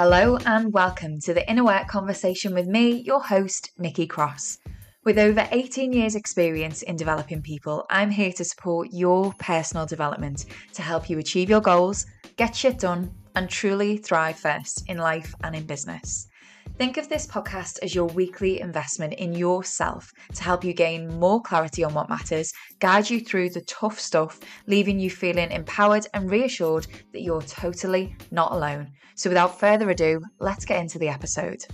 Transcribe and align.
Hello 0.00 0.38
and 0.46 0.72
welcome 0.72 1.18
to 1.22 1.34
the 1.34 1.50
Inner 1.50 1.64
Work 1.64 1.88
Conversation 1.88 2.54
with 2.54 2.68
me, 2.68 3.00
your 3.00 3.20
host, 3.20 3.72
Nikki 3.78 4.06
Cross. 4.06 4.58
With 5.04 5.18
over 5.18 5.48
18 5.50 5.92
years' 5.92 6.14
experience 6.14 6.82
in 6.82 6.94
developing 6.94 7.42
people, 7.42 7.84
I'm 7.90 8.12
here 8.12 8.32
to 8.34 8.44
support 8.44 8.90
your 8.92 9.32
personal 9.40 9.86
development 9.86 10.44
to 10.74 10.82
help 10.82 11.10
you 11.10 11.18
achieve 11.18 11.50
your 11.50 11.60
goals, 11.60 12.06
get 12.36 12.54
shit 12.54 12.78
done, 12.78 13.12
and 13.34 13.50
truly 13.50 13.96
thrive 13.96 14.38
first 14.38 14.88
in 14.88 14.98
life 14.98 15.34
and 15.42 15.56
in 15.56 15.66
business. 15.66 16.28
Think 16.78 16.96
of 16.96 17.08
this 17.08 17.26
podcast 17.26 17.80
as 17.82 17.92
your 17.92 18.04
weekly 18.04 18.60
investment 18.60 19.14
in 19.14 19.32
yourself 19.32 20.12
to 20.32 20.44
help 20.44 20.62
you 20.62 20.72
gain 20.72 21.18
more 21.18 21.42
clarity 21.42 21.82
on 21.82 21.92
what 21.92 22.08
matters, 22.08 22.52
guide 22.78 23.10
you 23.10 23.18
through 23.18 23.50
the 23.50 23.62
tough 23.62 23.98
stuff, 23.98 24.38
leaving 24.68 25.00
you 25.00 25.10
feeling 25.10 25.50
empowered 25.50 26.06
and 26.14 26.30
reassured 26.30 26.86
that 27.12 27.22
you're 27.22 27.42
totally 27.42 28.14
not 28.30 28.52
alone. 28.52 28.92
So, 29.16 29.28
without 29.28 29.58
further 29.58 29.90
ado, 29.90 30.20
let's 30.38 30.64
get 30.64 30.80
into 30.80 31.00
the 31.00 31.08
episode. 31.08 31.64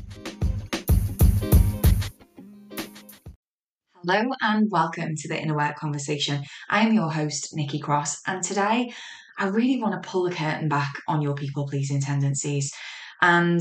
Hello 4.07 4.31
and 4.41 4.71
welcome 4.71 5.17
to 5.17 5.29
the 5.29 5.39
Inner 5.39 5.55
Work 5.55 5.77
Conversation. 5.77 6.45
I 6.71 6.81
am 6.81 6.95
your 6.95 7.13
host, 7.13 7.51
Nikki 7.53 7.79
Cross, 7.79 8.23
and 8.27 8.43
today 8.43 8.91
I 9.39 9.49
really 9.49 9.83
want 9.83 10.03
to 10.03 10.09
pull 10.09 10.23
the 10.23 10.35
curtain 10.35 10.71
back 10.71 10.95
on 11.07 11.21
your 11.21 11.35
people 11.35 11.69
pleasing 11.69 12.01
tendencies. 12.01 12.73
And 13.21 13.61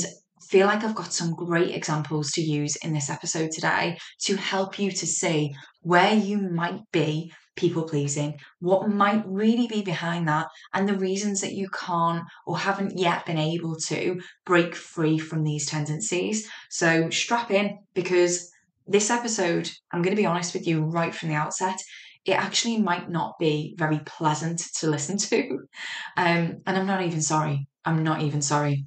feel 0.53 0.67
like 0.67 0.83
I've 0.83 0.93
got 0.93 1.11
some 1.11 1.33
great 1.33 1.73
examples 1.73 2.31
to 2.33 2.41
use 2.41 2.75
in 2.75 2.93
this 2.93 3.09
episode 3.09 3.49
today 3.49 3.97
to 4.25 4.35
help 4.35 4.77
you 4.77 4.91
to 4.91 5.07
see 5.07 5.51
where 5.81 6.13
you 6.13 6.37
might 6.37 6.81
be 6.91 7.33
people 7.55 7.85
pleasing, 7.85 8.37
what 8.59 8.87
might 8.87 9.23
really 9.25 9.65
be 9.65 9.81
behind 9.81 10.27
that, 10.27 10.45
and 10.75 10.87
the 10.87 10.99
reasons 10.99 11.41
that 11.41 11.55
you 11.55 11.69
can't 11.69 12.21
or 12.45 12.55
haven't 12.55 12.99
yet 12.99 13.25
been 13.25 13.39
able 13.39 13.75
to 13.87 14.21
break 14.45 14.75
free 14.75 15.17
from 15.17 15.43
these 15.43 15.65
tendencies. 15.65 16.47
So, 16.69 17.09
strap 17.09 17.49
in 17.49 17.79
because 17.95 18.51
this 18.85 19.09
episode, 19.09 19.71
I'm 19.91 20.03
going 20.03 20.15
to 20.15 20.21
be 20.21 20.27
honest 20.27 20.53
with 20.53 20.67
you 20.67 20.83
right 20.83 21.15
from 21.15 21.29
the 21.29 21.35
outset, 21.35 21.79
it 22.25 22.33
actually 22.33 22.77
might 22.77 23.09
not 23.09 23.39
be 23.39 23.73
very 23.75 24.01
pleasant 24.05 24.61
to 24.81 24.87
listen 24.87 25.17
to. 25.17 25.61
Um, 26.15 26.61
and 26.67 26.77
I'm 26.77 26.85
not 26.85 27.01
even 27.01 27.23
sorry. 27.23 27.67
I'm 27.85 28.03
not 28.03 28.21
even 28.21 28.43
sorry 28.43 28.85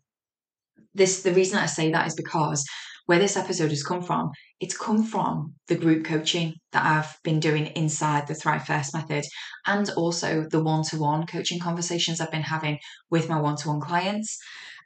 this 0.97 1.23
the 1.23 1.33
reason 1.33 1.59
I 1.59 1.67
say 1.67 1.91
that 1.93 2.07
is 2.07 2.15
because 2.15 2.65
where 3.07 3.19
this 3.21 3.37
episode 3.37 3.71
has 3.71 3.85
come 3.85 4.03
from, 4.03 4.31
it's 4.61 4.77
come 4.77 5.05
from 5.05 5.55
the 5.69 5.77
group 5.77 6.05
coaching 6.05 6.55
that 6.73 6.85
I've 6.85 7.17
been 7.23 7.39
doing 7.39 7.67
inside 7.67 8.27
the 8.27 8.35
Thrive 8.35 8.67
First 8.67 8.95
method 8.95 9.25
and 9.67 9.89
also 9.91 10.45
the 10.51 10.63
one 10.63 10.83
to 10.85 10.99
one 10.99 11.27
coaching 11.27 11.61
conversations 11.61 12.21
I've 12.21 12.33
been 12.33 12.43
having 12.43 12.79
with 13.09 13.29
my 13.29 13.41
one 13.41 13.57
to 13.57 13.69
one 13.69 13.81
clients. 13.81 14.39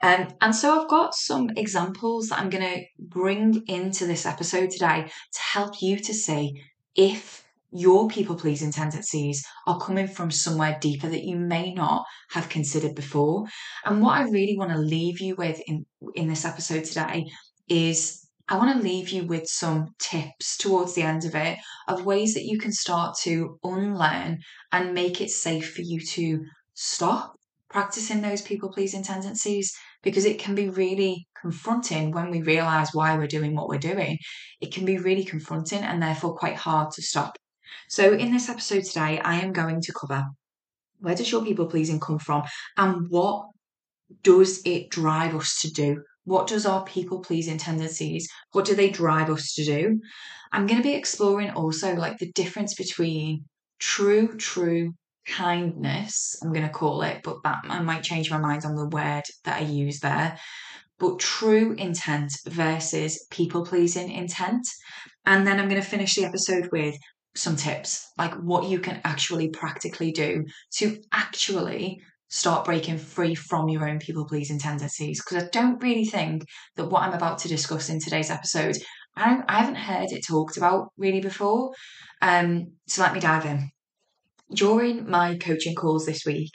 Um, 0.02 0.28
and 0.40 0.54
so 0.54 0.80
I've 0.80 0.88
got 0.88 1.14
some 1.14 1.50
examples 1.56 2.28
that 2.28 2.38
I'm 2.38 2.50
going 2.50 2.64
to 2.64 2.84
bring 2.98 3.62
into 3.66 4.06
this 4.06 4.26
episode 4.26 4.70
today 4.70 5.04
to 5.06 5.40
help 5.40 5.80
you 5.80 5.98
to 5.98 6.14
see 6.14 6.62
if 6.94 7.39
your 7.72 8.08
people 8.08 8.36
pleasing 8.36 8.72
tendencies 8.72 9.44
are 9.66 9.80
coming 9.80 10.08
from 10.08 10.30
somewhere 10.30 10.78
deeper 10.80 11.08
that 11.08 11.24
you 11.24 11.36
may 11.36 11.72
not 11.72 12.04
have 12.30 12.48
considered 12.48 12.94
before. 12.94 13.46
And 13.84 14.02
what 14.02 14.18
I 14.18 14.22
really 14.24 14.56
want 14.58 14.72
to 14.72 14.78
leave 14.78 15.20
you 15.20 15.36
with 15.36 15.60
in, 15.66 15.86
in 16.14 16.28
this 16.28 16.44
episode 16.44 16.84
today 16.84 17.26
is 17.68 18.26
I 18.48 18.56
want 18.56 18.76
to 18.76 18.82
leave 18.82 19.10
you 19.10 19.26
with 19.26 19.46
some 19.46 19.94
tips 20.00 20.56
towards 20.56 20.94
the 20.94 21.02
end 21.02 21.24
of 21.24 21.36
it 21.36 21.58
of 21.86 22.04
ways 22.04 22.34
that 22.34 22.44
you 22.44 22.58
can 22.58 22.72
start 22.72 23.16
to 23.22 23.58
unlearn 23.62 24.38
and 24.72 24.92
make 24.92 25.20
it 25.20 25.30
safe 25.30 25.72
for 25.72 25.82
you 25.82 26.00
to 26.00 26.44
stop 26.74 27.34
practicing 27.68 28.20
those 28.20 28.42
people 28.42 28.72
pleasing 28.72 29.04
tendencies 29.04 29.72
because 30.02 30.24
it 30.24 30.40
can 30.40 30.56
be 30.56 30.68
really 30.68 31.28
confronting 31.40 32.10
when 32.10 32.30
we 32.30 32.42
realize 32.42 32.90
why 32.92 33.16
we're 33.16 33.28
doing 33.28 33.54
what 33.54 33.68
we're 33.68 33.78
doing. 33.78 34.18
It 34.60 34.72
can 34.72 34.84
be 34.84 34.98
really 34.98 35.24
confronting 35.24 35.82
and 35.82 36.02
therefore 36.02 36.36
quite 36.36 36.56
hard 36.56 36.90
to 36.92 37.02
stop. 37.02 37.36
So, 37.88 38.12
in 38.12 38.32
this 38.32 38.48
episode 38.48 38.84
today, 38.84 39.20
I 39.20 39.40
am 39.40 39.52
going 39.52 39.80
to 39.80 39.92
cover 39.92 40.24
where 41.00 41.14
does 41.14 41.30
your 41.32 41.44
people 41.44 41.66
pleasing 41.66 41.98
come 41.98 42.18
from 42.18 42.42
and 42.76 43.08
what 43.08 43.46
does 44.22 44.60
it 44.64 44.90
drive 44.90 45.34
us 45.34 45.60
to 45.62 45.70
do? 45.70 46.02
What 46.24 46.46
does 46.46 46.66
our 46.66 46.84
people 46.84 47.20
pleasing 47.20 47.58
tendencies, 47.58 48.28
what 48.52 48.64
do 48.64 48.74
they 48.74 48.90
drive 48.90 49.30
us 49.30 49.54
to 49.54 49.64
do? 49.64 50.00
I'm 50.52 50.66
going 50.66 50.78
to 50.78 50.88
be 50.88 50.94
exploring 50.94 51.50
also 51.50 51.94
like 51.94 52.18
the 52.18 52.30
difference 52.32 52.74
between 52.74 53.44
true, 53.78 54.36
true 54.36 54.92
kindness, 55.26 56.36
I'm 56.42 56.52
going 56.52 56.66
to 56.66 56.72
call 56.72 57.02
it, 57.02 57.22
but 57.22 57.42
that 57.44 57.60
I 57.68 57.80
might 57.80 58.02
change 58.02 58.30
my 58.30 58.38
mind 58.38 58.64
on 58.64 58.74
the 58.74 58.88
word 58.88 59.22
that 59.44 59.60
I 59.60 59.64
use 59.64 60.00
there. 60.00 60.38
But 60.98 61.18
true 61.18 61.72
intent 61.72 62.32
versus 62.46 63.26
people 63.30 63.64
pleasing 63.64 64.10
intent. 64.10 64.66
And 65.24 65.46
then 65.46 65.58
I'm 65.58 65.68
going 65.68 65.80
to 65.80 65.86
finish 65.86 66.14
the 66.14 66.24
episode 66.24 66.68
with 66.72 66.96
some 67.34 67.56
tips, 67.56 68.10
like 68.18 68.34
what 68.34 68.68
you 68.68 68.80
can 68.80 69.00
actually 69.04 69.48
practically 69.48 70.12
do 70.12 70.44
to 70.76 71.00
actually 71.12 72.00
start 72.28 72.64
breaking 72.64 72.98
free 72.98 73.34
from 73.34 73.68
your 73.68 73.88
own 73.88 73.98
people 73.98 74.24
pleasing 74.24 74.58
tendencies. 74.58 75.22
Because 75.22 75.44
I 75.44 75.48
don't 75.48 75.82
really 75.82 76.04
think 76.04 76.44
that 76.76 76.86
what 76.86 77.02
I'm 77.02 77.12
about 77.12 77.38
to 77.38 77.48
discuss 77.48 77.88
in 77.88 78.00
today's 78.00 78.30
episode, 78.30 78.76
I, 79.16 79.42
I 79.48 79.60
haven't 79.60 79.76
heard 79.76 80.12
it 80.12 80.24
talked 80.26 80.56
about 80.56 80.92
really 80.96 81.20
before. 81.20 81.72
Um, 82.22 82.72
so 82.86 83.02
let 83.02 83.14
me 83.14 83.20
dive 83.20 83.46
in. 83.46 83.70
During 84.52 85.08
my 85.08 85.36
coaching 85.38 85.74
calls 85.74 86.06
this 86.06 86.24
week, 86.24 86.52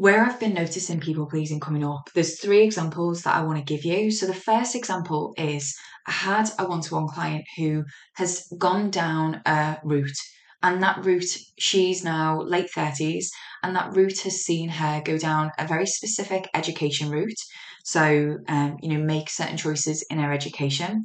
where 0.00 0.24
I've 0.24 0.40
been 0.40 0.54
noticing 0.54 0.98
people 0.98 1.26
pleasing 1.26 1.60
coming 1.60 1.84
up, 1.84 2.08
there's 2.14 2.40
three 2.40 2.62
examples 2.62 3.20
that 3.20 3.34
I 3.36 3.42
want 3.42 3.58
to 3.58 3.74
give 3.74 3.84
you. 3.84 4.10
So 4.10 4.24
the 4.24 4.32
first 4.32 4.74
example 4.74 5.34
is 5.36 5.76
I 6.06 6.12
had 6.12 6.48
a 6.58 6.66
one 6.66 6.80
to 6.80 6.94
one 6.94 7.06
client 7.06 7.44
who 7.58 7.84
has 8.14 8.46
gone 8.56 8.90
down 8.90 9.42
a 9.44 9.76
route, 9.84 10.16
and 10.62 10.82
that 10.82 11.04
route, 11.04 11.36
she's 11.58 12.02
now 12.02 12.40
late 12.40 12.70
30s, 12.74 13.26
and 13.62 13.76
that 13.76 13.94
route 13.94 14.20
has 14.20 14.42
seen 14.42 14.70
her 14.70 15.02
go 15.04 15.18
down 15.18 15.50
a 15.58 15.66
very 15.66 15.86
specific 15.86 16.48
education 16.54 17.10
route. 17.10 17.38
So, 17.84 18.38
um, 18.48 18.78
you 18.80 18.88
know, 18.88 19.04
make 19.04 19.28
certain 19.28 19.58
choices 19.58 20.02
in 20.08 20.18
her 20.18 20.32
education, 20.32 21.04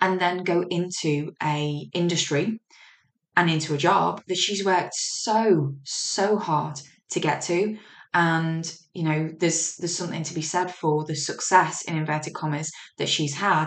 and 0.00 0.20
then 0.20 0.44
go 0.44 0.64
into 0.70 1.32
a 1.42 1.88
industry 1.92 2.60
and 3.36 3.50
into 3.50 3.74
a 3.74 3.78
job 3.78 4.22
that 4.28 4.38
she's 4.38 4.64
worked 4.64 4.94
so, 4.94 5.74
so 5.82 6.36
hard 6.36 6.80
to 7.10 7.18
get 7.18 7.42
to 7.42 7.76
and 8.16 8.78
you 8.94 9.02
know 9.02 9.30
there's 9.38 9.76
there's 9.76 9.94
something 9.94 10.22
to 10.22 10.34
be 10.34 10.40
said 10.40 10.70
for 10.70 11.04
the 11.04 11.14
success 11.14 11.82
in 11.82 11.98
inverted 11.98 12.32
commas 12.32 12.72
that 12.96 13.10
she's 13.10 13.34
had 13.34 13.66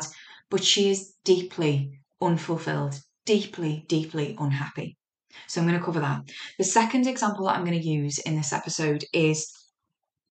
but 0.50 0.64
she 0.64 0.90
is 0.90 1.14
deeply 1.24 1.92
unfulfilled 2.20 3.00
deeply 3.26 3.86
deeply 3.88 4.36
unhappy. 4.40 4.98
So 5.46 5.62
i'm 5.62 5.68
going 5.68 5.78
to 5.78 5.86
cover 5.86 6.00
that. 6.00 6.22
The 6.58 6.64
second 6.64 7.06
example 7.06 7.46
that 7.46 7.56
i'm 7.56 7.64
going 7.64 7.80
to 7.80 7.88
use 7.88 8.18
in 8.18 8.36
this 8.36 8.52
episode 8.52 9.06
is 9.14 9.54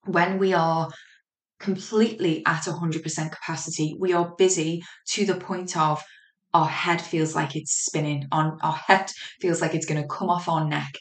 when 0.05 0.39
we 0.39 0.53
are 0.53 0.91
completely 1.61 2.43
at 2.45 2.63
100% 2.63 3.33
capacity 3.33 3.97
we 4.01 4.13
are 4.13 4.35
busy 4.37 4.83
to 5.11 5.27
the 5.27 5.37
point 5.37 5.77
of 5.77 6.03
our 6.55 6.67
head 6.67 7.01
feels 7.01 7.37
like 7.37 7.55
it's 7.55 7.85
spinning 7.85 8.27
on 8.33 8.59
our 8.63 8.73
head 8.89 9.13
feels 9.41 9.61
like 9.61 9.75
it's 9.77 9.87
going 9.87 10.03
to 10.03 10.09
come 10.09 10.29
off 10.29 10.49
our 10.49 10.65
neck 10.65 10.93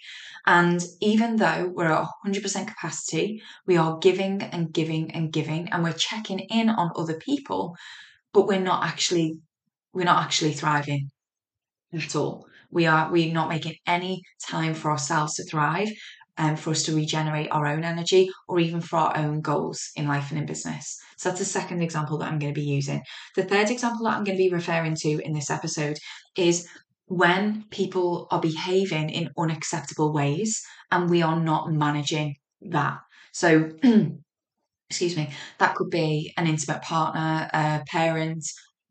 and 0.47 0.81
even 1.01 1.35
though 1.35 1.71
we're 1.75 1.91
at 1.91 2.07
100% 2.25 2.67
capacity, 2.67 3.41
we 3.65 3.75
are 3.75 3.97
giving 3.99 4.41
and 4.41 4.71
giving 4.71 5.11
and 5.11 5.31
giving, 5.31 5.67
and 5.69 5.83
we're 5.83 5.91
checking 5.91 6.39
in 6.39 6.69
on 6.69 6.91
other 6.95 7.15
people, 7.15 7.75
but 8.33 8.47
we're 8.47 8.61
not 8.61 8.85
actually 8.85 9.39
we're 9.93 10.05
not 10.05 10.23
actually 10.23 10.53
thriving 10.53 11.09
at 11.93 12.15
all. 12.15 12.45
We 12.71 12.85
are 12.85 13.11
we're 13.11 13.33
not 13.33 13.49
making 13.49 13.75
any 13.85 14.21
time 14.47 14.73
for 14.73 14.89
ourselves 14.89 15.35
to 15.35 15.43
thrive 15.43 15.89
and 16.37 16.51
um, 16.51 16.55
for 16.55 16.69
us 16.69 16.83
to 16.83 16.95
regenerate 16.95 17.51
our 17.51 17.65
own 17.65 17.83
energy 17.83 18.29
or 18.47 18.59
even 18.59 18.79
for 18.79 18.97
our 18.97 19.17
own 19.17 19.41
goals 19.41 19.89
in 19.95 20.07
life 20.07 20.29
and 20.29 20.39
in 20.39 20.45
business. 20.45 20.97
So 21.17 21.29
that's 21.29 21.39
the 21.39 21.45
second 21.45 21.81
example 21.81 22.19
that 22.19 22.31
I'm 22.31 22.39
going 22.39 22.53
to 22.53 22.59
be 22.59 22.65
using. 22.65 23.01
The 23.35 23.43
third 23.43 23.69
example 23.69 24.05
that 24.05 24.15
I'm 24.15 24.23
going 24.23 24.37
to 24.37 24.43
be 24.43 24.53
referring 24.53 24.95
to 24.95 25.19
in 25.25 25.33
this 25.33 25.49
episode 25.49 25.97
is 26.37 26.67
when 27.07 27.65
people 27.71 28.27
are 28.31 28.41
behaving 28.41 29.09
in 29.09 29.29
unacceptable 29.37 30.13
ways 30.13 30.61
and 30.91 31.09
we 31.09 31.21
are 31.21 31.39
not 31.39 31.71
managing 31.71 32.35
that. 32.61 32.99
So, 33.31 33.71
excuse 34.89 35.17
me, 35.17 35.29
that 35.59 35.75
could 35.75 35.89
be 35.89 36.33
an 36.37 36.47
intimate 36.47 36.81
partner, 36.81 37.49
a 37.53 37.83
parent, 37.87 38.43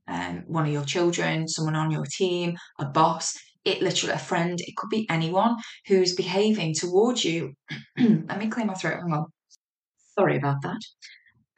um, 0.09 0.45
one 0.47 0.67
of 0.67 0.73
your 0.73 0.85
children, 0.85 1.49
someone 1.49 1.77
on 1.77 1.91
your 1.91 2.07
team, 2.07 2.57
a 2.79 2.87
boss. 2.87 3.35
It 3.65 3.83
literally 3.83 4.15
a 4.15 4.19
friend. 4.19 4.59
It 4.61 4.77
could 4.77 4.91
be 4.91 5.09
anyone 5.11 5.57
who's 5.89 6.15
behaving 6.15 6.75
towards 6.75 7.25
you. 7.25 7.53
Let 7.99 8.39
me 8.39 8.49
clear 8.49 8.65
my 8.65 8.75
throat. 8.75 9.01
Hang 9.01 9.13
on. 9.13 9.27
Sorry 10.17 10.37
about 10.37 10.63
that 10.63 10.81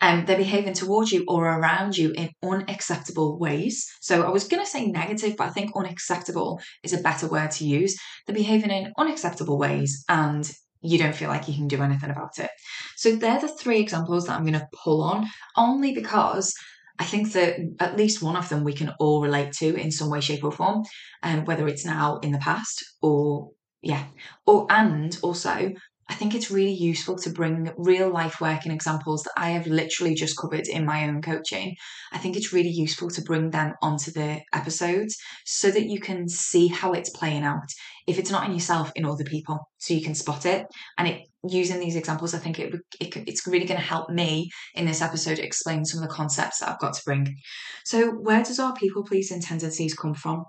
um, 0.00 0.25
they're 0.25 0.37
behaving 0.37 0.75
towards 0.75 1.11
you 1.12 1.25
or 1.29 1.47
around 1.47 1.97
you 1.97 2.12
in 2.12 2.31
unacceptable 2.43 3.39
ways. 3.39 3.87
So 4.00 4.23
I 4.23 4.31
was 4.31 4.47
going 4.47 4.65
to 4.65 4.71
say 4.71 4.87
negative, 4.87 5.37
but 5.37 5.49
I 5.49 5.50
think 5.50 5.73
unacceptable 5.77 6.61
is 6.83 6.93
a 6.93 7.03
better 7.03 7.27
word 7.27 7.50
to 7.53 7.65
use. 7.65 7.97
They're 8.27 8.37
behaving 8.37 8.71
in 8.71 8.93
unacceptable 8.97 9.59
ways 9.59 10.05
and 10.09 10.49
you 10.81 10.99
don't 10.99 11.15
feel 11.15 11.29
like 11.29 11.49
you 11.49 11.55
can 11.55 11.67
do 11.67 11.83
anything 11.83 12.11
about 12.11 12.39
it. 12.39 12.50
So 12.97 13.17
they're 13.17 13.41
the 13.41 13.49
three 13.49 13.81
examples 13.81 14.27
that 14.27 14.37
I'm 14.37 14.45
going 14.45 14.53
to 14.55 14.69
pull 14.73 15.03
on, 15.03 15.27
only 15.56 15.93
because 15.93 16.55
I 17.00 17.05
think 17.05 17.33
that 17.33 17.59
at 17.81 17.97
least 17.97 18.23
one 18.23 18.37
of 18.37 18.49
them 18.49 18.65
we 18.65 18.73
can 18.73 18.93
all 19.00 19.21
relate 19.21 19.53
to 19.55 19.75
in 19.75 19.91
some 19.91 20.11
way, 20.11 20.21
shape, 20.21 20.45
or 20.45 20.53
form, 20.53 20.85
um, 21.23 21.45
whether 21.45 21.67
it's 21.67 21.85
now 21.85 22.19
in 22.19 22.33
the 22.33 22.39
past 22.39 22.85
or 23.03 23.50
yeah, 23.83 24.05
or 24.47 24.67
and 24.71 25.17
also 25.23 25.73
I 26.11 26.15
think 26.15 26.35
it's 26.35 26.51
really 26.51 26.73
useful 26.73 27.17
to 27.19 27.31
bring 27.31 27.71
real 27.77 28.11
life 28.11 28.41
working 28.41 28.73
examples 28.73 29.25
that 29.25 29.33
I 29.37 29.51
have 29.51 29.67
literally 29.67 30.15
just 30.15 30.39
covered 30.39 30.67
in 30.67 30.87
my 30.87 31.07
own 31.07 31.21
coaching. 31.21 31.77
I 32.13 32.19
think 32.19 32.35
it's 32.35 32.53
really 32.53 32.71
useful 32.71 33.11
to 33.11 33.23
bring 33.23 33.51
them 33.51 33.75
onto 33.83 34.11
the 34.11 34.41
episodes 34.55 35.17
so 35.45 35.71
that 35.71 35.87
you 35.87 36.01
can 36.01 36.27
see 36.29 36.69
how 36.69 36.93
it's 36.93 37.11
playing 37.11 37.45
out. 37.45 37.69
If 38.07 38.19
it's 38.19 38.31
not 38.31 38.47
in 38.47 38.55
yourself, 38.55 38.91
in 38.97 39.05
other 39.05 39.25
people, 39.25 39.69
so 39.77 39.93
you 39.93 40.03
can 40.03 40.15
spot 40.15 40.47
it. 40.47 40.67
And 40.97 41.09
it 41.09 41.29
using 41.47 41.79
these 41.79 41.97
examples, 41.97 42.33
I 42.33 42.39
think 42.39 42.59
it, 42.59 42.75
it 43.01 43.17
it's 43.29 43.47
really 43.47 43.67
going 43.67 43.81
to 43.81 43.87
help 43.87 44.09
me 44.09 44.51
in 44.75 44.87
this 44.87 45.03
episode 45.03 45.39
explain 45.39 45.85
some 45.85 46.03
of 46.03 46.09
the 46.09 46.15
concepts 46.15 46.61
that 46.61 46.71
I've 46.71 46.81
got 46.81 46.95
to 46.95 47.05
bring. 47.05 47.37
So, 47.85 48.13
where 48.13 48.43
does 48.43 48.59
our 48.59 48.75
people 48.75 49.05
pleasing 49.05 49.43
tendencies 49.43 49.95
come 49.95 50.15
from? 50.15 50.45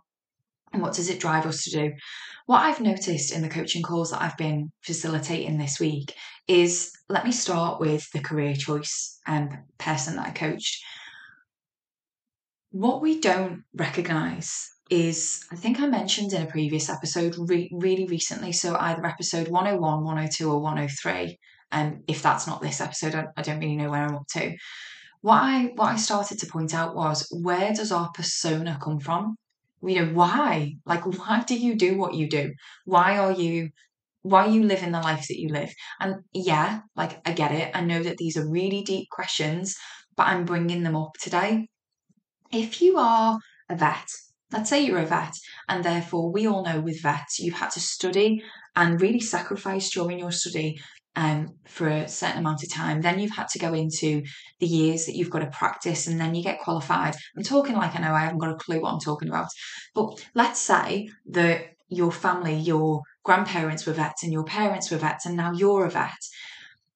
And 0.73 0.81
what 0.81 0.93
does 0.93 1.09
it 1.09 1.19
drive 1.19 1.45
us 1.45 1.63
to 1.63 1.71
do? 1.71 1.93
What 2.45 2.61
I've 2.61 2.81
noticed 2.81 3.31
in 3.31 3.41
the 3.41 3.49
coaching 3.49 3.83
calls 3.83 4.11
that 4.11 4.21
I've 4.21 4.37
been 4.37 4.71
facilitating 4.81 5.57
this 5.57 5.79
week 5.79 6.13
is 6.47 6.91
let 7.09 7.25
me 7.25 7.31
start 7.31 7.79
with 7.79 8.09
the 8.11 8.19
career 8.19 8.55
choice 8.55 9.19
um, 9.27 9.49
person 9.77 10.15
that 10.15 10.27
I 10.27 10.31
coached. 10.31 10.83
What 12.71 13.01
we 13.01 13.19
don't 13.19 13.63
recognize 13.73 14.67
is, 14.89 15.45
I 15.51 15.55
think 15.55 15.79
I 15.79 15.87
mentioned 15.87 16.33
in 16.33 16.41
a 16.41 16.47
previous 16.47 16.89
episode 16.89 17.35
re- 17.37 17.69
really 17.71 18.05
recently, 18.05 18.51
so 18.51 18.75
either 18.75 19.05
episode 19.05 19.47
101, 19.47 20.03
102, 20.03 20.51
or 20.51 20.59
103. 20.59 21.37
And 21.71 21.93
um, 21.93 22.03
if 22.07 22.23
that's 22.23 22.47
not 22.47 22.61
this 22.61 22.81
episode, 22.81 23.13
I, 23.13 23.25
I 23.37 23.41
don't 23.43 23.59
really 23.59 23.75
know 23.75 23.91
where 23.91 24.03
I'm 24.03 24.15
up 24.15 24.27
to. 24.33 24.55
What 25.21 25.35
I 25.35 25.71
what 25.75 25.89
I 25.89 25.97
started 25.97 26.39
to 26.39 26.47
point 26.47 26.73
out 26.73 26.95
was 26.95 27.27
where 27.29 27.73
does 27.73 27.91
our 27.91 28.09
persona 28.11 28.79
come 28.81 28.99
from? 28.99 29.35
You 29.83 29.95
know 30.01 30.13
why? 30.13 30.73
Like 30.85 31.05
why 31.19 31.43
do 31.45 31.57
you 31.57 31.75
do 31.75 31.97
what 31.97 32.13
you 32.13 32.29
do? 32.29 32.53
Why 32.85 33.17
are 33.17 33.31
you 33.31 33.69
why 34.21 34.47
you 34.47 34.63
living 34.63 34.91
the 34.91 34.99
life 34.99 35.27
that 35.29 35.39
you 35.39 35.49
live? 35.49 35.73
And 35.99 36.15
yeah 36.33 36.81
like 36.95 37.19
i 37.27 37.33
get 37.33 37.51
it. 37.51 37.71
I 37.73 37.81
know 37.81 38.03
that 38.03 38.17
these 38.17 38.37
are 38.37 38.49
really 38.49 38.83
deep 38.83 39.07
questions 39.11 39.75
but 40.15 40.27
i'm 40.27 40.45
bringing 40.45 40.83
them 40.83 40.95
up 40.95 41.13
today. 41.21 41.67
If 42.51 42.81
you 42.81 42.97
are 42.97 43.37
a 43.69 43.75
vet 43.75 44.07
let's 44.51 44.69
say 44.69 44.83
you're 44.83 44.99
a 44.99 45.05
vet 45.05 45.33
and 45.67 45.83
therefore 45.83 46.31
we 46.31 46.47
all 46.47 46.63
know 46.63 46.79
with 46.79 47.01
vets 47.01 47.39
you've 47.39 47.55
had 47.55 47.69
to 47.71 47.79
study 47.79 48.41
and 48.75 49.01
really 49.01 49.19
sacrifice 49.19 49.89
during 49.91 50.19
your 50.19 50.31
study 50.31 50.79
um, 51.19 51.53
for 51.65 51.89
a 51.89 52.07
certain 52.07 52.37
amount 52.37 52.63
of 52.63 52.71
time. 52.71 53.01
Then 53.01 53.19
you've 53.19 53.35
had 53.35 53.49
to 53.49 53.59
go 53.59 53.73
into 53.73 54.23
the 54.59 54.65
years 54.65 55.05
that 55.05 55.17
you've 55.17 55.29
got 55.29 55.39
to 55.39 55.47
practice 55.47 56.07
and 56.07 56.19
then 56.19 56.33
you 56.33 56.41
get 56.41 56.61
qualified. 56.61 57.13
I'm 57.35 57.43
talking 57.43 57.75
like 57.75 57.93
I 57.93 57.99
know 58.01 58.13
I 58.13 58.21
haven't 58.21 58.39
got 58.39 58.51
a 58.51 58.55
clue 58.55 58.79
what 58.79 58.93
I'm 58.93 59.01
talking 59.01 59.27
about. 59.27 59.49
But 59.93 60.25
let's 60.33 60.61
say 60.61 61.09
that 61.31 61.71
your 61.89 62.13
family, 62.13 62.55
your 62.55 63.01
grandparents 63.25 63.85
were 63.85 63.91
vets 63.91 64.23
and 64.23 64.31
your 64.31 64.45
parents 64.45 64.89
were 64.89 64.97
vets 64.97 65.25
and 65.25 65.35
now 65.35 65.51
you're 65.51 65.85
a 65.85 65.89
vet. 65.89 66.23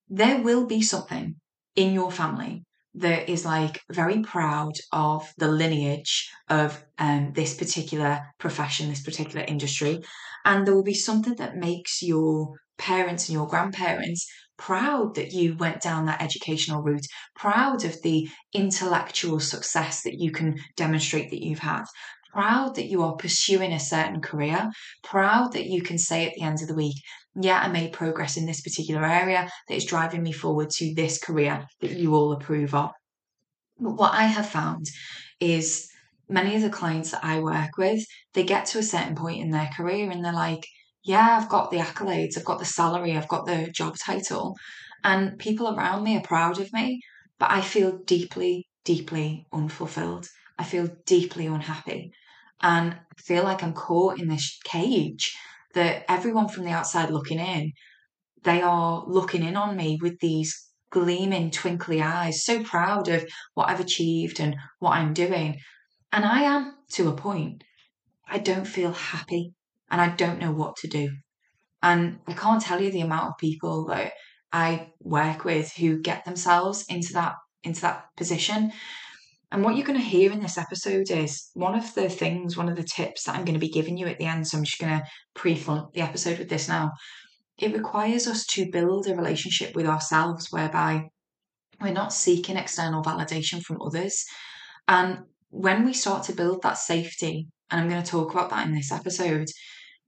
There 0.08 0.42
will 0.42 0.66
be 0.68 0.82
something 0.82 1.36
in 1.76 1.94
your 1.94 2.10
family 2.10 2.64
that 2.96 3.28
is 3.28 3.44
like 3.44 3.82
very 3.92 4.22
proud 4.22 4.74
of 4.94 5.28
the 5.38 5.50
lineage 5.50 6.30
of 6.50 6.82
um, 6.98 7.34
this 7.36 7.56
particular 7.56 8.22
profession, 8.38 8.88
this 8.88 9.04
particular 9.04 9.44
industry. 9.46 10.00
And 10.46 10.66
there 10.66 10.76
will 10.76 10.84
be 10.84 10.94
something 10.94 11.36
that 11.36 11.58
makes 11.58 12.02
your 12.02 12.54
parents 12.78 13.28
and 13.28 13.34
your 13.34 13.48
grandparents 13.48 14.28
proud 14.58 15.16
that 15.16 15.32
you 15.32 15.56
went 15.58 15.82
down 15.82 16.06
that 16.06 16.22
educational 16.22 16.82
route, 16.82 17.06
proud 17.36 17.84
of 17.84 18.02
the 18.02 18.30
intellectual 18.54 19.40
success 19.40 20.04
that 20.04 20.20
you 20.20 20.32
can 20.32 20.58
demonstrate 20.76 21.30
that 21.30 21.44
you've 21.44 21.60
had, 21.60 21.84
proud 22.32 22.76
that 22.76 22.86
you 22.86 23.02
are 23.04 23.16
pursuing 23.16 23.74
a 23.74 23.80
certain 23.80 24.22
career, 24.22 24.70
proud 25.04 25.54
that 25.54 25.66
you 25.66 25.82
can 25.82 25.98
say 25.98 26.26
at 26.26 26.34
the 26.36 26.42
end 26.42 26.62
of 26.62 26.68
the 26.68 26.76
week, 26.76 26.96
yeah, 27.42 27.60
I 27.60 27.68
made 27.68 27.94
progress 27.94 28.38
in 28.38 28.46
this 28.46 28.62
particular 28.62 29.06
area 29.06 29.50
that 29.68 29.76
is 29.76 29.86
driving 29.86 30.22
me 30.22 30.32
forward 30.32 30.70
to 30.72 30.94
this 30.94 31.18
career 31.18 31.66
that 31.82 31.92
you 31.92 32.14
all 32.14 32.32
approve 32.32 32.76
of. 32.76 32.92
But 33.80 33.96
what 33.96 34.14
I 34.14 34.26
have 34.26 34.48
found 34.48 34.86
is 35.40 35.90
many 36.30 36.56
of 36.56 36.62
the 36.62 36.70
clients 36.70 37.12
that 37.12 37.24
I 37.24 37.40
work 37.40 37.78
with, 37.78 38.06
they 38.34 38.44
get 38.44 38.66
to 38.68 38.80
a 38.80 38.84
certain 38.84 39.16
point 39.16 39.42
in 39.42 39.50
their 39.50 39.70
career 39.76 40.10
and 40.12 40.24
they're 40.24 40.32
like, 40.32 40.66
yeah, 41.04 41.38
I've 41.38 41.50
got 41.50 41.70
the 41.70 41.78
accolades, 41.78 42.38
I've 42.38 42.46
got 42.46 42.60
the 42.60 42.66
salary, 42.66 43.16
I've 43.16 43.28
got 43.28 43.46
the 43.46 43.70
job 43.72 43.98
title, 43.98 44.56
and 45.04 45.38
people 45.38 45.68
around 45.68 46.04
me 46.04 46.18
are 46.18 46.22
proud 46.22 46.60
of 46.60 46.72
me, 46.72 47.02
but 47.40 47.52
I 47.52 47.62
feel 47.62 47.98
deeply, 48.06 48.68
deeply 48.86 49.46
unfulfilled. 49.52 50.28
I 50.58 50.64
feel 50.64 50.88
deeply 51.06 51.46
unhappy. 51.46 52.12
And 52.62 52.96
feel 53.18 53.44
like 53.44 53.64
I'm 53.64 53.74
caught 53.74 54.20
in 54.20 54.30
this 54.30 54.58
cage 54.64 55.36
that 55.74 56.06
everyone 56.08 56.48
from 56.48 56.64
the 56.64 56.72
outside 56.72 57.10
looking 57.10 57.40
in, 57.40 57.74
they 58.44 58.62
are 58.62 59.04
looking 59.06 59.44
in 59.44 59.58
on 59.58 59.76
me 59.76 60.00
with 60.02 60.20
these 60.20 60.70
gleaming, 60.90 61.52
twinkly 61.52 62.02
eyes, 62.02 62.46
so 62.46 62.64
proud 62.64 63.10
of 63.10 63.26
what 63.56 63.68
I've 63.68 63.82
achieved 63.82 64.40
and 64.40 64.56
what 64.80 64.92
I'm 64.92 65.14
doing. 65.14 65.60
And 66.14 66.24
I 66.24 66.44
am 66.44 66.76
to 66.92 67.10
a 67.10 67.16
point. 67.16 67.64
I 68.26 68.38
don't 68.38 68.68
feel 68.68 68.94
happy 68.94 69.54
and 69.94 70.02
I 70.02 70.10
don't 70.10 70.40
know 70.40 70.52
what 70.52 70.76
to 70.78 70.88
do. 70.88 71.10
And 71.84 72.20
I 72.28 72.34
can't 72.34 72.62
tell 72.62 72.82
you 72.82 72.92
the 72.92 73.02
amount 73.02 73.30
of 73.30 73.38
people 73.38 73.86
that 73.86 74.14
I 74.52 74.92
work 75.00 75.46
with 75.46 75.72
who 75.74 76.02
get 76.02 76.26
themselves 76.26 76.84
into 76.90 77.14
that 77.14 77.36
into 77.64 77.82
that 77.82 78.06
position. 78.18 78.74
And 79.52 79.64
what 79.64 79.76
you're 79.76 79.86
going 79.86 80.00
to 80.00 80.06
hear 80.06 80.32
in 80.32 80.42
this 80.42 80.58
episode 80.58 81.12
is 81.12 81.52
one 81.54 81.76
of 81.76 81.94
the 81.94 82.10
things, 82.10 82.58
one 82.58 82.70
of 82.70 82.76
the 82.76 82.84
tips 82.84 83.24
that 83.24 83.36
I'm 83.36 83.46
going 83.46 83.54
to 83.54 83.60
be 83.60 83.70
giving 83.70 83.98
you 83.98 84.08
at 84.08 84.18
the 84.18 84.26
end. 84.26 84.48
So 84.48 84.58
I'm 84.58 84.64
just 84.64 84.80
going 84.80 85.00
to 85.00 85.06
pre-front 85.36 85.94
the 85.94 86.02
episode 86.02 86.40
with 86.40 86.50
this 86.50 86.68
now. 86.68 86.92
It 87.60 87.74
requires 87.74 88.28
us 88.28 88.48
to 88.48 88.72
build 88.72 89.08
a 89.08 89.16
relationship 89.16 89.76
with 89.76 89.86
ourselves 89.86 90.48
whereby 90.50 91.04
we're 91.80 91.94
not 91.94 92.12
seeking 92.14 92.58
external 92.58 93.04
validation 93.04 93.62
from 93.62 93.78
others. 93.80 94.26
And 94.88 95.20
when 95.52 95.86
we 95.86 95.94
start 95.94 96.24
to 96.24 96.34
build 96.34 96.64
that 96.64 96.80
safety, 96.80 97.48
and 97.70 97.80
I'm 97.80 97.90
going 97.90 98.02
to 98.02 98.10
talk 98.10 98.34
about 98.34 98.50
that 98.50 98.66
in 98.66 98.74
this 98.74 98.92
episode, 98.92 99.48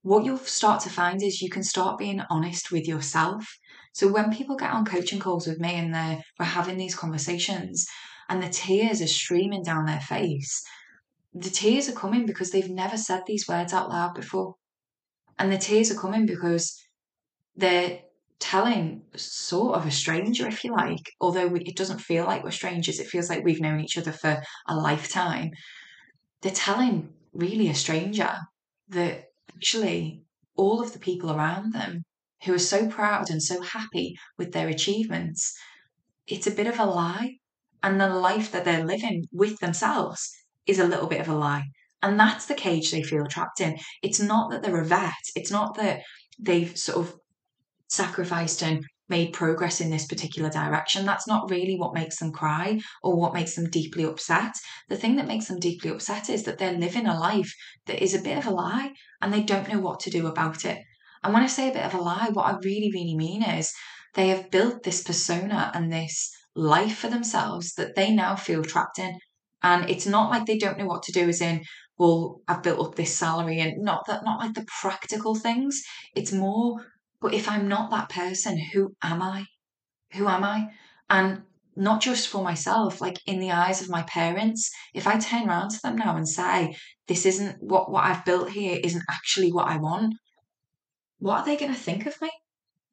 what 0.06 0.24
you'll 0.24 0.38
start 0.38 0.80
to 0.80 0.90
find 0.90 1.24
is 1.24 1.42
you 1.42 1.50
can 1.50 1.63
start 1.63 1.98
being 1.98 2.22
honest 2.30 2.72
with 2.72 2.88
yourself. 2.88 3.57
So 3.92 4.07
when 4.07 4.31
people 4.31 4.56
get 4.56 4.69
on 4.69 4.86
coaching 4.86 5.19
calls 5.19 5.47
with 5.47 5.59
me 5.59 5.74
and 5.74 5.92
they're 5.92 6.21
we're 6.40 6.45
having 6.45 6.78
these 6.78 6.94
conversations 6.94 7.88
and 8.30 8.42
the 8.42 8.50
tears 8.50 9.02
are 9.02 9.07
streaming 9.07 9.64
down 9.64 9.88
their 9.88 10.00
face, 10.00 10.64
the 11.33 11.50
tears 11.50 11.90
are 11.90 12.00
coming 12.04 12.28
because 12.28 12.52
they've 12.52 12.69
never 12.69 12.97
said 12.97 13.24
these 13.26 13.47
words 13.47 13.74
out 13.74 13.90
loud 13.90 14.14
before. 14.14 14.54
And 15.40 15.52
the 15.52 15.57
tears 15.57 15.90
are 15.90 16.00
coming 16.00 16.28
because 16.28 16.80
they're 17.56 18.02
telling 18.38 19.02
sort 19.16 19.76
of 19.76 19.88
a 19.88 19.92
stranger, 19.92 20.47
if 20.47 20.64
you 20.64 20.71
like, 20.71 21.14
although 21.19 21.56
it 21.56 21.76
doesn't 21.76 21.97
feel 21.97 22.26
like 22.26 22.44
we're 22.44 22.52
strangers, 22.52 23.00
it 23.00 23.07
feels 23.07 23.28
like 23.28 23.44
we've 23.44 23.59
known 23.59 23.80
each 23.80 23.97
other 23.97 24.12
for 24.12 24.40
a 24.68 24.76
lifetime. 24.76 25.50
They're 26.44 26.52
telling 26.52 27.09
really 27.33 27.69
a 27.69 27.74
stranger 27.74 28.38
that 28.90 29.31
actually 29.56 30.21
all 30.56 30.81
of 30.81 30.94
the 30.94 31.00
people 31.00 31.31
around 31.31 31.74
them 31.74 32.04
who 32.44 32.54
are 32.54 32.59
so 32.59 32.88
proud 32.88 33.30
and 33.30 33.42
so 33.42 33.62
happy 33.62 34.16
with 34.38 34.52
their 34.52 34.68
achievements, 34.68 35.57
it's 36.28 36.47
a 36.47 36.52
bit 36.52 36.68
of 36.68 36.80
a 36.80 36.85
lie. 36.85 37.38
And 37.83 38.00
the 38.00 38.09
life 38.09 38.52
that 38.52 38.66
they're 38.66 38.85
living 38.85 39.26
with 39.31 39.59
themselves 39.59 40.31
is 40.66 40.80
a 40.80 40.88
little 40.88 41.07
bit 41.07 41.21
of 41.21 41.28
a 41.28 41.35
lie. 41.35 41.66
And 42.02 42.19
that's 42.19 42.45
the 42.45 42.56
cage 42.56 42.92
they 42.92 43.04
feel 43.04 43.26
trapped 43.26 43.62
in. 43.62 43.78
It's 44.02 44.19
not 44.19 44.52
that 44.52 44.64
they're 44.64 44.81
a 44.81 44.85
vet, 44.85 45.14
it's 45.35 45.52
not 45.52 45.76
that 45.78 46.02
they've 46.40 46.76
sort 46.78 47.06
of 47.06 47.16
sacrificed 47.88 48.64
and 48.64 48.85
made 49.07 49.33
progress 49.33 49.81
in 49.81 49.92
this 49.92 50.07
particular 50.07 50.50
direction. 50.50 51.06
That's 51.06 51.28
not 51.28 51.50
really 51.50 51.78
what 51.78 51.94
makes 51.94 52.18
them 52.18 52.31
cry 52.31 52.80
or 53.04 53.16
what 53.16 53.33
makes 53.33 53.56
them 53.56 53.69
deeply 53.69 54.04
upset. 54.04 54.56
The 54.90 54.97
thing 54.97 55.16
that 55.18 55.28
makes 55.28 55.47
them 55.47 55.59
deeply 55.59 55.92
upset 55.92 56.30
is 56.30 56.44
that 56.44 56.57
they're 56.57 56.74
living 56.78 57.06
a 57.06 57.19
life 57.19 57.54
that 57.85 58.04
is 58.04 58.16
a 58.16 58.21
bit 58.21 58.38
of 58.38 58.47
a 58.47 58.52
lie 58.52 58.94
and 59.25 59.33
they 59.33 59.41
don't 59.41 59.67
know 59.67 59.79
what 59.79 59.99
to 60.01 60.11
do 60.11 60.27
about 60.27 60.65
it. 60.65 60.77
And 61.23 61.33
when 61.33 61.41
I 61.41 61.47
say 61.47 61.69
a 61.69 61.73
bit 61.73 61.83
of 61.83 61.95
a 61.95 61.97
lie, 61.97 62.29
what 62.31 62.45
I 62.45 62.57
really, 62.63 62.91
really 62.94 63.15
mean 63.15 63.41
is 63.41 63.73
they 64.13 64.27
have 64.27 64.51
built 64.51 64.83
this 64.83 65.03
persona 65.03 65.71
and 65.73 65.91
this 65.91 66.31
life 66.55 66.99
for 66.99 67.07
themselves 67.07 67.73
that 67.73 67.95
they 67.95 68.13
now 68.13 68.35
feel 68.35 68.63
trapped 68.63 68.99
in. 68.99 69.17
And 69.63 69.89
it's 69.89 70.05
not 70.05 70.29
like 70.29 70.45
they 70.45 70.59
don't 70.59 70.77
know 70.77 70.85
what 70.85 71.01
to 71.03 71.11
do, 71.11 71.27
as 71.27 71.41
in, 71.41 71.63
well, 71.97 72.41
I've 72.47 72.61
built 72.61 72.85
up 72.85 72.95
this 72.95 73.17
salary 73.17 73.59
and 73.59 73.83
not 73.83 74.05
that, 74.05 74.23
not 74.23 74.39
like 74.39 74.53
the 74.53 74.67
practical 74.81 75.33
things. 75.33 75.81
It's 76.15 76.31
more 76.31 76.85
but 77.25 77.33
if 77.33 77.49
I'm 77.49 77.67
not 77.67 77.89
that 77.89 78.09
person, 78.09 78.59
who 78.59 78.94
am 79.01 79.19
I? 79.21 79.45
Who 80.13 80.27
am 80.27 80.44
I? 80.44 80.67
And 81.09 81.41
not 81.75 82.01
just 82.01 82.27
for 82.27 82.44
myself, 82.44 83.01
like 83.01 83.19
in 83.25 83.39
the 83.39 83.51
eyes 83.51 83.81
of 83.81 83.89
my 83.89 84.03
parents, 84.03 84.71
if 84.94 85.07
I 85.07 85.17
turn 85.17 85.49
around 85.49 85.69
to 85.71 85.81
them 85.81 85.97
now 85.97 86.15
and 86.15 86.27
say, 86.27 86.75
this 87.07 87.25
isn't 87.25 87.57
what, 87.61 87.91
what 87.91 88.05
I've 88.05 88.25
built 88.25 88.49
here 88.49 88.79
isn't 88.83 89.03
actually 89.09 89.51
what 89.51 89.67
I 89.67 89.77
want, 89.77 90.15
what 91.19 91.39
are 91.39 91.45
they 91.45 91.57
going 91.57 91.73
to 91.73 91.79
think 91.79 92.05
of 92.05 92.19
me? 92.21 92.29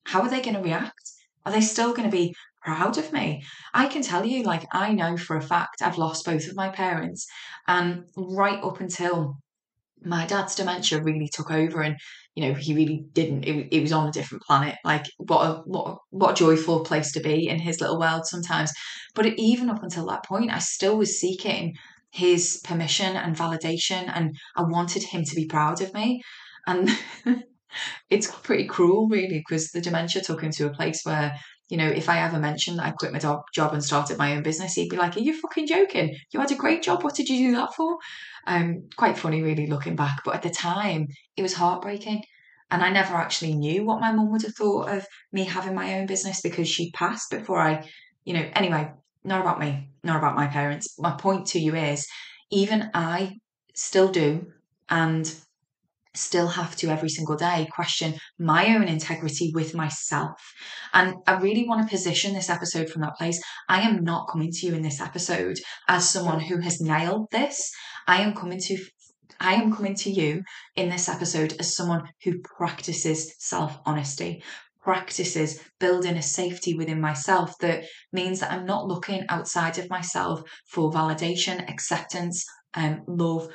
how 0.04 0.22
are 0.22 0.28
they 0.28 0.40
going 0.40 0.56
to 0.56 0.62
react? 0.62 1.12
Are 1.44 1.52
they 1.52 1.60
still 1.60 1.92
going 1.92 2.10
to 2.10 2.16
be 2.16 2.34
proud 2.62 2.98
of 2.98 3.12
me? 3.12 3.42
I 3.74 3.86
can 3.86 4.02
tell 4.02 4.24
you, 4.24 4.42
like, 4.42 4.66
I 4.72 4.92
know 4.92 5.16
for 5.16 5.36
a 5.36 5.42
fact 5.42 5.82
I've 5.82 5.98
lost 5.98 6.24
both 6.24 6.46
of 6.48 6.56
my 6.56 6.68
parents. 6.68 7.26
And 7.66 8.04
right 8.16 8.62
up 8.62 8.80
until 8.80 9.38
my 10.04 10.26
dad's 10.26 10.54
dementia 10.54 11.02
really 11.02 11.28
took 11.32 11.50
over 11.50 11.80
and 11.80 11.96
you 12.34 12.46
know 12.46 12.54
he 12.54 12.74
really 12.74 13.04
didn't 13.12 13.44
it, 13.44 13.68
it 13.70 13.80
was 13.80 13.92
on 13.92 14.08
a 14.08 14.12
different 14.12 14.42
planet. 14.44 14.76
Like 14.84 15.04
what 15.18 15.46
a 15.46 15.52
what, 15.64 15.98
what 16.10 16.32
a 16.32 16.34
joyful 16.34 16.84
place 16.84 17.12
to 17.12 17.20
be 17.20 17.48
in 17.48 17.58
his 17.58 17.80
little 17.80 17.98
world 17.98 18.26
sometimes. 18.26 18.72
But 19.14 19.26
even 19.38 19.70
up 19.70 19.82
until 19.82 20.06
that 20.06 20.24
point 20.24 20.50
i 20.50 20.58
still 20.58 20.96
was 20.96 21.20
seeking 21.20 21.74
his 22.10 22.60
permission 22.64 23.16
and 23.16 23.36
validation 23.36 24.10
and 24.14 24.36
i 24.56 24.62
wanted 24.62 25.02
him 25.02 25.24
to 25.24 25.34
be 25.34 25.46
proud 25.46 25.80
of 25.80 25.92
me. 25.94 26.22
And 26.66 26.90
it's 28.10 28.30
pretty 28.42 28.66
cruel 28.66 29.08
really 29.08 29.38
because 29.38 29.70
the 29.70 29.80
dementia 29.80 30.22
took 30.22 30.42
him 30.42 30.52
to 30.52 30.66
a 30.66 30.74
place 30.74 31.00
where 31.04 31.34
you 31.72 31.78
know, 31.78 31.88
if 31.88 32.10
I 32.10 32.18
ever 32.20 32.38
mentioned 32.38 32.78
that 32.78 32.84
I 32.84 32.90
quit 32.90 33.14
my 33.14 33.18
job 33.18 33.72
and 33.72 33.82
started 33.82 34.18
my 34.18 34.36
own 34.36 34.42
business, 34.42 34.74
he'd 34.74 34.90
be 34.90 34.98
like, 34.98 35.16
Are 35.16 35.20
you 35.20 35.40
fucking 35.40 35.66
joking? 35.66 36.14
You 36.30 36.38
had 36.38 36.52
a 36.52 36.54
great 36.54 36.82
job. 36.82 37.02
What 37.02 37.14
did 37.14 37.30
you 37.30 37.48
do 37.48 37.56
that 37.56 37.74
for? 37.74 37.96
Um, 38.46 38.90
quite 38.94 39.16
funny, 39.16 39.40
really, 39.40 39.66
looking 39.66 39.96
back. 39.96 40.20
But 40.22 40.34
at 40.34 40.42
the 40.42 40.50
time, 40.50 41.08
it 41.34 41.40
was 41.40 41.54
heartbreaking. 41.54 42.24
And 42.70 42.82
I 42.82 42.90
never 42.90 43.14
actually 43.14 43.54
knew 43.54 43.86
what 43.86 44.02
my 44.02 44.12
mum 44.12 44.30
would 44.32 44.42
have 44.42 44.54
thought 44.54 44.90
of 44.90 45.06
me 45.32 45.44
having 45.44 45.74
my 45.74 45.98
own 45.98 46.04
business 46.04 46.42
because 46.42 46.68
she 46.68 46.90
passed 46.90 47.30
before 47.30 47.58
I, 47.58 47.88
you 48.26 48.34
know, 48.34 48.46
anyway, 48.54 48.92
not 49.24 49.40
about 49.40 49.58
me, 49.58 49.88
not 50.04 50.18
about 50.18 50.36
my 50.36 50.48
parents. 50.48 50.94
My 50.98 51.12
point 51.12 51.46
to 51.48 51.58
you 51.58 51.74
is 51.74 52.06
even 52.50 52.90
I 52.92 53.38
still 53.72 54.08
do. 54.08 54.46
And 54.90 55.34
still 56.14 56.48
have 56.48 56.76
to 56.76 56.88
every 56.88 57.08
single 57.08 57.36
day 57.36 57.66
question 57.72 58.14
my 58.38 58.74
own 58.74 58.84
integrity 58.84 59.50
with 59.54 59.74
myself. 59.74 60.38
And 60.92 61.14
I 61.26 61.38
really 61.38 61.66
want 61.66 61.82
to 61.82 61.90
position 61.90 62.34
this 62.34 62.50
episode 62.50 62.90
from 62.90 63.02
that 63.02 63.16
place. 63.16 63.42
I 63.68 63.80
am 63.82 64.04
not 64.04 64.28
coming 64.30 64.50
to 64.52 64.66
you 64.66 64.74
in 64.74 64.82
this 64.82 65.00
episode 65.00 65.58
as 65.88 66.08
someone 66.08 66.40
who 66.40 66.58
has 66.58 66.80
nailed 66.80 67.28
this. 67.30 67.70
I 68.06 68.20
am 68.22 68.34
coming 68.34 68.60
to 68.60 68.78
I 69.40 69.54
am 69.54 69.74
coming 69.74 69.96
to 69.96 70.10
you 70.10 70.42
in 70.76 70.88
this 70.88 71.08
episode 71.08 71.54
as 71.58 71.74
someone 71.74 72.08
who 72.22 72.38
practices 72.40 73.34
self 73.38 73.78
honesty, 73.84 74.42
practices 74.82 75.60
building 75.80 76.16
a 76.16 76.22
safety 76.22 76.74
within 76.76 77.00
myself 77.00 77.58
that 77.60 77.84
means 78.12 78.40
that 78.40 78.52
I'm 78.52 78.66
not 78.66 78.86
looking 78.86 79.24
outside 79.28 79.78
of 79.78 79.90
myself 79.90 80.42
for 80.68 80.92
validation, 80.92 81.68
acceptance, 81.68 82.44
um, 82.74 83.02
love, 83.08 83.48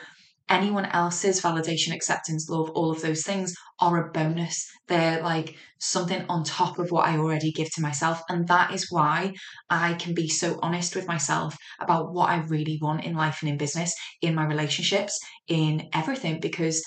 anyone 0.50 0.86
else's 0.86 1.42
validation, 1.42 1.94
acceptance, 1.94 2.50
love, 2.50 2.70
all 2.72 2.92
of 2.92 3.02
those 3.02 3.24
things 3.24 3.54
are 3.80 4.08
a 4.08 4.12
bonus. 4.12 4.70
They're 4.88 5.22
like 5.22 5.56
something 5.80 6.26
on 6.30 6.44
top 6.44 6.80
of 6.80 6.92
what 6.92 7.08
I 7.08 7.18
already 7.18 7.52
give 7.52 7.72
to 7.76 7.82
myself. 7.82 8.22
And 8.30 8.48
that 8.48 8.74
is 8.74 8.88
why 8.90 9.34
I 9.70 9.94
can 9.96 10.14
be 10.14 10.28
so 10.28 10.60
honest 10.62 10.96
with 10.96 11.08
myself 11.08 11.58
about 11.80 12.14
what 12.14 12.30
I 12.30 12.38
really 12.44 12.80
want 12.82 13.04
in 13.04 13.16
life 13.16 13.40
and 13.42 13.50
in 13.50 13.58
business, 13.58 13.94
in 14.22 14.36
my 14.36 14.46
relationships, 14.46 15.20
in 15.48 15.90
everything, 15.94 16.40
because 16.40 16.84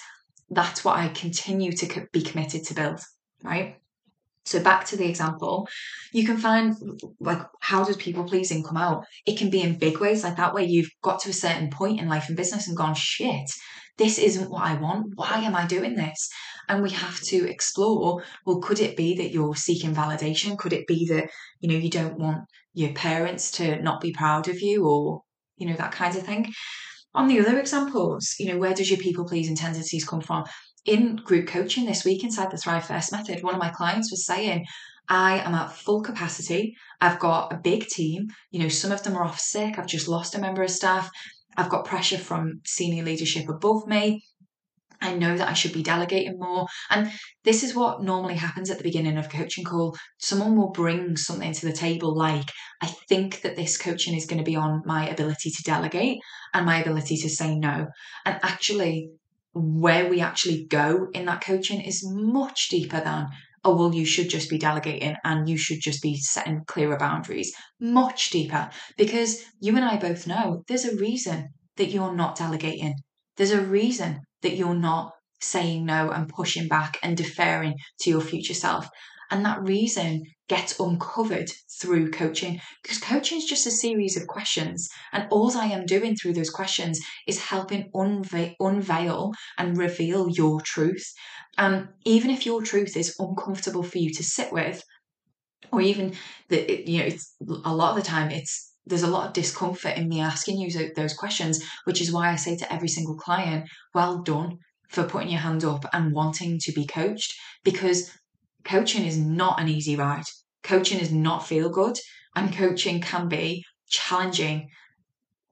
that's 0.50 0.84
what 0.84 0.96
I 0.96 1.08
continue 1.08 1.72
to 1.72 2.06
be 2.12 2.22
committed 2.22 2.64
to 2.64 2.74
build, 2.74 3.00
right? 3.44 3.79
So 4.50 4.60
back 4.60 4.84
to 4.86 4.96
the 4.96 5.08
example, 5.08 5.68
you 6.12 6.26
can 6.26 6.36
find 6.36 6.74
like 7.20 7.40
how 7.60 7.84
does 7.84 7.96
people 7.96 8.24
pleasing 8.24 8.64
come 8.64 8.76
out? 8.76 9.04
It 9.24 9.38
can 9.38 9.48
be 9.48 9.62
in 9.62 9.78
big 9.78 10.00
ways, 10.00 10.24
like 10.24 10.36
that 10.38 10.54
way 10.54 10.64
you've 10.64 10.90
got 11.04 11.20
to 11.20 11.30
a 11.30 11.32
certain 11.32 11.70
point 11.70 12.00
in 12.00 12.08
life 12.08 12.26
and 12.26 12.36
business 12.36 12.66
and 12.66 12.76
gone, 12.76 12.94
shit, 12.94 13.48
this 13.96 14.18
isn't 14.18 14.50
what 14.50 14.64
I 14.64 14.74
want. 14.74 15.12
Why 15.14 15.38
am 15.38 15.54
I 15.54 15.66
doing 15.68 15.94
this? 15.94 16.28
And 16.68 16.82
we 16.82 16.90
have 16.90 17.20
to 17.26 17.48
explore, 17.48 18.24
well, 18.44 18.58
could 18.58 18.80
it 18.80 18.96
be 18.96 19.14
that 19.18 19.30
you're 19.30 19.54
seeking 19.54 19.94
validation? 19.94 20.58
Could 20.58 20.72
it 20.72 20.88
be 20.88 21.06
that, 21.10 21.30
you 21.60 21.68
know, 21.68 21.78
you 21.78 21.90
don't 21.90 22.18
want 22.18 22.40
your 22.74 22.92
parents 22.92 23.52
to 23.52 23.80
not 23.80 24.00
be 24.00 24.12
proud 24.12 24.48
of 24.48 24.60
you 24.60 24.84
or, 24.84 25.22
you 25.58 25.68
know, 25.68 25.76
that 25.76 25.92
kind 25.92 26.16
of 26.16 26.24
thing? 26.24 26.52
On 27.14 27.28
the 27.28 27.38
other 27.38 27.58
examples, 27.58 28.34
you 28.40 28.46
know, 28.46 28.58
where 28.58 28.74
does 28.74 28.90
your 28.90 28.98
people 28.98 29.26
pleasing 29.26 29.54
tendencies 29.54 30.04
come 30.04 30.20
from? 30.20 30.44
In 30.84 31.16
group 31.16 31.46
coaching 31.46 31.86
this 31.86 32.04
week 32.04 32.24
inside 32.24 32.50
the 32.50 32.56
Thrive 32.56 32.86
First 32.86 33.12
method, 33.12 33.42
one 33.42 33.54
of 33.54 33.60
my 33.60 33.70
clients 33.70 34.10
was 34.10 34.24
saying, 34.24 34.64
I 35.08 35.38
am 35.38 35.54
at 35.54 35.72
full 35.72 36.02
capacity. 36.02 36.74
I've 37.00 37.18
got 37.18 37.52
a 37.52 37.58
big 37.58 37.86
team. 37.86 38.28
You 38.50 38.60
know, 38.60 38.68
some 38.68 38.92
of 38.92 39.02
them 39.02 39.16
are 39.16 39.24
off 39.24 39.40
sick. 39.40 39.78
I've 39.78 39.86
just 39.86 40.08
lost 40.08 40.36
a 40.36 40.40
member 40.40 40.62
of 40.62 40.70
staff. 40.70 41.10
I've 41.56 41.68
got 41.68 41.84
pressure 41.84 42.18
from 42.18 42.60
senior 42.64 43.02
leadership 43.02 43.48
above 43.48 43.86
me. 43.86 44.22
I 45.02 45.14
know 45.14 45.36
that 45.36 45.48
I 45.48 45.54
should 45.54 45.72
be 45.72 45.82
delegating 45.82 46.38
more. 46.38 46.66
And 46.90 47.10
this 47.42 47.62
is 47.62 47.74
what 47.74 48.02
normally 48.02 48.34
happens 48.34 48.70
at 48.70 48.76
the 48.76 48.84
beginning 48.84 49.16
of 49.16 49.30
coaching 49.30 49.64
call. 49.64 49.96
Someone 50.18 50.56
will 50.56 50.70
bring 50.70 51.16
something 51.16 51.52
to 51.54 51.66
the 51.66 51.72
table 51.72 52.14
like, 52.16 52.50
I 52.82 52.86
think 53.08 53.40
that 53.40 53.56
this 53.56 53.78
coaching 53.78 54.14
is 54.14 54.26
going 54.26 54.38
to 54.38 54.44
be 54.44 54.56
on 54.56 54.82
my 54.84 55.08
ability 55.08 55.50
to 55.50 55.62
delegate 55.64 56.18
and 56.52 56.66
my 56.66 56.80
ability 56.80 57.16
to 57.18 57.30
say 57.30 57.56
no. 57.56 57.88
And 58.26 58.38
actually, 58.42 59.10
where 59.52 60.08
we 60.08 60.20
actually 60.20 60.66
go 60.66 61.08
in 61.12 61.26
that 61.26 61.42
coaching 61.42 61.80
is 61.80 62.06
much 62.06 62.68
deeper 62.68 63.00
than 63.00 63.26
oh 63.64 63.76
well 63.76 63.94
you 63.94 64.04
should 64.04 64.30
just 64.30 64.48
be 64.48 64.58
delegating 64.58 65.16
and 65.24 65.48
you 65.48 65.56
should 65.56 65.80
just 65.80 66.02
be 66.02 66.16
setting 66.16 66.62
clearer 66.66 66.96
boundaries. 66.96 67.52
Much 67.80 68.30
deeper 68.30 68.70
because 68.96 69.44
you 69.60 69.74
and 69.76 69.84
i 69.84 69.96
both 69.96 70.26
know 70.26 70.62
there's 70.68 70.84
a 70.84 70.96
reason 70.96 71.48
that 71.76 71.90
you're 71.90 72.14
not 72.14 72.36
delegating. 72.36 72.94
There's 73.36 73.52
a 73.52 73.60
reason 73.60 74.20
that 74.42 74.56
you're 74.56 74.74
not 74.74 75.12
saying 75.40 75.86
no 75.86 76.10
and 76.10 76.28
pushing 76.28 76.68
back 76.68 76.98
and 77.02 77.16
deferring 77.16 77.74
to 78.00 78.10
your 78.10 78.20
future 78.20 78.54
self 78.54 78.88
and 79.30 79.44
that 79.44 79.62
reason 79.62 80.22
gets 80.48 80.78
uncovered 80.80 81.50
through 81.80 82.10
coaching 82.10 82.60
because 82.82 82.98
coaching 82.98 83.38
is 83.38 83.44
just 83.44 83.66
a 83.66 83.70
series 83.70 84.16
of 84.16 84.26
questions. 84.26 84.88
And 85.12 85.28
all 85.30 85.56
I 85.56 85.66
am 85.66 85.86
doing 85.86 86.16
through 86.16 86.34
those 86.34 86.50
questions 86.50 87.00
is 87.26 87.44
helping 87.44 87.90
unve- 87.94 88.54
unveil 88.58 89.32
and 89.58 89.76
reveal 89.76 90.28
your 90.28 90.60
truth. 90.60 91.06
And 91.56 91.88
even 92.04 92.30
if 92.30 92.44
your 92.44 92.62
truth 92.62 92.96
is 92.96 93.16
uncomfortable 93.18 93.84
for 93.84 93.98
you 93.98 94.12
to 94.14 94.24
sit 94.24 94.52
with, 94.52 94.82
or 95.72 95.80
even 95.80 96.14
that, 96.48 96.88
you 96.88 96.98
know, 96.98 97.04
it's 97.04 97.36
a 97.64 97.74
lot 97.74 97.90
of 97.90 98.02
the 98.02 98.08
time 98.08 98.30
it's 98.30 98.70
there's 98.86 99.02
a 99.02 99.08
lot 99.08 99.28
of 99.28 99.32
discomfort 99.34 99.96
in 99.96 100.08
me 100.08 100.20
asking 100.20 100.58
you 100.58 100.92
those 100.94 101.14
questions, 101.14 101.62
which 101.84 102.00
is 102.00 102.10
why 102.10 102.30
I 102.30 102.36
say 102.36 102.56
to 102.56 102.72
every 102.72 102.88
single 102.88 103.14
client, 103.14 103.68
well 103.94 104.22
done 104.22 104.58
for 104.88 105.04
putting 105.04 105.30
your 105.30 105.40
hand 105.40 105.64
up 105.64 105.84
and 105.92 106.12
wanting 106.12 106.58
to 106.60 106.72
be 106.72 106.86
coached 106.86 107.32
because 107.62 108.10
coaching 108.64 109.04
is 109.04 109.18
not 109.18 109.60
an 109.60 109.68
easy 109.68 109.96
ride. 109.96 110.24
Coaching 110.62 111.00
is 111.00 111.12
not 111.12 111.46
feel 111.46 111.70
good, 111.70 111.98
and 112.36 112.52
coaching 112.52 113.00
can 113.00 113.28
be 113.28 113.64
challenging 113.88 114.68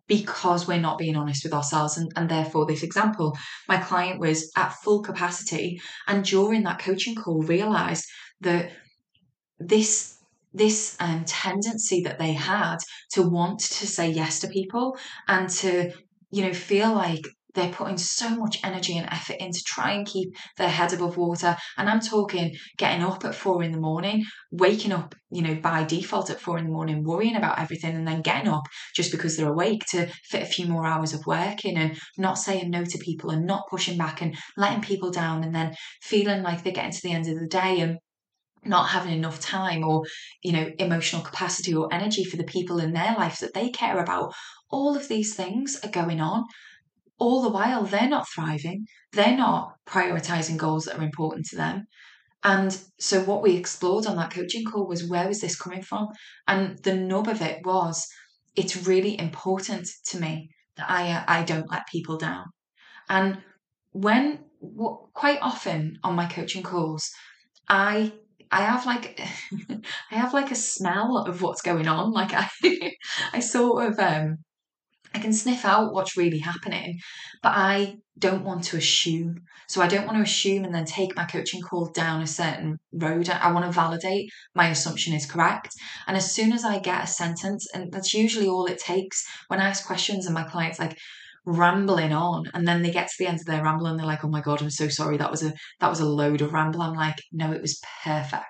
because 0.07 0.67
we're 0.67 0.81
not 0.81 0.99
being 0.99 1.17
honest 1.17 1.45
with 1.45 1.53
ourselves. 1.53 1.97
And, 1.99 2.11
and 2.17 2.29
therefore, 2.29 2.67
this 2.67 2.83
example, 2.83 3.37
my 3.69 3.77
client 3.77 4.21
was 4.21 4.50
at 4.57 4.73
full 4.73 5.03
capacity, 5.03 5.81
and 6.07 6.25
during 6.25 6.62
that 6.65 6.79
coaching 6.79 7.15
call, 7.15 7.43
realized 7.43 8.05
that 8.41 8.71
this 9.59 10.17
this 10.55 10.97
um, 10.99 11.25
tendency 11.27 12.03
that 12.03 12.19
they 12.19 12.33
had 12.33 12.79
to 13.11 13.23
want 13.23 13.61
to 13.61 13.87
say 13.87 14.11
yes 14.11 14.41
to 14.41 14.49
people 14.49 14.97
and 15.29 15.49
to 15.50 15.93
you 16.31 16.43
know 16.43 16.55
feel 16.55 16.93
like 16.93 17.23
they're 17.59 17.73
putting 17.73 17.99
so 17.99 18.31
much 18.37 18.61
energy 18.62 18.97
and 18.97 19.09
effort 19.11 19.37
in 19.41 19.50
to 19.50 19.62
try 19.67 19.91
and 19.91 20.07
keep 20.07 20.37
their 20.57 20.69
head 20.69 20.93
above 20.93 21.17
water. 21.17 21.57
And 21.77 21.91
I'm 21.91 21.99
talking 21.99 22.55
getting 22.77 23.03
up 23.03 23.25
at 23.25 23.35
four 23.35 23.65
in 23.65 23.73
the 23.73 23.81
morning, 23.81 24.25
waking 24.53 24.93
up, 24.93 25.17
you 25.31 25.43
know, 25.43 25.57
by 25.57 25.83
default 25.83 26.31
at 26.31 26.41
four 26.41 26.57
in 26.59 26.67
the 26.67 26.71
morning, 26.71 27.03
worrying 27.03 27.35
about 27.35 27.59
everything, 27.59 27.97
and 27.97 28.07
then 28.07 28.23
getting 28.23 28.49
up 28.49 28.62
just 28.95 29.11
because 29.11 29.37
they're 29.37 29.53
awake 29.53 29.85
to 29.91 30.07
fit 30.31 30.43
a 30.43 30.47
few 30.47 30.67
more 30.67 30.87
hours 30.87 31.12
of 31.12 31.27
working 31.27 31.77
and 31.77 31.99
not 32.17 32.38
saying 32.38 32.71
no 32.71 32.85
to 32.85 32.99
people 32.99 33.31
and 33.31 33.45
not 33.45 33.69
pushing 33.69 33.99
back 33.99 34.23
and 34.23 34.37
letting 34.57 34.81
people 34.81 35.11
down 35.11 35.43
and 35.43 35.53
then 35.53 35.75
feeling 36.00 36.45
like 36.45 36.62
they're 36.62 36.73
getting 36.73 36.93
to 36.93 37.03
the 37.03 37.12
end 37.12 37.27
of 37.27 37.41
the 37.41 37.49
day 37.49 37.81
and 37.81 37.99
not 38.65 38.88
having 38.88 39.12
enough 39.12 39.41
time 39.41 39.85
or 39.85 40.05
you 40.43 40.53
know 40.53 40.69
emotional 40.79 41.23
capacity 41.23 41.75
or 41.75 41.93
energy 41.93 42.25
for 42.25 42.37
the 42.37 42.45
people 42.45 42.81
in 42.81 42.93
their 42.93 43.15
life 43.17 43.38
that 43.38 43.55
they 43.55 43.71
care 43.71 43.99
about 43.99 44.35
all 44.71 44.97
of 44.97 45.09
these 45.09 45.35
things 45.35 45.79
are 45.85 45.91
going 45.91 46.21
on 46.21 46.45
all 47.19 47.43
the 47.43 47.49
while 47.49 47.85
they're 47.85 48.09
not 48.09 48.29
thriving, 48.29 48.87
they're 49.13 49.37
not 49.37 49.75
prioritizing 49.87 50.57
goals 50.57 50.85
that 50.85 50.99
are 50.99 51.03
important 51.03 51.47
to 51.47 51.57
them. 51.57 51.87
And 52.45 52.79
so, 52.99 53.23
what 53.23 53.43
we 53.43 53.57
explored 53.57 54.07
on 54.07 54.17
that 54.17 54.31
coaching 54.33 54.65
call 54.65 54.87
was 54.87 55.09
where 55.09 55.27
was 55.27 55.41
this 55.41 55.61
coming 55.61 55.83
from? 55.83 56.09
And 56.47 56.79
the 56.85 56.95
nub 56.95 57.29
of 57.29 57.43
it 57.43 57.65
was 57.65 58.07
it's 58.55 58.87
really 58.87 59.19
important 59.19 59.89
to 60.07 60.21
me 60.21 60.51
that 60.77 60.91
I, 60.91 61.11
uh, 61.13 61.25
I 61.29 61.43
don't 61.45 61.71
let 61.71 61.87
people 61.89 62.17
down. 62.17 62.47
And 63.09 63.39
when 63.93 64.41
quite 65.15 65.39
often 65.41 65.99
on 66.03 66.15
my 66.15 66.27
coaching 66.27 66.63
calls, 66.63 67.11
I 67.69 68.13
I 68.51 68.63
have 68.63 68.87
like 68.87 69.21
I 70.11 70.15
have 70.15 70.33
like 70.35 70.51
a 70.51 70.57
smell 70.57 71.19
of 71.19 71.43
what's 71.43 71.63
going 71.63 71.89
on. 71.89 72.13
Like 72.13 72.33
I 72.33 72.49
I 73.33 73.41
sort 73.41 73.87
of 73.93 73.99
um 73.99 74.39
I 75.15 75.19
can 75.21 75.33
sniff 75.33 75.65
out 75.65 75.93
what's 75.93 76.17
really 76.17 76.38
happening, 76.38 76.99
but 77.43 77.53
I 77.55 77.97
don't 78.19 78.45
want 78.45 78.65
to 78.65 78.77
assume. 78.77 79.43
So 79.69 79.81
I 79.81 79.88
don't 79.88 80.07
want 80.07 80.19
to 80.19 80.23
assume 80.23 80.65
and 80.65 80.75
then 80.75 80.85
take 80.85 81.17
my 81.17 81.25
coaching 81.25 81.62
call 81.62 81.91
down 81.91 82.23
a 82.23 82.27
certain 82.27 82.79
road. 82.93 83.29
I 83.29 83.53
want 83.53 83.65
to 83.67 83.73
validate 83.73 84.31
my 84.55 84.69
assumption 84.69 85.15
is 85.15 85.27
correct. 85.27 85.73
And 86.07 86.17
as 86.17 86.35
soon 86.35 86.53
as 86.53 86.65
I 86.65 86.79
get 86.79 87.05
a 87.05 87.07
sentence, 87.07 87.67
and 87.75 87.93
that's 87.93 88.15
usually 88.15 88.49
all 88.49 88.67
it 88.67 88.79
takes 88.79 89.25
when 89.49 89.61
I 89.61 89.69
ask 89.69 89.87
questions 89.87 90.27
and 90.27 90.35
my 90.35 90.45
clients 90.45 90.79
like 90.79 90.97
rambling 91.47 92.12
on 92.12 92.45
and 92.53 92.69
then 92.69 92.83
they 92.83 92.91
get 92.91 93.09
to 93.09 93.15
the 93.19 93.27
end 93.27 93.41
of 93.41 93.47
their 93.47 93.62
ramble 93.62 93.87
and 93.87 93.99
they're 93.99 94.07
like, 94.07 94.25
oh 94.25 94.29
my 94.29 94.43
God, 94.43 94.61
I'm 94.61 94.71
so 94.71 94.88
sorry. 94.88 95.17
That 95.17 95.31
was 95.31 95.43
a 95.43 95.53
that 95.81 95.88
was 95.88 96.00
a 96.00 96.07
load 96.07 96.43
of 96.43 96.53
ramble. 96.53 96.83
I'm 96.83 96.95
like, 96.95 97.17
no, 97.33 97.53
it 97.53 97.62
was 97.62 97.81
perfect. 98.05 98.45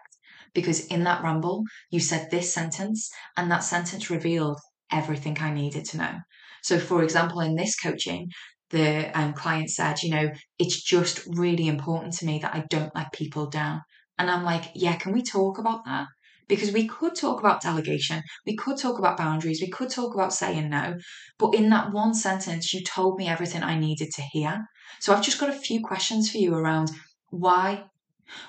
Because 0.54 0.86
in 0.86 1.04
that 1.04 1.22
ramble, 1.22 1.62
you 1.90 2.00
said 2.00 2.30
this 2.30 2.52
sentence, 2.52 3.10
and 3.36 3.50
that 3.50 3.62
sentence 3.62 4.10
revealed 4.10 4.58
everything 4.90 5.36
I 5.40 5.52
needed 5.52 5.84
to 5.86 5.98
know. 5.98 6.14
So, 6.62 6.78
for 6.78 7.02
example, 7.02 7.40
in 7.40 7.54
this 7.54 7.76
coaching, 7.76 8.28
the 8.70 9.10
um, 9.18 9.32
client 9.32 9.70
said, 9.70 10.02
you 10.02 10.10
know, 10.10 10.30
it's 10.58 10.82
just 10.82 11.26
really 11.26 11.68
important 11.68 12.12
to 12.14 12.26
me 12.26 12.38
that 12.40 12.54
I 12.54 12.64
don't 12.68 12.94
let 12.94 13.12
people 13.12 13.46
down. 13.46 13.82
And 14.18 14.30
I'm 14.30 14.44
like, 14.44 14.64
yeah, 14.74 14.96
can 14.96 15.12
we 15.12 15.22
talk 15.22 15.58
about 15.58 15.84
that? 15.86 16.06
Because 16.48 16.72
we 16.72 16.88
could 16.88 17.14
talk 17.14 17.40
about 17.40 17.60
delegation, 17.60 18.22
we 18.46 18.56
could 18.56 18.78
talk 18.78 18.98
about 18.98 19.18
boundaries, 19.18 19.60
we 19.60 19.68
could 19.68 19.90
talk 19.90 20.14
about 20.14 20.32
saying 20.32 20.70
no. 20.70 20.96
But 21.38 21.54
in 21.54 21.68
that 21.70 21.92
one 21.92 22.14
sentence, 22.14 22.72
you 22.72 22.82
told 22.82 23.18
me 23.18 23.28
everything 23.28 23.62
I 23.62 23.78
needed 23.78 24.10
to 24.14 24.22
hear. 24.22 24.64
So 24.98 25.12
I've 25.12 25.22
just 25.22 25.38
got 25.38 25.50
a 25.50 25.58
few 25.58 25.82
questions 25.82 26.30
for 26.30 26.38
you 26.38 26.54
around 26.54 26.90
why 27.30 27.84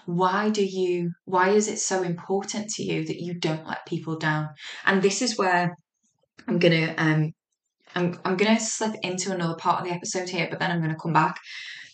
why 0.06 0.50
do 0.50 0.64
you 0.64 1.12
why 1.26 1.50
is 1.50 1.68
it 1.68 1.80
so 1.80 2.04
important 2.04 2.70
to 2.70 2.84
you 2.84 3.06
that 3.06 3.22
you 3.22 3.34
don't 3.34 3.68
let 3.68 3.86
people 3.86 4.18
down 4.18 4.50
and 4.86 5.02
this 5.02 5.22
is 5.22 5.38
where 5.38 5.76
i'm 6.48 6.60
going 6.60 6.74
to 6.74 6.96
um 7.02 7.32
I'm, 7.96 8.20
I'm 8.24 8.38
going 8.38 8.56
to 8.56 8.64
slip 8.64 8.96
into 9.04 9.32
another 9.32 9.56
part 9.56 9.82
of 9.82 9.88
the 9.88 9.94
episode 9.94 10.30
here, 10.30 10.48
but 10.50 10.60
then 10.60 10.72
I'm 10.72 10.80
going 10.80 10.94
to 10.94 11.00
come 11.00 11.14
back. 11.14 11.40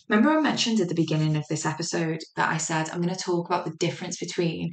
Remember, 0.08 0.30
I 0.30 0.40
mentioned 0.40 0.80
at 0.80 0.88
the 0.88 0.94
beginning 0.94 1.36
of 1.36 1.44
this 1.48 1.66
episode 1.66 2.20
that 2.36 2.50
I 2.50 2.58
said 2.58 2.90
I'm 2.90 3.02
going 3.02 3.14
to 3.14 3.20
talk 3.20 3.46
about 3.46 3.64
the 3.64 3.76
difference 3.78 4.18
between 4.18 4.70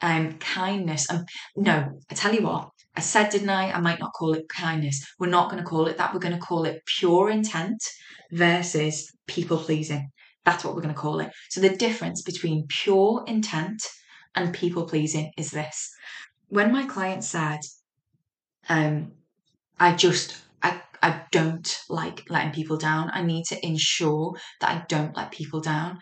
um, 0.00 0.32
kindness 0.38 1.08
and 1.08 1.26
no, 1.56 2.00
I 2.10 2.14
tell 2.14 2.34
you 2.34 2.42
what, 2.42 2.70
I 2.96 3.00
said, 3.00 3.30
didn't 3.30 3.50
I? 3.50 3.72
I 3.72 3.80
might 3.80 4.00
not 4.00 4.12
call 4.12 4.34
it 4.34 4.48
kindness. 4.48 5.04
We're 5.18 5.28
not 5.28 5.50
going 5.50 5.62
to 5.62 5.68
call 5.68 5.86
it 5.86 5.96
that. 5.98 6.12
We're 6.12 6.20
going 6.20 6.34
to 6.34 6.40
call 6.40 6.64
it 6.64 6.82
pure 6.98 7.30
intent 7.30 7.82
versus 8.32 9.10
people 9.26 9.58
pleasing. 9.58 10.10
That's 10.44 10.64
what 10.64 10.74
we're 10.74 10.82
going 10.82 10.94
to 10.94 11.00
call 11.00 11.20
it. 11.20 11.30
So, 11.50 11.60
the 11.60 11.76
difference 11.76 12.22
between 12.22 12.66
pure 12.68 13.24
intent 13.26 13.82
and 14.34 14.54
people 14.54 14.86
pleasing 14.86 15.32
is 15.36 15.50
this. 15.50 15.90
When 16.48 16.70
my 16.70 16.86
client 16.86 17.24
said, 17.24 17.60
um, 18.68 19.12
I 19.80 19.94
just 19.94 20.43
I 20.64 20.82
I 21.02 21.22
don't 21.30 21.78
like 21.88 22.24
letting 22.30 22.52
people 22.52 22.78
down. 22.78 23.10
I 23.12 23.22
need 23.22 23.44
to 23.50 23.66
ensure 23.66 24.34
that 24.60 24.70
I 24.70 24.84
don't 24.88 25.16
let 25.16 25.30
people 25.30 25.60
down. 25.60 25.98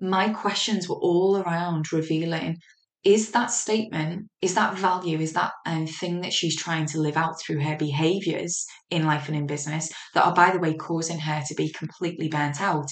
My 0.00 0.28
questions 0.28 0.88
were 0.88 0.96
all 0.96 1.38
around 1.38 1.92
revealing 1.92 2.58
is 3.04 3.32
that 3.32 3.50
statement, 3.50 4.28
is 4.40 4.54
that 4.54 4.78
value, 4.78 5.18
is 5.18 5.34
that 5.34 5.52
um, 5.66 5.86
thing 5.86 6.22
that 6.22 6.32
she's 6.32 6.56
trying 6.56 6.86
to 6.86 7.00
live 7.00 7.18
out 7.18 7.38
through 7.38 7.60
her 7.60 7.76
behaviors 7.76 8.64
in 8.90 9.04
life 9.04 9.28
and 9.28 9.36
in 9.36 9.46
business 9.46 9.92
that 10.14 10.24
are, 10.24 10.34
by 10.34 10.50
the 10.50 10.58
way, 10.58 10.74
causing 10.74 11.18
her 11.18 11.42
to 11.46 11.54
be 11.54 11.70
completely 11.72 12.28
burnt 12.28 12.62
out? 12.62 12.88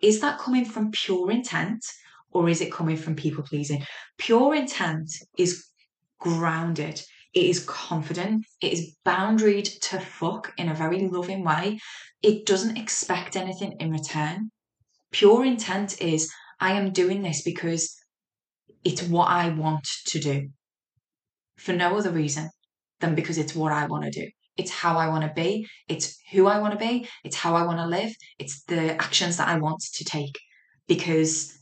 Is 0.00 0.20
that 0.20 0.38
coming 0.38 0.64
from 0.64 0.92
pure 0.92 1.30
intent 1.30 1.84
or 2.30 2.48
is 2.48 2.60
it 2.60 2.72
coming 2.72 2.96
from 2.96 3.16
people 3.16 3.42
pleasing? 3.42 3.84
Pure 4.16 4.54
intent 4.54 5.10
is 5.36 5.64
grounded 6.20 7.02
it 7.34 7.44
is 7.44 7.64
confident. 7.64 8.46
It 8.60 8.72
is 8.72 8.96
boundaried 9.06 9.80
to 9.90 10.00
fuck 10.00 10.52
in 10.56 10.68
a 10.68 10.74
very 10.74 11.08
loving 11.08 11.44
way. 11.44 11.78
It 12.22 12.46
doesn't 12.46 12.78
expect 12.78 13.36
anything 13.36 13.76
in 13.80 13.92
return. 13.92 14.50
Pure 15.12 15.44
intent 15.44 16.00
is 16.00 16.32
I 16.60 16.72
am 16.72 16.92
doing 16.92 17.22
this 17.22 17.42
because 17.42 17.96
it's 18.84 19.02
what 19.02 19.28
I 19.28 19.50
want 19.50 19.86
to 20.06 20.18
do 20.18 20.48
for 21.56 21.72
no 21.72 21.96
other 21.96 22.10
reason 22.10 22.50
than 23.00 23.14
because 23.14 23.38
it's 23.38 23.54
what 23.54 23.72
I 23.72 23.86
want 23.86 24.04
to 24.04 24.10
do. 24.10 24.28
It's 24.56 24.70
how 24.70 24.96
I 24.96 25.08
want 25.08 25.22
to 25.22 25.32
be. 25.40 25.66
It's 25.88 26.18
who 26.32 26.46
I 26.46 26.58
want 26.58 26.72
to 26.72 26.78
be. 26.78 27.08
It's 27.24 27.36
how 27.36 27.54
I 27.54 27.64
want 27.64 27.78
to 27.78 27.86
live. 27.86 28.12
It's 28.38 28.64
the 28.64 28.94
actions 28.94 29.36
that 29.36 29.48
I 29.48 29.58
want 29.58 29.80
to 29.94 30.04
take 30.04 30.36
because, 30.88 31.56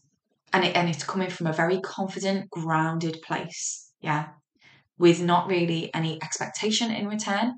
and, 0.53 0.65
it, 0.65 0.75
and 0.77 0.89
it's 0.89 1.05
coming 1.05 1.29
from 1.29 1.49
a 1.49 1.53
very 1.53 1.81
confident, 1.81 2.49
grounded 2.51 3.21
place. 3.23 3.91
Yeah 4.01 4.29
with 4.99 5.21
not 5.21 5.49
really 5.49 5.93
any 5.95 6.21
expectation 6.23 6.91
in 6.91 7.09
return. 7.09 7.55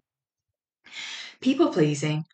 People 1.40 1.72
pleasing 1.72 2.24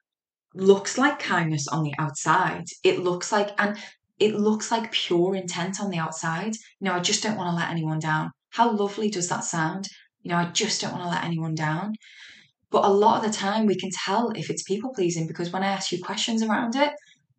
looks 0.55 0.97
like 0.97 1.19
kindness 1.19 1.69
on 1.69 1.83
the 1.83 1.95
outside. 1.99 2.65
It 2.83 3.01
looks 3.01 3.31
like, 3.33 3.51
and 3.59 3.77
it 4.19 4.35
looks 4.35 4.71
like 4.71 4.93
pure 4.93 5.35
intent 5.35 5.81
on 5.81 5.91
the 5.91 5.99
outside. 5.99 6.55
You 6.81 6.87
know, 6.87 6.95
I 6.95 7.01
just 7.01 7.23
don't 7.23 7.37
want 7.37 7.51
to 7.51 7.57
let 7.57 7.71
anyone 7.71 7.99
down. 7.99 8.31
How 8.51 8.71
lovely 8.71 9.11
does 9.11 9.29
that 9.29 9.45
sound? 9.45 9.89
You 10.23 10.31
know, 10.31 10.37
I 10.37 10.47
just 10.47 10.81
don't 10.81 10.93
want 10.93 11.05
to 11.05 11.11
let 11.11 11.25
anyone 11.25 11.55
down. 11.55 11.95
But 12.71 12.85
a 12.85 12.89
lot 12.89 13.19
of 13.19 13.31
the 13.31 13.37
time, 13.37 13.67
we 13.67 13.77
can 13.77 13.91
tell 13.91 14.31
if 14.31 14.49
it's 14.51 14.63
people 14.63 14.93
pleasing 14.95 15.27
because 15.27 15.53
when 15.53 15.63
I 15.63 15.69
ask 15.69 15.93
you 15.93 16.03
questions 16.03 16.43
around 16.43 16.75
it, 16.77 16.93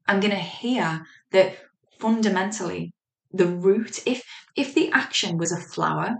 I'm 0.07 0.19
going 0.19 0.31
to 0.31 0.37
hear 0.37 1.03
that 1.31 1.57
fundamentally 1.99 2.93
the 3.33 3.47
root, 3.47 3.99
if 4.05 4.23
if 4.55 4.73
the 4.73 4.91
action 4.91 5.37
was 5.37 5.51
a 5.51 5.59
flower 5.59 6.15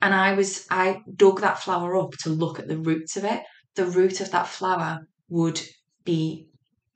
and 0.00 0.14
I 0.14 0.34
was 0.34 0.66
I 0.70 1.00
dug 1.16 1.40
that 1.40 1.62
flower 1.62 1.96
up 1.96 2.12
to 2.22 2.30
look 2.30 2.58
at 2.58 2.68
the 2.68 2.78
roots 2.78 3.16
of 3.16 3.24
it. 3.24 3.42
The 3.74 3.86
root 3.86 4.20
of 4.20 4.30
that 4.30 4.48
flower 4.48 5.00
would 5.28 5.60
be 6.04 6.48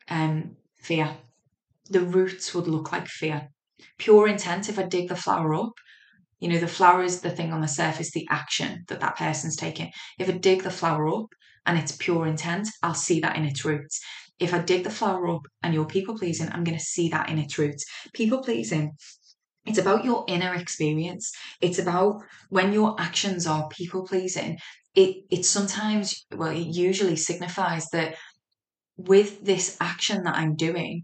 um, 0.08 0.56
fear. 0.78 1.16
The 1.90 2.00
roots 2.00 2.54
would 2.54 2.68
look 2.68 2.92
like 2.92 3.06
fear. 3.06 3.48
Pure 3.98 4.28
intent. 4.28 4.68
If 4.68 4.78
I 4.78 4.84
dig 4.84 5.08
the 5.08 5.16
flower 5.16 5.54
up, 5.54 5.72
you 6.38 6.48
know 6.48 6.58
the 6.58 6.68
flower 6.68 7.02
is 7.02 7.20
the 7.20 7.30
thing 7.30 7.52
on 7.52 7.60
the 7.60 7.68
surface, 7.68 8.10
the 8.10 8.26
action 8.30 8.84
that 8.88 9.00
that 9.00 9.16
person's 9.16 9.56
taking. 9.56 9.90
If 10.18 10.28
I 10.28 10.32
dig 10.32 10.62
the 10.62 10.70
flower 10.70 11.08
up 11.08 11.26
and 11.66 11.78
it's 11.78 11.96
pure 11.96 12.26
intent, 12.26 12.68
I'll 12.82 12.94
see 12.94 13.20
that 13.20 13.36
in 13.36 13.44
its 13.44 13.64
roots. 13.64 14.00
If 14.38 14.52
I 14.52 14.58
dig 14.58 14.82
the 14.82 14.90
flower 14.90 15.28
up 15.28 15.42
and 15.62 15.72
you're 15.72 15.84
people 15.84 16.18
pleasing, 16.18 16.48
I'm 16.50 16.64
going 16.64 16.78
to 16.78 16.84
see 16.84 17.08
that 17.10 17.28
in 17.28 17.38
its 17.38 17.58
roots. 17.58 17.84
People 18.12 18.42
pleasing 18.42 18.92
it's 19.66 19.78
about 19.78 20.04
your 20.04 20.24
inner 20.28 20.54
experience. 20.54 21.32
It's 21.60 21.78
about 21.78 22.22
when 22.48 22.72
your 22.72 23.00
actions 23.00 23.46
are 23.46 23.68
people 23.68 24.06
pleasing. 24.06 24.58
It 24.94 25.24
it 25.30 25.44
sometimes 25.46 26.26
well 26.34 26.50
it 26.50 26.66
usually 26.66 27.16
signifies 27.16 27.88
that 27.90 28.16
with 28.96 29.44
this 29.44 29.76
action 29.80 30.24
that 30.24 30.36
I'm 30.36 30.56
doing, 30.56 31.02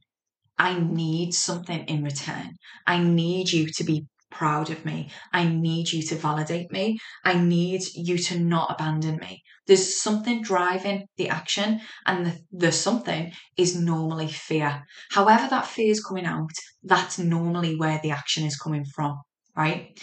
I 0.59 0.79
need 0.79 1.35
something 1.35 1.85
in 1.87 2.05
return. 2.05 2.53
I 2.87 2.99
need 3.03 3.53
you 3.53 3.69
to 3.77 3.85
be 3.85 4.07
proud 4.31 4.71
of 4.71 4.85
me. 4.85 5.11
I 5.33 5.45
need 5.47 5.93
you 5.93 6.03
to 6.05 6.17
validate 6.17 6.71
me. 6.73 6.99
I 7.25 7.35
need 7.35 7.83
you 7.95 8.19
to 8.19 8.39
not 8.39 8.73
abandon 8.73 9.17
me. 9.17 9.43
There's 9.69 10.01
something 10.01 10.43
driving 10.43 11.07
the 11.19 11.29
action, 11.29 11.81
and 12.07 12.27
the, 12.27 12.39
the 12.51 12.73
something 12.73 13.33
is 13.57 13.77
normally 13.77 14.29
fear. 14.29 14.83
However, 15.11 15.47
that 15.51 15.67
fear 15.67 15.91
is 15.91 16.03
coming 16.03 16.25
out, 16.25 16.51
that's 16.83 17.19
normally 17.19 17.77
where 17.77 18.01
the 18.03 18.11
action 18.11 18.45
is 18.45 18.57
coming 18.57 18.85
from, 18.97 19.21
right? 19.55 20.01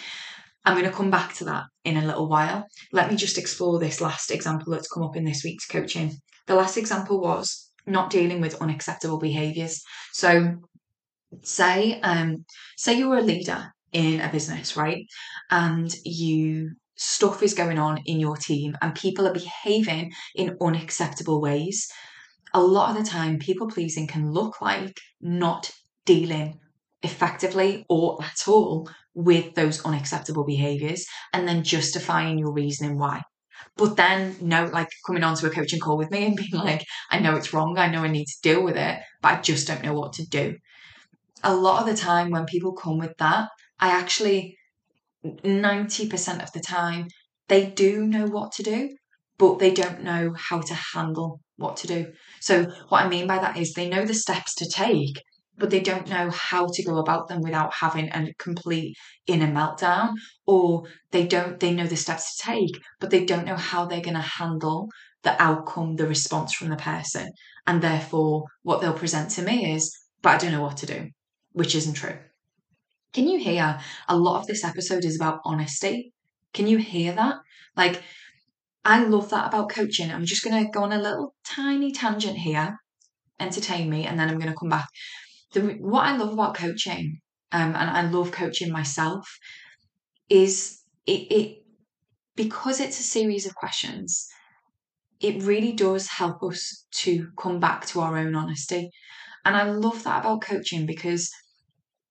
I'm 0.64 0.78
going 0.78 0.90
to 0.90 0.96
come 0.96 1.12
back 1.12 1.34
to 1.36 1.46
that 1.46 1.66
in 1.84 1.98
a 1.98 2.06
little 2.06 2.30
while. 2.30 2.66
Let 2.92 3.10
me 3.10 3.18
just 3.18 3.38
explore 3.38 3.80
this 3.80 4.02
last 4.02 4.32
example 4.32 4.72
that's 4.72 4.88
come 4.88 5.04
up 5.04 5.16
in 5.16 5.26
this 5.26 5.44
week's 5.44 5.68
coaching. 5.68 6.14
The 6.48 6.56
last 6.56 6.78
example 6.78 7.20
was 7.20 7.72
not 7.88 8.10
dealing 8.10 8.42
with 8.42 8.62
unacceptable 8.62 9.20
behaviors. 9.20 9.82
So, 10.14 10.56
say 11.44 12.00
um, 12.02 12.46
say 12.78 12.98
you're 12.98 13.18
a 13.18 13.22
leader 13.22 13.72
in 13.92 14.22
a 14.22 14.32
business, 14.32 14.76
right? 14.76 15.06
And 15.52 15.94
you 16.04 16.72
stuff 16.96 17.44
is 17.44 17.54
going 17.54 17.78
on 17.78 18.00
in 18.06 18.20
your 18.20 18.38
team 18.38 18.76
and 18.82 18.96
people 18.96 19.28
are 19.28 19.34
behaving 19.34 20.12
in 20.36 20.58
unacceptable 20.62 21.42
ways. 21.42 21.88
A 22.54 22.62
lot 22.62 22.90
of 22.90 23.04
the 23.04 23.10
time, 23.10 23.40
people 23.40 23.68
pleasing 23.68 24.08
can 24.08 24.32
look 24.32 24.62
like 24.62 24.98
not 25.22 25.72
dealing 26.06 26.60
effectively 27.04 27.86
or 27.90 28.24
at 28.24 28.48
all 28.48 28.90
with 29.14 29.56
those 29.56 29.84
unacceptable 29.86 30.46
behaviors 30.46 31.06
and 31.34 31.48
then 31.48 31.64
justifying 31.64 32.38
your 32.38 32.52
reasoning 32.52 32.98
why. 32.98 33.22
But 33.78 33.98
then, 33.98 34.38
no, 34.42 34.66
like 34.66 34.88
coming 35.06 35.24
onto 35.24 35.48
a 35.48 35.50
coaching 35.50 35.80
call 35.80 35.98
with 35.98 36.12
me 36.12 36.26
and 36.26 36.36
being 36.36 36.52
like, 36.52 36.86
I 37.12 37.20
know 37.20 37.36
it's 37.36 37.54
wrong, 37.54 37.78
I 37.78 37.90
know 37.90 38.04
I 38.04 38.08
need 38.08 38.26
to 38.26 38.42
deal 38.42 38.64
with 38.64 38.78
it, 38.78 39.00
but 39.22 39.34
I 39.34 39.42
just 39.42 39.68
don't 39.68 39.84
know 39.84 39.94
what 39.94 40.14
to 40.14 40.26
do. 40.26 40.56
A 41.44 41.54
lot 41.54 41.82
of 41.82 41.88
the 41.88 42.02
time, 42.02 42.32
when 42.32 42.46
people 42.46 42.74
come 42.74 42.98
with 42.98 43.16
that, 43.18 43.50
I 43.80 43.90
actually, 43.90 44.58
90% 45.44 46.44
of 46.44 46.52
the 46.52 46.60
time, 46.60 47.08
they 47.48 47.66
do 47.66 48.06
know 48.06 48.26
what 48.26 48.52
to 48.54 48.64
do, 48.64 48.90
but 49.38 49.60
they 49.60 49.72
don't 49.72 50.04
know 50.04 50.34
how 50.38 50.62
to 50.62 50.74
handle 50.74 51.40
what 51.58 51.78
to 51.78 51.88
do. 51.88 52.12
So, 52.42 52.64
what 52.90 53.04
I 53.04 53.10
mean 53.10 53.28
by 53.28 53.40
that 53.40 53.58
is 53.58 53.74
they 53.74 53.90
know 53.90 54.06
the 54.06 54.14
steps 54.14 54.56
to 54.56 54.70
take, 54.70 55.22
but 55.58 55.70
they 55.70 55.80
don't 55.80 56.10
know 56.10 56.30
how 56.32 56.68
to 56.68 56.84
go 56.84 56.98
about 56.98 57.28
them 57.28 57.42
without 57.42 57.74
having 57.74 58.10
a 58.10 58.34
complete 58.40 58.96
inner 59.28 59.48
meltdown, 59.48 60.14
or 60.46 60.84
they 61.12 61.26
don't, 61.26 61.60
they 61.60 61.74
know 61.74 61.88
the 61.88 61.96
steps 61.96 62.38
to 62.38 62.44
take, 62.44 62.78
but 63.00 63.10
they 63.10 63.26
don't 63.26 63.46
know 63.46 63.56
how 63.56 63.86
they're 63.86 64.02
going 64.02 64.16
to 64.16 64.22
handle 64.22 64.90
the 65.24 65.42
outcome, 65.42 65.96
the 65.96 66.08
response 66.08 66.54
from 66.54 66.70
the 66.70 66.76
person. 66.76 67.30
And 67.68 67.82
therefore, 67.82 68.46
what 68.64 68.82
they'll 68.82 68.94
present 68.94 69.32
to 69.32 69.42
me 69.42 69.74
is, 69.74 69.96
but 70.22 70.36
I 70.36 70.38
don't 70.38 70.52
know 70.52 70.62
what 70.62 70.78
to 70.78 70.86
do, 70.86 71.10
which 71.54 71.74
isn't 71.74 71.96
true. 71.96 72.18
Can 73.16 73.30
you 73.30 73.40
hear 73.40 73.80
a 74.10 74.18
lot 74.18 74.42
of 74.42 74.46
this 74.46 74.66
episode 74.66 75.06
is 75.06 75.16
about 75.16 75.40
honesty? 75.46 76.12
Can 76.54 76.68
you 76.68 76.78
hear 76.78 77.14
that? 77.14 77.36
Like, 77.78 78.04
I 78.84 79.06
love 79.06 79.30
that 79.30 79.48
about 79.48 79.70
coaching. 79.70 80.12
I'm 80.12 80.26
just 80.26 80.44
going 80.44 80.66
to 80.66 80.70
go 80.70 80.84
on 80.84 80.92
a 80.92 81.02
little 81.02 81.34
tiny 81.46 81.94
tangent 81.94 82.36
here, 82.36 82.76
entertain 83.40 83.90
me, 83.90 84.06
and 84.06 84.20
then 84.20 84.28
I'm 84.28 84.38
going 84.38 84.52
to 84.52 84.60
come 84.60 84.68
back. 84.68 84.90
The, 85.54 85.62
what 85.80 86.06
I 86.06 86.18
love 86.18 86.34
about 86.34 86.56
coaching, 86.56 87.22
um, 87.54 87.74
and 87.74 87.90
I 87.90 88.02
love 88.02 88.34
coaching 88.34 88.70
myself, 88.70 89.26
is 90.28 90.82
it, 91.06 91.32
it 91.32 91.64
because 92.36 92.82
it's 92.82 93.00
a 93.00 93.04
series 93.04 93.46
of 93.46 93.56
questions 93.56 94.28
it 95.22 95.42
really 95.44 95.72
does 95.72 96.08
help 96.08 96.44
us 96.44 96.86
to 96.92 97.30
come 97.40 97.62
back 97.62 97.86
to 97.86 98.02
our 98.02 98.18
own 98.18 98.36
honesty. 98.36 98.92
And 99.46 99.56
I 99.56 99.64
love 99.64 100.04
that 100.04 100.20
about 100.20 100.42
coaching 100.42 100.86
because 100.86 101.32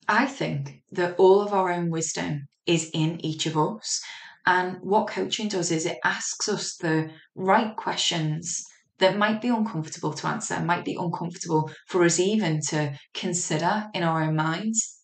I 0.08 0.26
think 0.26 0.82
that 0.92 1.16
all 1.18 1.40
of 1.40 1.52
our 1.52 1.70
own 1.70 1.90
wisdom 1.90 2.46
is 2.66 2.90
in 2.92 3.24
each 3.24 3.46
of 3.46 3.56
us. 3.56 4.00
And 4.46 4.78
what 4.82 5.08
coaching 5.08 5.48
does 5.48 5.70
is 5.70 5.86
it 5.86 5.98
asks 6.04 6.48
us 6.48 6.76
the 6.76 7.10
right 7.34 7.74
questions 7.76 8.62
that 8.98 9.16
might 9.16 9.40
be 9.40 9.48
uncomfortable 9.48 10.12
to 10.12 10.26
answer, 10.26 10.60
might 10.60 10.84
be 10.84 10.96
uncomfortable 10.98 11.70
for 11.88 12.04
us 12.04 12.20
even 12.20 12.60
to 12.68 12.92
consider 13.14 13.86
in 13.94 14.02
our 14.02 14.22
own 14.22 14.36
minds. 14.36 15.00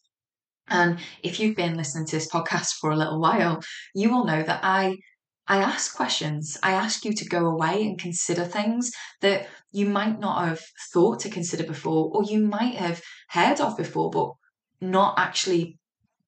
And 0.69 1.01
if 1.23 1.41
you've 1.41 1.57
been 1.57 1.77
listening 1.77 2.07
to 2.07 2.17
this 2.17 2.31
podcast 2.31 2.75
for 2.81 2.91
a 2.91 2.97
little 2.97 3.21
while, 3.21 3.61
you 3.95 4.11
will 4.11 4.25
know 4.25 4.43
that 4.43 4.61
I 4.63 4.99
I 5.49 5.57
ask 5.57 5.97
questions. 5.97 6.57
I 6.63 6.73
ask 6.73 7.05
you 7.05 7.13
to 7.13 7.29
go 7.29 7.47
away 7.47 7.85
and 7.85 7.99
consider 7.99 8.45
things 8.45 8.93
that 9.21 9.49
you 9.73 9.87
might 9.87 10.21
not 10.21 10.47
have 10.47 10.61
thought 10.93 11.19
to 11.21 11.29
consider 11.29 11.65
before, 11.65 12.09
or 12.15 12.23
you 12.23 12.47
might 12.47 12.77
have 12.77 13.03
heard 13.31 13.61
of 13.61 13.77
before, 13.77 14.11
but 14.11 14.31
not 14.81 15.19
actually 15.19 15.79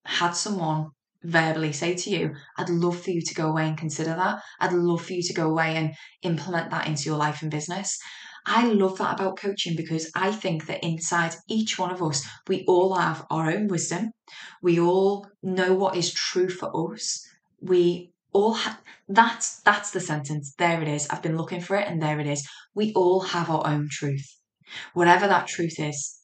had 0.06 0.32
someone 0.32 0.90
verbally 1.24 1.72
say 1.72 1.94
to 1.94 2.10
you, 2.10 2.34
I'd 2.58 2.68
love 2.70 3.00
for 3.02 3.10
you 3.10 3.22
to 3.22 3.34
go 3.34 3.48
away 3.48 3.68
and 3.68 3.78
consider 3.78 4.14
that. 4.14 4.40
I'd 4.60 4.72
love 4.72 5.04
for 5.04 5.12
you 5.12 5.22
to 5.22 5.34
go 5.34 5.48
away 5.50 5.76
and 5.76 5.94
implement 6.22 6.70
that 6.70 6.86
into 6.86 7.04
your 7.04 7.16
life 7.18 7.42
and 7.42 7.50
business. 7.50 7.98
I 8.46 8.66
love 8.66 8.98
that 8.98 9.14
about 9.14 9.36
coaching 9.38 9.76
because 9.76 10.10
I 10.16 10.32
think 10.32 10.66
that 10.66 10.84
inside 10.84 11.36
each 11.48 11.78
one 11.78 11.92
of 11.92 12.02
us, 12.02 12.26
we 12.48 12.64
all 12.66 12.94
have 12.96 13.24
our 13.30 13.50
own 13.50 13.68
wisdom. 13.68 14.10
We 14.62 14.80
all 14.80 15.28
know 15.42 15.74
what 15.74 15.96
is 15.96 16.12
true 16.12 16.48
for 16.48 16.92
us. 16.92 17.24
We 17.60 18.12
all 18.32 18.54
ha- 18.54 18.80
that's 19.08 19.60
that's 19.60 19.90
the 19.90 20.00
sentence 20.00 20.54
there 20.56 20.80
it 20.80 20.88
is 20.88 21.06
i've 21.10 21.20
been 21.22 21.36
looking 21.36 21.60
for 21.60 21.76
it 21.76 21.86
and 21.86 22.00
there 22.00 22.18
it 22.18 22.26
is 22.26 22.48
we 22.74 22.90
all 22.94 23.20
have 23.20 23.50
our 23.50 23.66
own 23.66 23.86
truth 23.90 24.26
whatever 24.94 25.28
that 25.28 25.46
truth 25.46 25.78
is 25.78 26.21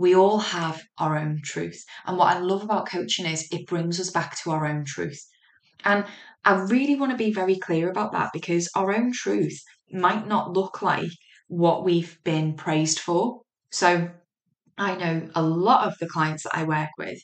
we 0.00 0.16
all 0.16 0.38
have 0.38 0.82
our 0.96 1.18
own 1.18 1.40
truth. 1.44 1.84
And 2.06 2.16
what 2.16 2.34
i 2.34 2.38
love 2.40 2.62
about 2.62 2.88
coaching 2.88 3.26
is 3.26 3.46
it 3.52 3.66
brings 3.66 4.00
us 4.00 4.10
back 4.10 4.36
to 4.38 4.50
our 4.50 4.66
own 4.66 4.84
truth. 4.84 5.20
And 5.84 6.04
i 6.44 6.54
really 6.74 6.96
want 6.96 7.12
to 7.12 7.24
be 7.24 7.32
very 7.32 7.58
clear 7.58 7.90
about 7.90 8.12
that 8.12 8.30
because 8.32 8.70
our 8.74 8.96
own 8.96 9.12
truth 9.12 9.58
might 9.92 10.26
not 10.26 10.54
look 10.54 10.80
like 10.80 11.12
what 11.48 11.84
we've 11.84 12.16
been 12.24 12.54
praised 12.54 12.98
for. 12.98 13.42
So 13.70 14.10
i 14.78 14.96
know 14.96 15.28
a 15.34 15.42
lot 15.42 15.86
of 15.86 15.94
the 16.00 16.08
clients 16.08 16.44
that 16.44 16.56
i 16.56 16.64
work 16.64 16.90
with 16.96 17.20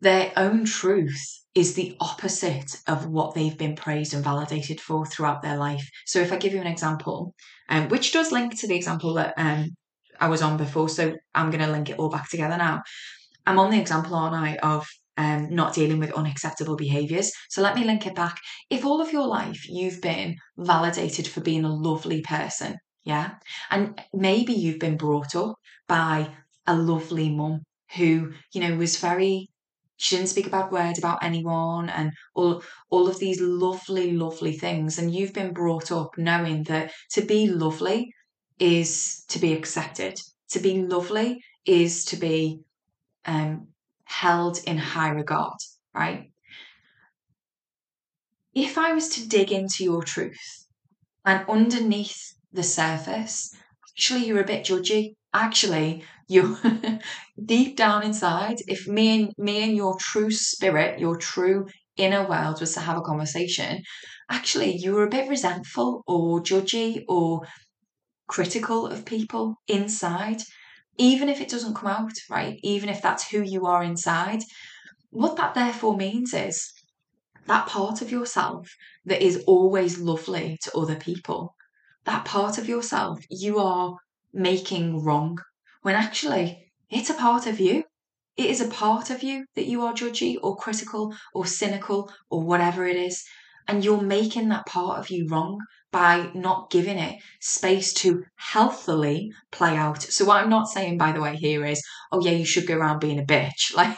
their 0.00 0.32
own 0.36 0.64
truth 0.64 1.22
is 1.54 1.74
the 1.74 1.96
opposite 2.00 2.80
of 2.88 3.06
what 3.06 3.34
they've 3.34 3.58
been 3.58 3.76
praised 3.76 4.14
and 4.14 4.24
validated 4.24 4.80
for 4.80 5.06
throughout 5.06 5.40
their 5.42 5.56
life. 5.56 5.88
So, 6.04 6.20
if 6.20 6.32
I 6.32 6.36
give 6.36 6.52
you 6.52 6.60
an 6.60 6.66
example, 6.66 7.34
um, 7.68 7.88
which 7.88 8.12
does 8.12 8.32
link 8.32 8.58
to 8.60 8.66
the 8.66 8.74
example 8.74 9.14
that 9.14 9.34
um, 9.36 9.68
I 10.20 10.28
was 10.28 10.42
on 10.42 10.56
before, 10.56 10.88
so 10.88 11.14
I'm 11.34 11.50
going 11.50 11.64
to 11.64 11.70
link 11.70 11.90
it 11.90 11.98
all 11.98 12.10
back 12.10 12.28
together 12.28 12.56
now. 12.56 12.82
I'm 13.46 13.58
on 13.58 13.70
the 13.70 13.80
example, 13.80 14.14
aren't 14.14 14.34
I, 14.34 14.56
of 14.56 14.86
um, 15.16 15.54
not 15.54 15.74
dealing 15.74 15.98
with 15.98 16.12
unacceptable 16.12 16.76
behaviors. 16.76 17.32
So 17.50 17.62
let 17.62 17.76
me 17.76 17.84
link 17.84 18.06
it 18.06 18.14
back. 18.14 18.36
If 18.70 18.84
all 18.84 19.00
of 19.00 19.12
your 19.12 19.26
life 19.26 19.68
you've 19.68 20.00
been 20.00 20.36
validated 20.56 21.28
for 21.28 21.40
being 21.40 21.64
a 21.64 21.74
lovely 21.74 22.22
person, 22.22 22.76
yeah, 23.04 23.34
and 23.70 24.00
maybe 24.12 24.52
you've 24.52 24.80
been 24.80 24.96
brought 24.96 25.34
up 25.36 25.56
by 25.88 26.30
a 26.66 26.74
lovely 26.76 27.30
mum 27.30 27.60
who, 27.96 28.32
you 28.52 28.60
know, 28.60 28.76
was 28.76 28.96
very 28.98 29.48
she 29.96 30.16
didn't 30.16 30.28
speak 30.28 30.46
a 30.48 30.50
bad 30.50 30.72
word 30.72 30.98
about 30.98 31.22
anyone 31.22 31.88
and 31.88 32.10
all 32.34 32.62
all 32.90 33.08
of 33.08 33.18
these 33.20 33.40
lovely 33.40 34.12
lovely 34.12 34.52
things 34.58 34.98
and 34.98 35.14
you've 35.14 35.32
been 35.32 35.52
brought 35.52 35.92
up 35.92 36.10
knowing 36.18 36.64
that 36.64 36.92
to 37.12 37.22
be 37.22 37.46
lovely 37.46 38.12
is 38.58 39.24
to 39.28 39.38
be 39.38 39.52
accepted. 39.52 40.20
To 40.50 40.60
be 40.60 40.82
lovely 40.82 41.42
is 41.66 42.04
to 42.06 42.16
be 42.16 42.60
um, 43.24 43.68
held 44.04 44.58
in 44.66 44.78
high 44.78 45.10
regard 45.10 45.56
right? 45.94 46.30
If 48.54 48.78
i 48.78 48.92
was 48.92 49.08
to 49.10 49.28
dig 49.28 49.50
into 49.52 49.84
your 49.84 50.02
truth 50.02 50.66
and 51.24 51.48
underneath 51.48 52.34
the 52.52 52.62
surface 52.62 53.54
actually 53.90 54.26
you're 54.26 54.42
a 54.42 54.46
bit 54.46 54.64
judgy. 54.64 55.14
Actually 55.32 56.04
you 56.28 56.56
deep 57.44 57.76
down 57.76 58.02
inside 58.02 58.56
if 58.66 58.86
me 58.86 59.22
and 59.22 59.32
me 59.38 59.62
and 59.62 59.76
your 59.76 59.96
true 59.98 60.30
spirit 60.30 61.00
your 61.00 61.16
true 61.16 61.66
inner 61.96 62.26
world 62.28 62.60
was 62.60 62.74
to 62.74 62.80
have 62.80 62.96
a 62.96 63.02
conversation 63.02 63.82
actually 64.30 64.76
you 64.76 64.92
were 64.92 65.06
a 65.06 65.10
bit 65.16 65.28
resentful 65.28 66.02
or 66.06 66.40
judgy 66.40 67.04
or 67.08 67.42
critical 68.26 68.86
of 68.86 69.04
people 69.04 69.56
inside 69.68 70.40
even 70.96 71.28
if 71.28 71.40
it 71.40 71.48
doesn't 71.48 71.74
come 71.74 71.90
out 71.90 72.12
right 72.30 72.58
even 72.62 72.88
if 72.88 73.02
that's 73.02 73.28
who 73.30 73.42
you 73.42 73.66
are 73.66 73.82
inside 73.82 74.40
what 75.10 75.36
that 75.36 75.54
therefore 75.54 75.96
means 75.96 76.32
is 76.32 76.72
that 77.46 77.66
part 77.66 78.00
of 78.00 78.10
yourself 78.10 78.70
that 79.04 79.22
is 79.22 79.42
always 79.46 79.98
lovely 79.98 80.58
to 80.62 80.76
other 80.76 80.96
people 80.96 81.54
that 82.04 82.24
part 82.24 82.58
of 82.58 82.68
yourself 82.68 83.20
you 83.28 83.58
are 83.58 83.96
making 84.32 85.02
wrong 85.04 85.38
when 85.82 85.94
actually 85.94 86.64
it's 86.90 87.10
a 87.10 87.14
part 87.14 87.46
of 87.46 87.58
you. 87.58 87.84
It 88.36 88.46
is 88.46 88.60
a 88.60 88.68
part 88.68 89.10
of 89.10 89.22
you 89.22 89.46
that 89.54 89.66
you 89.66 89.82
are 89.82 89.92
judgy 89.92 90.36
or 90.42 90.56
critical 90.56 91.14
or 91.34 91.46
cynical 91.46 92.12
or 92.30 92.42
whatever 92.42 92.86
it 92.86 92.96
is. 92.96 93.24
And 93.66 93.84
you're 93.84 94.00
making 94.00 94.48
that 94.50 94.66
part 94.66 94.98
of 94.98 95.10
you 95.10 95.26
wrong 95.28 95.58
by 95.94 96.28
not 96.34 96.70
giving 96.70 96.98
it 96.98 97.22
space 97.40 97.94
to 97.94 98.24
healthily 98.34 99.30
play 99.52 99.76
out. 99.76 100.02
So, 100.02 100.24
what 100.24 100.42
I'm 100.42 100.50
not 100.50 100.66
saying, 100.66 100.98
by 100.98 101.12
the 101.12 101.20
way, 101.20 101.36
here 101.36 101.64
is, 101.64 101.80
oh, 102.10 102.20
yeah, 102.20 102.32
you 102.32 102.44
should 102.44 102.66
go 102.66 102.76
around 102.76 102.98
being 102.98 103.20
a 103.20 103.22
bitch. 103.22 103.72
Like, 103.76 103.96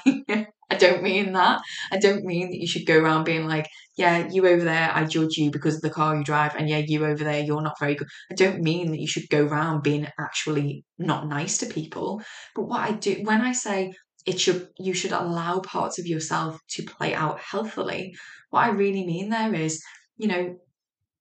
I 0.69 0.75
don't 0.75 1.03
mean 1.03 1.33
that. 1.33 1.61
I 1.91 1.97
don't 1.97 2.25
mean 2.25 2.51
that 2.51 2.59
you 2.59 2.67
should 2.67 2.87
go 2.87 2.99
around 2.99 3.25
being 3.25 3.47
like, 3.47 3.67
yeah, 3.97 4.29
you 4.31 4.47
over 4.47 4.65
there, 4.65 4.91
I 4.93 5.05
judge 5.05 5.39
you 5.39 5.51
because 5.51 5.77
of 5.77 5.81
the 5.81 5.91
car 5.91 6.17
you 6.17 6.25
drive, 6.25 6.55
and 6.55 6.69
yeah, 6.69 6.83
you 6.87 7.03
over 7.07 7.25
there, 7.25 7.43
you're 7.43 7.63
not 7.63 7.79
very 7.81 7.95
good. 7.95 8.09
I 8.31 8.35
don't 8.35 8.61
mean 8.61 8.91
that 8.91 9.01
you 9.01 9.07
should 9.07 9.31
go 9.31 9.47
around 9.47 9.83
being 9.83 10.07
actually 10.21 10.85
not 10.99 11.29
nice 11.29 11.57
to 11.59 11.67
people. 11.67 12.21
But 12.55 12.65
what 12.65 12.81
I 12.81 12.93
do 12.93 13.23
when 13.23 13.41
I 13.41 13.53
say 13.53 13.95
it 14.27 14.39
should 14.39 14.69
you 14.79 14.93
should 14.93 15.13
allow 15.13 15.61
parts 15.61 15.99
of 15.99 16.07
yourself 16.07 16.59
to 16.73 16.83
play 16.83 17.15
out 17.15 17.41
healthily, 17.41 18.15
what 18.51 18.65
I 18.65 18.71
really 18.71 19.07
mean 19.07 19.31
there 19.31 19.55
is, 19.55 19.83
you 20.19 20.29
know, 20.29 20.57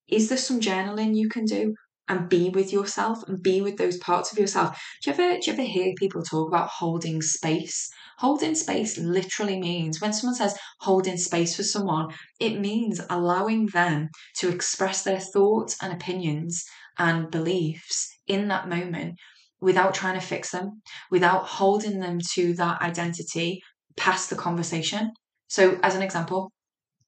is 0.08 0.30
there 0.30 0.38
some 0.38 0.60
journaling 0.60 1.16
you 1.16 1.30
can 1.30 1.46
do? 1.46 1.76
and 2.08 2.30
be 2.30 2.50
with 2.50 2.72
yourself 2.72 3.28
and 3.28 3.42
be 3.42 3.62
with 3.62 3.78
those 3.78 3.98
parts 3.98 4.32
of 4.32 4.38
yourself. 4.38 4.80
Do 5.02 5.10
you 5.10 5.14
ever 5.14 5.40
do 5.40 5.48
you 5.48 5.54
ever 5.54 5.64
hear 5.64 5.94
people 5.98 6.22
talk 6.22 6.48
about 6.48 6.70
holding 6.70 7.22
space? 7.22 7.90
Holding 8.20 8.56
space 8.56 8.98
literally 8.98 9.60
means 9.60 10.00
when 10.00 10.14
someone 10.14 10.36
says 10.36 10.58
holding 10.82 11.18
space 11.18 11.56
for 11.56 11.64
someone, 11.64 12.14
it 12.40 12.60
means 12.60 13.02
allowing 13.10 13.68
them 13.68 14.10
to 14.38 14.50
express 14.50 15.04
their 15.04 15.20
thoughts 15.20 15.78
and 15.82 15.92
opinions 15.92 16.64
and 16.98 17.32
beliefs 17.32 18.10
in 18.28 18.48
that 18.50 18.70
moment 18.70 19.16
without 19.60 19.94
trying 19.94 20.20
to 20.20 20.26
fix 20.26 20.52
them, 20.52 20.82
without 21.10 21.46
holding 21.46 22.00
them 22.00 22.20
to 22.34 22.54
that 22.54 22.82
identity 22.82 23.62
past 23.98 24.30
the 24.30 24.36
conversation. 24.36 25.12
So, 25.48 25.80
as 25.82 25.96
an 25.96 26.02
example, 26.02 26.52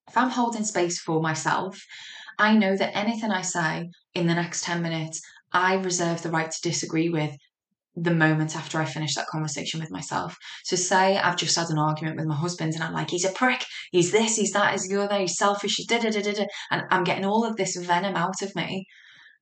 if 0.07 0.17
I'm 0.17 0.29
holding 0.29 0.63
space 0.63 0.99
for 0.99 1.21
myself 1.21 1.79
I 2.39 2.53
know 2.55 2.75
that 2.77 2.95
anything 2.95 3.31
I 3.31 3.41
say 3.41 3.89
in 4.13 4.27
the 4.27 4.35
next 4.35 4.63
10 4.63 4.81
minutes, 4.81 5.21
I 5.51 5.75
reserve 5.75 6.21
the 6.21 6.29
right 6.29 6.51
to 6.51 6.61
disagree 6.61 7.09
with 7.09 7.35
the 7.95 8.13
moment 8.13 8.55
after 8.55 8.79
I 8.79 8.85
finish 8.85 9.15
that 9.15 9.27
conversation 9.27 9.79
with 9.79 9.89
myself. 9.89 10.37
So, 10.63 10.75
say 10.75 11.17
I've 11.17 11.37
just 11.37 11.55
had 11.55 11.69
an 11.69 11.79
argument 11.79 12.17
with 12.17 12.27
my 12.27 12.35
husband 12.35 12.75
and 12.75 12.83
I'm 12.83 12.93
like, 12.93 13.09
he's 13.09 13.25
a 13.25 13.31
prick, 13.31 13.65
he's 13.91 14.11
this, 14.11 14.35
he's 14.35 14.51
that, 14.51 14.73
he's 14.73 14.87
the 14.87 15.01
other, 15.01 15.17
he's 15.17 15.37
selfish, 15.37 15.75
he's 15.77 15.87
da 15.87 15.99
da 15.99 16.11
da 16.11 16.21
da, 16.21 16.45
and 16.69 16.83
I'm 16.91 17.03
getting 17.03 17.25
all 17.25 17.43
of 17.43 17.55
this 17.55 17.75
venom 17.75 18.15
out 18.15 18.41
of 18.43 18.55
me 18.55 18.85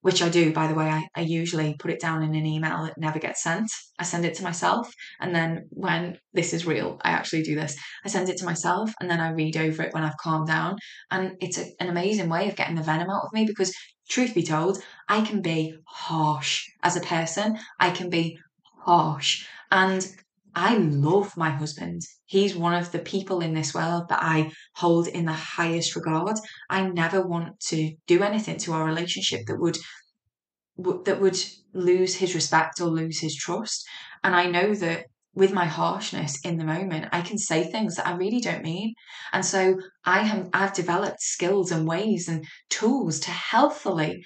which 0.06 0.22
I 0.22 0.30
do, 0.30 0.54
by 0.54 0.68
the 0.68 0.76
way. 0.76 0.86
I, 0.86 1.08
I 1.16 1.22
usually 1.22 1.74
put 1.80 1.90
it 1.90 2.00
down 2.00 2.22
in 2.22 2.36
an 2.36 2.46
email 2.46 2.84
that 2.84 2.96
never 2.96 3.18
gets 3.18 3.42
sent. 3.42 3.72
I 3.98 4.04
send 4.04 4.24
it 4.24 4.36
to 4.36 4.44
myself. 4.44 4.88
And 5.20 5.34
then 5.34 5.66
when 5.72 6.20
this 6.32 6.54
is 6.54 6.68
real, 6.68 7.00
I 7.04 7.10
actually 7.10 7.42
do 7.42 7.56
this. 7.56 7.76
I 8.06 8.10
send 8.10 8.30
it 8.30 8.38
to 8.38 8.46
myself 8.46 8.94
and 9.02 9.10
then 9.10 9.20
I 9.20 9.32
read 9.32 9.58
over 9.58 9.82
it 9.82 9.96
when 9.96 10.04
I've 10.04 10.18
calmed 10.18 10.48
down. 10.48 10.76
And 11.10 11.32
it's 11.40 11.58
a, 11.58 11.66
an 11.80 11.90
amazing 11.90 12.30
way 12.30 12.48
of 12.48 12.56
getting 12.56 12.76
the 12.76 12.84
venom 12.84 13.10
out 13.10 13.24
of 13.24 13.34
me 13.34 13.46
because 13.48 13.74
truth 14.08 14.36
be 14.36 14.44
told, 14.44 14.78
I 15.10 15.22
can 15.22 15.42
be 15.42 15.76
harsh 15.88 16.64
as 16.84 16.96
a 16.96 17.02
person. 17.02 17.58
I 17.80 17.90
can 17.90 18.12
be 18.12 18.38
harsh. 18.86 19.48
And 19.72 20.08
I 20.56 20.78
love 20.78 21.36
my 21.36 21.50
husband. 21.50 22.02
He's 22.26 22.56
one 22.56 22.74
of 22.74 22.92
the 22.92 23.00
people 23.00 23.42
in 23.42 23.54
this 23.54 23.74
world 23.74 24.08
that 24.10 24.24
I 24.24 24.52
hold 24.76 25.08
in 25.08 25.26
the 25.26 25.34
highest 25.34 25.96
regard. 25.96 26.38
I 26.70 26.88
never 26.88 27.22
want 27.22 27.60
to 27.72 27.94
do 28.08 28.24
anything 28.24 28.58
to 28.60 28.72
our 28.72 28.86
relationship 28.86 29.42
that 29.48 29.60
would 29.60 29.78
that 31.06 31.22
would 31.22 31.38
lose 31.74 32.16
his 32.16 32.36
respect 32.36 32.82
or 32.82 32.86
lose 32.86 33.20
his 33.20 33.36
trust. 33.36 33.86
And 34.24 34.36
I 34.36 34.46
know 34.48 34.74
that 34.76 35.06
with 35.34 35.54
my 35.54 35.66
harshness 35.66 36.40
in 36.44 36.58
the 36.58 36.64
moment, 36.64 37.10
I 37.12 37.22
can 37.22 37.38
say 37.38 37.64
things 37.64 37.96
that 37.96 38.08
I 38.08 38.16
really 38.16 38.40
don't 38.40 38.64
mean. 38.64 38.94
And 39.34 39.46
so 39.46 39.78
I 40.06 40.20
have 40.24 40.50
I've 40.54 40.74
developed 40.74 41.22
skills 41.22 41.72
and 41.72 41.88
ways 41.88 42.28
and 42.30 42.46
tools 42.70 43.20
to 43.22 43.32
healthily 43.32 44.24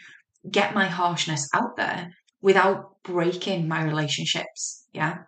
get 0.49 0.75
my 0.75 0.85
harshness 0.85 1.49
out 1.53 1.75
there 1.75 2.09
without 2.41 3.01
breaking 3.03 3.67
my 3.67 3.83
relationships. 3.83 4.85
Yeah. 4.93 5.23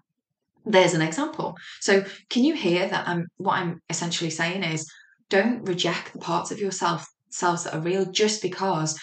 There's 0.65 0.93
an 0.93 1.01
example. 1.01 1.55
So 1.79 2.03
can 2.29 2.43
you 2.43 2.55
hear 2.55 2.87
that 2.87 3.07
I'm 3.07 3.27
what 3.37 3.53
I'm 3.53 3.79
essentially 3.89 4.29
saying 4.29 4.63
is 4.63 4.89
don't 5.29 5.63
reject 5.63 6.13
the 6.13 6.19
parts 6.19 6.51
of 6.51 6.59
yourself 6.59 7.05
selves 7.29 7.63
that 7.63 7.73
are 7.73 7.81
real 7.81 8.05
just 8.11 8.41
because 8.41 8.99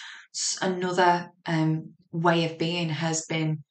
another 0.61 1.29
um, 1.45 1.93
way 2.11 2.45
of 2.45 2.57
being 2.57 2.89
has 2.89 3.25
been 3.25 3.63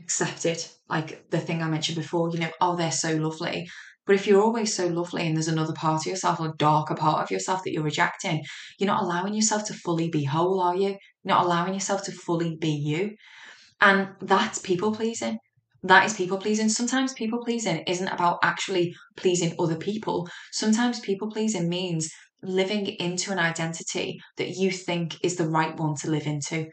accepted. 0.00 0.64
Like 0.88 1.30
the 1.30 1.38
thing 1.38 1.62
I 1.62 1.68
mentioned 1.68 1.96
before, 1.96 2.30
you 2.30 2.40
know, 2.40 2.50
oh, 2.60 2.76
they're 2.76 2.90
so 2.90 3.14
lovely. 3.16 3.68
But 4.06 4.16
if 4.16 4.26
you're 4.26 4.42
always 4.42 4.74
so 4.74 4.88
lovely 4.88 5.26
and 5.26 5.36
there's 5.36 5.46
another 5.46 5.74
part 5.74 6.00
of 6.00 6.06
yourself, 6.06 6.40
a 6.40 6.52
darker 6.58 6.96
part 6.96 7.22
of 7.22 7.30
yourself 7.30 7.62
that 7.62 7.72
you're 7.72 7.84
rejecting, 7.84 8.42
you're 8.78 8.88
not 8.88 9.02
allowing 9.02 9.34
yourself 9.34 9.66
to 9.66 9.74
fully 9.74 10.08
be 10.08 10.24
whole, 10.24 10.60
are 10.60 10.74
you? 10.74 10.88
You're 10.88 10.98
not 11.36 11.44
allowing 11.44 11.74
yourself 11.74 12.02
to 12.04 12.12
fully 12.12 12.56
be 12.56 12.70
you. 12.70 13.14
And 13.80 14.08
that's 14.20 14.58
people 14.58 14.92
pleasing. 14.92 15.38
That 15.82 16.04
is 16.06 16.14
people 16.14 16.38
pleasing. 16.38 16.68
Sometimes 16.68 17.12
people 17.14 17.42
pleasing 17.44 17.82
isn't 17.86 18.08
about 18.08 18.38
actually 18.42 18.94
pleasing 19.16 19.54
other 19.58 19.76
people. 19.76 20.28
Sometimes 20.52 21.00
people 21.00 21.30
pleasing 21.30 21.68
means 21.68 22.10
living 22.42 22.86
into 22.86 23.32
an 23.32 23.38
identity 23.38 24.18
that 24.36 24.50
you 24.50 24.70
think 24.70 25.16
is 25.22 25.36
the 25.36 25.48
right 25.48 25.76
one 25.76 25.94
to 25.96 26.10
live 26.10 26.26
into 26.26 26.66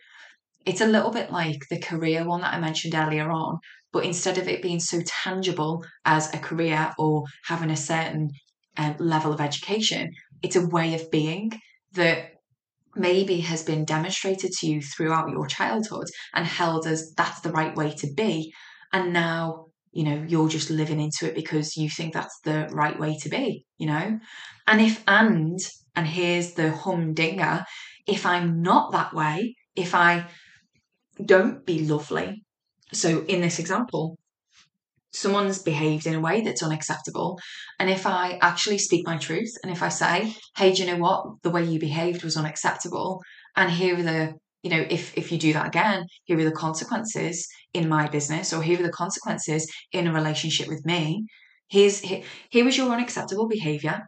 it's 0.65 0.81
a 0.81 0.87
little 0.87 1.11
bit 1.11 1.31
like 1.31 1.59
the 1.69 1.79
career 1.79 2.25
one 2.25 2.41
that 2.41 2.53
I 2.53 2.59
mentioned 2.59 2.93
earlier 2.95 3.31
on, 3.31 3.59
but 3.93 4.05
instead 4.05 4.37
of 4.37 4.47
it 4.47 4.61
being 4.61 4.79
so 4.79 5.01
tangible 5.05 5.85
as 6.05 6.33
a 6.33 6.39
career 6.39 6.93
or 6.99 7.23
having 7.45 7.71
a 7.71 7.77
certain 7.77 8.31
um, 8.77 8.95
level 8.99 9.33
of 9.33 9.41
education, 9.41 10.11
it's 10.43 10.55
a 10.55 10.67
way 10.67 10.93
of 10.93 11.09
being 11.11 11.51
that 11.93 12.31
maybe 12.95 13.41
has 13.41 13.63
been 13.63 13.85
demonstrated 13.85 14.51
to 14.51 14.67
you 14.67 14.81
throughout 14.81 15.29
your 15.29 15.47
childhood 15.47 16.07
and 16.33 16.45
held 16.45 16.87
as 16.87 17.13
that's 17.15 17.41
the 17.41 17.51
right 17.51 17.75
way 17.75 17.93
to 17.95 18.07
be. 18.15 18.53
And 18.93 19.13
now, 19.13 19.65
you 19.91 20.03
know, 20.03 20.25
you're 20.27 20.49
just 20.49 20.69
living 20.69 20.99
into 20.99 21.27
it 21.27 21.35
because 21.35 21.75
you 21.77 21.89
think 21.89 22.13
that's 22.13 22.39
the 22.43 22.67
right 22.71 22.97
way 22.99 23.17
to 23.21 23.29
be, 23.29 23.65
you 23.77 23.87
know? 23.87 24.19
And 24.67 24.81
if, 24.81 25.03
and, 25.07 25.59
and 25.95 26.07
here's 26.07 26.53
the 26.53 26.71
humdinger, 26.71 27.65
if 28.05 28.25
I'm 28.25 28.61
not 28.61 28.91
that 28.91 29.13
way, 29.13 29.55
if 29.75 29.95
I 29.95 30.27
don't 31.23 31.65
be 31.65 31.85
lovely. 31.85 32.43
So, 32.93 33.23
in 33.25 33.41
this 33.41 33.59
example, 33.59 34.17
someone's 35.11 35.61
behaved 35.61 36.05
in 36.05 36.15
a 36.15 36.19
way 36.19 36.41
that's 36.41 36.63
unacceptable. 36.63 37.39
And 37.79 37.89
if 37.89 38.05
I 38.05 38.37
actually 38.41 38.77
speak 38.77 39.05
my 39.05 39.17
truth 39.17 39.51
and 39.63 39.71
if 39.71 39.81
I 39.81 39.89
say, 39.89 40.35
hey, 40.55 40.73
do 40.73 40.83
you 40.83 40.91
know 40.91 40.97
what? 40.97 41.25
The 41.43 41.49
way 41.49 41.63
you 41.63 41.79
behaved 41.79 42.23
was 42.23 42.37
unacceptable. 42.37 43.21
And 43.55 43.71
here 43.71 43.97
are 43.97 44.03
the, 44.03 44.33
you 44.67 44.77
know, 44.77 44.85
if, 44.89 45.17
if 45.17 45.31
you 45.31 45.37
do 45.37 45.53
that 45.53 45.67
again, 45.67 46.05
here 46.25 46.37
are 46.39 46.43
the 46.43 46.51
consequences 46.51 47.47
in 47.73 47.87
my 47.87 48.07
business 48.07 48.51
or 48.51 48.61
here 48.61 48.79
are 48.79 48.83
the 48.83 48.91
consequences 48.91 49.71
in 49.93 50.07
a 50.07 50.13
relationship 50.13 50.67
with 50.67 50.85
me. 50.85 51.25
Here's, 51.69 51.99
here, 52.01 52.23
here 52.49 52.65
was 52.65 52.77
your 52.77 52.91
unacceptable 52.91 53.47
behavior 53.47 54.03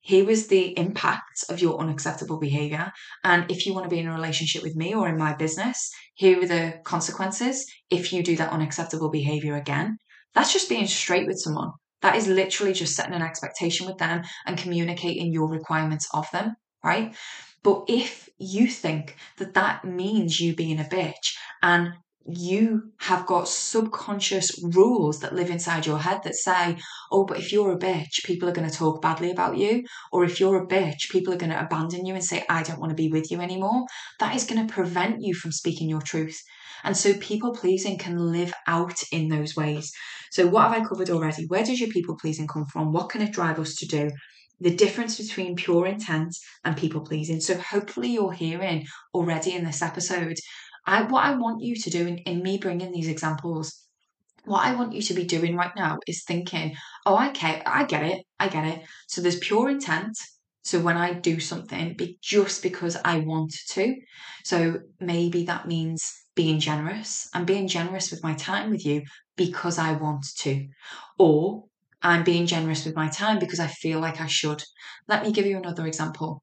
here 0.00 0.24
was 0.24 0.46
the 0.46 0.78
impact 0.78 1.44
of 1.50 1.60
your 1.60 1.78
unacceptable 1.78 2.38
behavior. 2.38 2.90
And 3.24 3.50
if 3.50 3.66
you 3.66 3.74
want 3.74 3.84
to 3.84 3.90
be 3.90 3.98
in 3.98 4.08
a 4.08 4.14
relationship 4.14 4.62
with 4.62 4.74
me 4.74 4.94
or 4.94 5.06
in 5.06 5.18
my 5.18 5.34
business, 5.34 5.90
here 6.14 6.42
are 6.42 6.46
the 6.46 6.80
consequences 6.84 7.66
if 7.90 8.10
you 8.10 8.22
do 8.22 8.34
that 8.36 8.50
unacceptable 8.50 9.10
behavior 9.10 9.54
again. 9.56 9.98
That's 10.34 10.52
just 10.52 10.70
being 10.70 10.86
straight 10.86 11.26
with 11.26 11.38
someone. 11.38 11.72
That 12.00 12.16
is 12.16 12.26
literally 12.26 12.72
just 12.72 12.94
setting 12.94 13.12
an 13.12 13.20
expectation 13.20 13.86
with 13.86 13.98
them 13.98 14.22
and 14.46 14.56
communicating 14.56 15.30
your 15.30 15.50
requirements 15.50 16.08
of 16.14 16.26
them, 16.32 16.54
right? 16.82 17.14
But 17.62 17.84
if 17.88 18.28
you 18.38 18.68
think 18.68 19.16
that 19.38 19.54
that 19.54 19.84
means 19.84 20.40
you 20.40 20.54
being 20.54 20.78
a 20.78 20.84
bitch 20.84 21.36
and 21.62 21.92
you 22.30 22.92
have 22.98 23.24
got 23.26 23.48
subconscious 23.48 24.62
rules 24.62 25.20
that 25.20 25.34
live 25.34 25.48
inside 25.48 25.86
your 25.86 25.98
head 25.98 26.20
that 26.24 26.34
say, 26.34 26.76
oh, 27.10 27.24
but 27.24 27.38
if 27.38 27.52
you're 27.52 27.72
a 27.72 27.78
bitch, 27.78 28.22
people 28.24 28.48
are 28.48 28.52
going 28.52 28.68
to 28.68 28.76
talk 28.76 29.00
badly 29.00 29.30
about 29.30 29.56
you. 29.56 29.82
Or 30.12 30.24
if 30.24 30.38
you're 30.38 30.62
a 30.62 30.66
bitch, 30.66 31.10
people 31.10 31.32
are 31.32 31.38
going 31.38 31.52
to 31.52 31.60
abandon 31.60 32.04
you 32.04 32.14
and 32.14 32.22
say, 32.22 32.44
I 32.48 32.62
don't 32.62 32.80
want 32.80 32.90
to 32.90 32.96
be 32.96 33.08
with 33.08 33.30
you 33.30 33.40
anymore. 33.40 33.86
That 34.20 34.36
is 34.36 34.44
going 34.44 34.66
to 34.66 34.72
prevent 34.72 35.22
you 35.22 35.34
from 35.34 35.52
speaking 35.52 35.88
your 35.88 36.02
truth. 36.02 36.38
And 36.84 36.96
so 36.96 37.14
people 37.14 37.54
pleasing 37.54 37.96
can 37.96 38.18
live 38.18 38.52
out 38.66 39.02
in 39.10 39.28
those 39.28 39.56
ways. 39.56 39.90
So, 40.30 40.46
what 40.46 40.70
have 40.70 40.82
I 40.82 40.86
covered 40.86 41.10
already? 41.10 41.46
Where 41.46 41.64
does 41.64 41.80
your 41.80 41.88
people 41.88 42.16
pleasing 42.16 42.46
come 42.46 42.66
from? 42.66 42.92
What 42.92 43.08
can 43.08 43.22
it 43.22 43.32
drive 43.32 43.58
us 43.58 43.74
to 43.76 43.86
do? 43.86 44.10
The 44.60 44.74
difference 44.74 45.18
between 45.18 45.56
pure 45.56 45.86
intent 45.86 46.36
and 46.64 46.76
people 46.76 47.00
pleasing. 47.00 47.40
So, 47.40 47.56
hopefully, 47.58 48.08
you're 48.08 48.32
hearing 48.32 48.86
already 49.14 49.54
in 49.54 49.64
this 49.64 49.82
episode 49.82 50.36
I 50.88 51.02
what 51.02 51.24
I 51.24 51.34
want 51.34 51.62
you 51.62 51.76
to 51.76 51.90
do 51.90 52.06
in, 52.06 52.16
in 52.18 52.42
me 52.42 52.56
bringing 52.56 52.92
these 52.92 53.08
examples, 53.08 53.84
what 54.46 54.64
I 54.64 54.74
want 54.74 54.94
you 54.94 55.02
to 55.02 55.14
be 55.14 55.24
doing 55.24 55.54
right 55.54 55.72
now 55.76 55.98
is 56.06 56.24
thinking, 56.24 56.76
oh, 57.04 57.28
okay, 57.28 57.62
I 57.66 57.84
get 57.84 58.04
it, 58.04 58.24
I 58.40 58.48
get 58.48 58.64
it. 58.64 58.80
So 59.06 59.20
there's 59.20 59.38
pure 59.38 59.68
intent. 59.68 60.16
So 60.62 60.80
when 60.80 60.96
I 60.96 61.12
do 61.12 61.40
something, 61.40 61.94
be 61.94 62.18
just 62.22 62.62
because 62.62 62.96
I 63.04 63.18
want 63.18 63.54
to. 63.70 63.96
So 64.44 64.80
maybe 64.98 65.44
that 65.44 65.68
means 65.68 66.10
being 66.34 66.58
generous. 66.58 67.28
I'm 67.34 67.44
being 67.44 67.68
generous 67.68 68.10
with 68.10 68.22
my 68.22 68.32
time 68.32 68.70
with 68.70 68.86
you 68.86 69.02
because 69.36 69.78
I 69.78 69.92
want 69.92 70.24
to. 70.38 70.68
Or 71.18 71.64
I'm 72.02 72.24
being 72.24 72.46
generous 72.46 72.84
with 72.84 72.94
my 72.96 73.08
time 73.08 73.38
because 73.38 73.60
I 73.60 73.66
feel 73.66 74.00
like 74.00 74.20
I 74.20 74.26
should. 74.26 74.62
Let 75.08 75.24
me 75.24 75.32
give 75.32 75.46
you 75.46 75.56
another 75.56 75.86
example. 75.86 76.42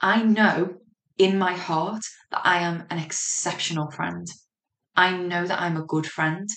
I 0.00 0.22
know 0.22 0.76
in 1.18 1.38
my 1.38 1.54
heart 1.54 2.02
that 2.30 2.42
I 2.44 2.58
am 2.58 2.86
an 2.90 2.98
exceptional 2.98 3.90
friend. 3.90 4.26
I 4.96 5.16
know 5.16 5.46
that 5.46 5.60
I'm 5.60 5.76
a 5.76 5.84
good 5.86 6.06
friend, 6.06 6.48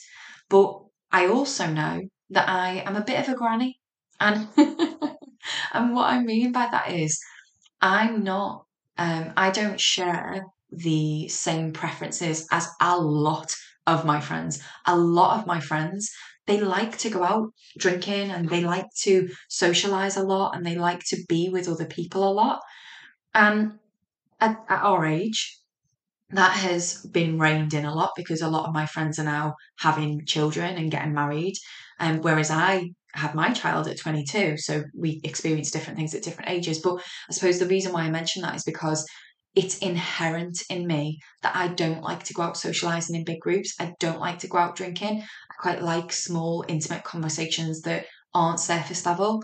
but 0.50 0.82
I 1.12 1.28
also 1.28 1.68
know 1.68 2.02
that 2.32 2.50
I 2.50 2.84
am 2.86 2.96
a 2.96 3.04
bit 3.04 3.20
of 3.20 3.30
a 3.34 3.38
granny. 3.38 3.80
And 4.20 4.48
and 4.58 5.94
what 5.96 6.06
I 6.12 6.22
mean 6.22 6.52
by 6.52 6.68
that 6.72 6.92
is 6.92 7.20
I'm 7.82 8.24
not 8.24 8.66
um, 8.98 9.34
I 9.38 9.52
don't 9.52 9.80
share 9.80 10.46
the 10.72 11.28
same 11.30 11.72
preferences 11.74 12.48
as 12.52 12.68
a 12.82 12.98
lot 12.98 13.56
of 13.86 14.06
my 14.06 14.20
friends. 14.20 14.62
A 14.86 14.98
lot 14.98 15.40
of 15.40 15.48
my 15.48 15.60
friends, 15.60 16.12
they 16.48 16.60
like 16.62 16.98
to 17.00 17.10
go 17.10 17.24
out 17.24 17.54
drinking 17.78 18.32
and 18.32 18.50
they 18.50 18.62
like 18.62 18.88
to 19.02 19.30
socialize 19.50 20.18
a 20.18 20.24
lot 20.24 20.56
and 20.56 20.66
they 20.66 20.76
like 20.76 21.04
to 21.10 21.18
be 21.28 21.50
with 21.50 21.68
other 21.68 21.86
people 21.86 22.28
a 22.28 22.34
lot. 22.34 22.62
And 23.34 23.74
at, 24.40 24.58
at 24.70 24.82
our 24.82 25.06
age, 25.06 25.60
that 26.32 26.52
has 26.52 27.06
been 27.06 27.40
reined 27.40 27.74
in 27.74 27.86
a 27.86 27.94
lot 27.94 28.12
because 28.16 28.42
a 28.42 28.50
lot 28.50 28.68
of 28.68 28.74
my 28.74 28.86
friends 28.86 29.20
are 29.20 29.24
now 29.24 29.56
having 29.78 30.26
children 30.26 30.76
and 30.76 30.92
getting 30.92 31.14
married. 31.14 31.56
And 32.00 32.18
um, 32.18 32.24
whereas 32.24 32.52
I 32.52 32.92
had 33.14 33.34
my 33.34 33.52
child 33.52 33.88
at 33.88 34.00
22, 34.00 34.58
so 34.58 34.84
we 34.96 35.22
experience 35.24 35.72
different 35.72 35.98
things 35.98 36.14
at 36.14 36.24
different 36.24 36.50
ages. 36.50 36.80
But 36.80 37.02
I 37.30 37.34
suppose 37.34 37.60
the 37.60 37.66
reason 37.66 37.94
why 37.94 38.04
I 38.04 38.10
mention 38.10 38.42
that 38.42 38.56
is 38.56 38.64
because 38.64 39.06
it's 39.58 39.80
inherent 39.80 40.62
in 40.70 40.86
me 40.86 41.20
that 41.42 41.56
I 41.56 41.70
don't 41.70 42.04
like 42.04 42.24
to 42.26 42.34
go 42.34 42.44
out 42.44 42.58
socializing 42.58 43.16
in 43.16 43.26
big 43.26 43.40
groups. 43.40 43.76
I 43.80 43.94
don't 44.00 44.20
like 44.20 44.40
to 44.40 44.48
go 44.48 44.60
out 44.60 44.76
drinking. 44.76 45.24
I 45.24 45.54
quite 45.60 45.82
like 45.82 46.14
small, 46.14 46.64
intimate 46.68 47.04
conversations 47.04 47.82
that 47.82 48.06
aren't 48.34 48.60
surface 48.60 49.06
level. 49.06 49.44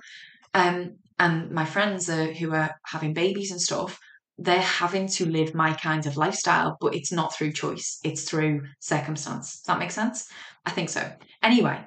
Um, 0.54 0.97
and 1.19 1.49
my 1.52 1.65
friends 1.65 2.10
are, 2.10 2.32
who 2.32 2.54
are 2.54 2.71
having 2.86 3.13
babies 3.13 3.52
and 3.52 3.60
stuff 3.60 3.99
they're 4.38 4.62
having 4.62 5.08
to 5.08 5.26
live 5.26 5.54
my 5.54 5.73
kind 5.73 6.06
of 6.06 6.17
lifestyle, 6.17 6.76
but 6.82 6.95
it's 6.95 7.12
not 7.12 7.34
through 7.36 7.52
choice, 7.54 7.99
it's 8.04 8.28
through 8.28 8.63
circumstance. 8.80 9.60
Does 9.60 9.63
that 9.67 9.80
make 9.80 9.91
sense? 9.91 10.28
I 10.65 10.71
think 10.71 10.89
so. 10.89 11.12
Anyway, 11.43 11.80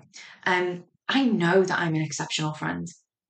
um, 0.45 0.85
I 1.09 1.25
know 1.25 1.65
that 1.65 1.79
I'm 1.79 1.95
an 1.95 2.03
exceptional 2.03 2.55
friend. 2.55 2.87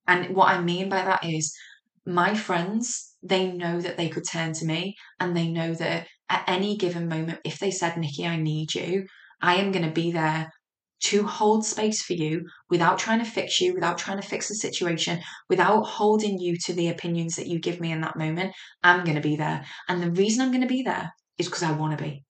And 0.06 0.36
what 0.36 0.48
I 0.48 0.60
mean 0.60 0.88
by 0.88 1.02
that 1.02 1.24
is 1.24 1.56
my 2.04 2.34
friends, 2.34 3.15
they 3.28 3.52
know 3.52 3.80
that 3.80 3.96
they 3.96 4.08
could 4.08 4.24
turn 4.28 4.52
to 4.54 4.64
me 4.64 4.96
and 5.20 5.36
they 5.36 5.48
know 5.48 5.74
that 5.74 6.06
at 6.28 6.44
any 6.46 6.76
given 6.76 7.08
moment, 7.08 7.40
if 7.44 7.58
they 7.58 7.70
said, 7.70 7.96
Nikki, 7.96 8.26
I 8.26 8.36
need 8.36 8.74
you, 8.74 9.06
I 9.40 9.56
am 9.56 9.72
going 9.72 9.84
to 9.84 9.90
be 9.90 10.12
there 10.12 10.50
to 10.98 11.24
hold 11.24 11.64
space 11.64 12.02
for 12.02 12.14
you 12.14 12.42
without 12.70 12.98
trying 12.98 13.18
to 13.18 13.30
fix 13.30 13.60
you, 13.60 13.74
without 13.74 13.98
trying 13.98 14.20
to 14.20 14.26
fix 14.26 14.48
the 14.48 14.54
situation, 14.54 15.20
without 15.48 15.82
holding 15.82 16.38
you 16.38 16.56
to 16.64 16.72
the 16.72 16.88
opinions 16.88 17.36
that 17.36 17.46
you 17.46 17.60
give 17.60 17.80
me 17.80 17.92
in 17.92 18.00
that 18.00 18.16
moment, 18.16 18.54
I'm 18.82 19.04
going 19.04 19.16
to 19.16 19.22
be 19.22 19.36
there. 19.36 19.64
And 19.88 20.02
the 20.02 20.10
reason 20.10 20.42
I'm 20.42 20.50
going 20.50 20.62
to 20.62 20.66
be 20.66 20.82
there 20.82 21.12
is 21.38 21.46
because 21.46 21.62
I 21.62 21.72
want 21.72 21.96
to 21.96 22.02
be. 22.02 22.24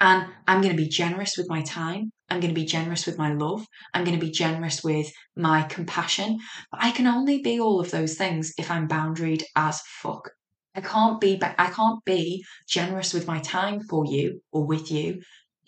And 0.00 0.26
I'm 0.46 0.60
going 0.60 0.74
to 0.74 0.82
be 0.82 0.88
generous 0.88 1.34
with 1.36 1.48
my 1.48 1.62
time. 1.62 2.12
I'm 2.30 2.40
going 2.40 2.54
to 2.54 2.60
be 2.60 2.66
generous 2.66 3.06
with 3.06 3.18
my 3.18 3.32
love. 3.32 3.66
I'm 3.92 4.04
going 4.04 4.18
to 4.18 4.24
be 4.24 4.32
generous 4.32 4.82
with 4.82 5.10
my 5.36 5.62
compassion. 5.64 6.38
But 6.70 6.82
I 6.82 6.92
can 6.92 7.06
only 7.06 7.42
be 7.42 7.60
all 7.60 7.80
of 7.80 7.90
those 7.90 8.14
things 8.14 8.52
if 8.56 8.70
I'm 8.70 8.88
boundaried 8.88 9.42
as 9.56 9.82
fuck. 10.00 10.30
I 10.74 10.80
can't 10.80 11.20
be 11.20 11.40
I 11.42 11.70
can't 11.70 12.04
be 12.04 12.44
generous 12.68 13.12
with 13.12 13.26
my 13.26 13.40
time 13.40 13.80
for 13.80 14.06
you 14.06 14.40
or 14.52 14.64
with 14.64 14.90
you 14.90 15.20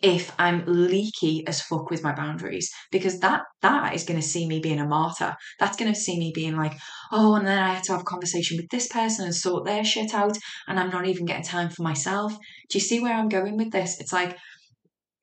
if 0.02 0.32
I'm 0.38 0.64
leaky 0.66 1.46
as 1.46 1.62
fuck 1.62 1.88
with 1.88 2.02
my 2.02 2.12
boundaries 2.14 2.70
because 2.92 3.20
that 3.20 3.42
that 3.62 3.94
is 3.94 4.04
going 4.04 4.20
to 4.20 4.26
see 4.26 4.46
me 4.46 4.60
being 4.60 4.80
a 4.80 4.86
martyr. 4.86 5.34
That's 5.58 5.76
going 5.76 5.92
to 5.92 5.98
see 5.98 6.18
me 6.18 6.32
being 6.34 6.56
like, 6.56 6.74
oh, 7.10 7.36
and 7.36 7.46
then 7.46 7.58
I 7.58 7.74
had 7.74 7.84
to 7.84 7.92
have 7.92 8.02
a 8.02 8.04
conversation 8.04 8.56
with 8.56 8.68
this 8.68 8.86
person 8.88 9.24
and 9.24 9.34
sort 9.34 9.64
their 9.64 9.84
shit 9.84 10.12
out, 10.12 10.36
and 10.68 10.78
I'm 10.78 10.90
not 10.90 11.06
even 11.06 11.24
getting 11.24 11.44
time 11.44 11.70
for 11.70 11.82
myself. 11.82 12.32
Do 12.68 12.78
you 12.78 12.80
see 12.80 13.00
where 13.00 13.14
I'm 13.14 13.28
going 13.28 13.56
with 13.56 13.72
this? 13.72 13.98
It's 14.00 14.12
like 14.12 14.36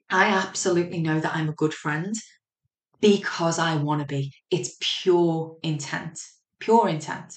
I 0.09 0.25
absolutely 0.25 0.99
know 0.99 1.19
that 1.19 1.35
I'm 1.35 1.49
a 1.49 1.53
good 1.53 1.73
friend 1.73 2.13
because 3.01 3.59
I 3.59 3.75
want 3.75 4.01
to 4.01 4.07
be. 4.07 4.31
It's 4.49 4.77
pure 4.79 5.57
intent, 5.63 6.19
pure 6.59 6.87
intent. 6.87 7.33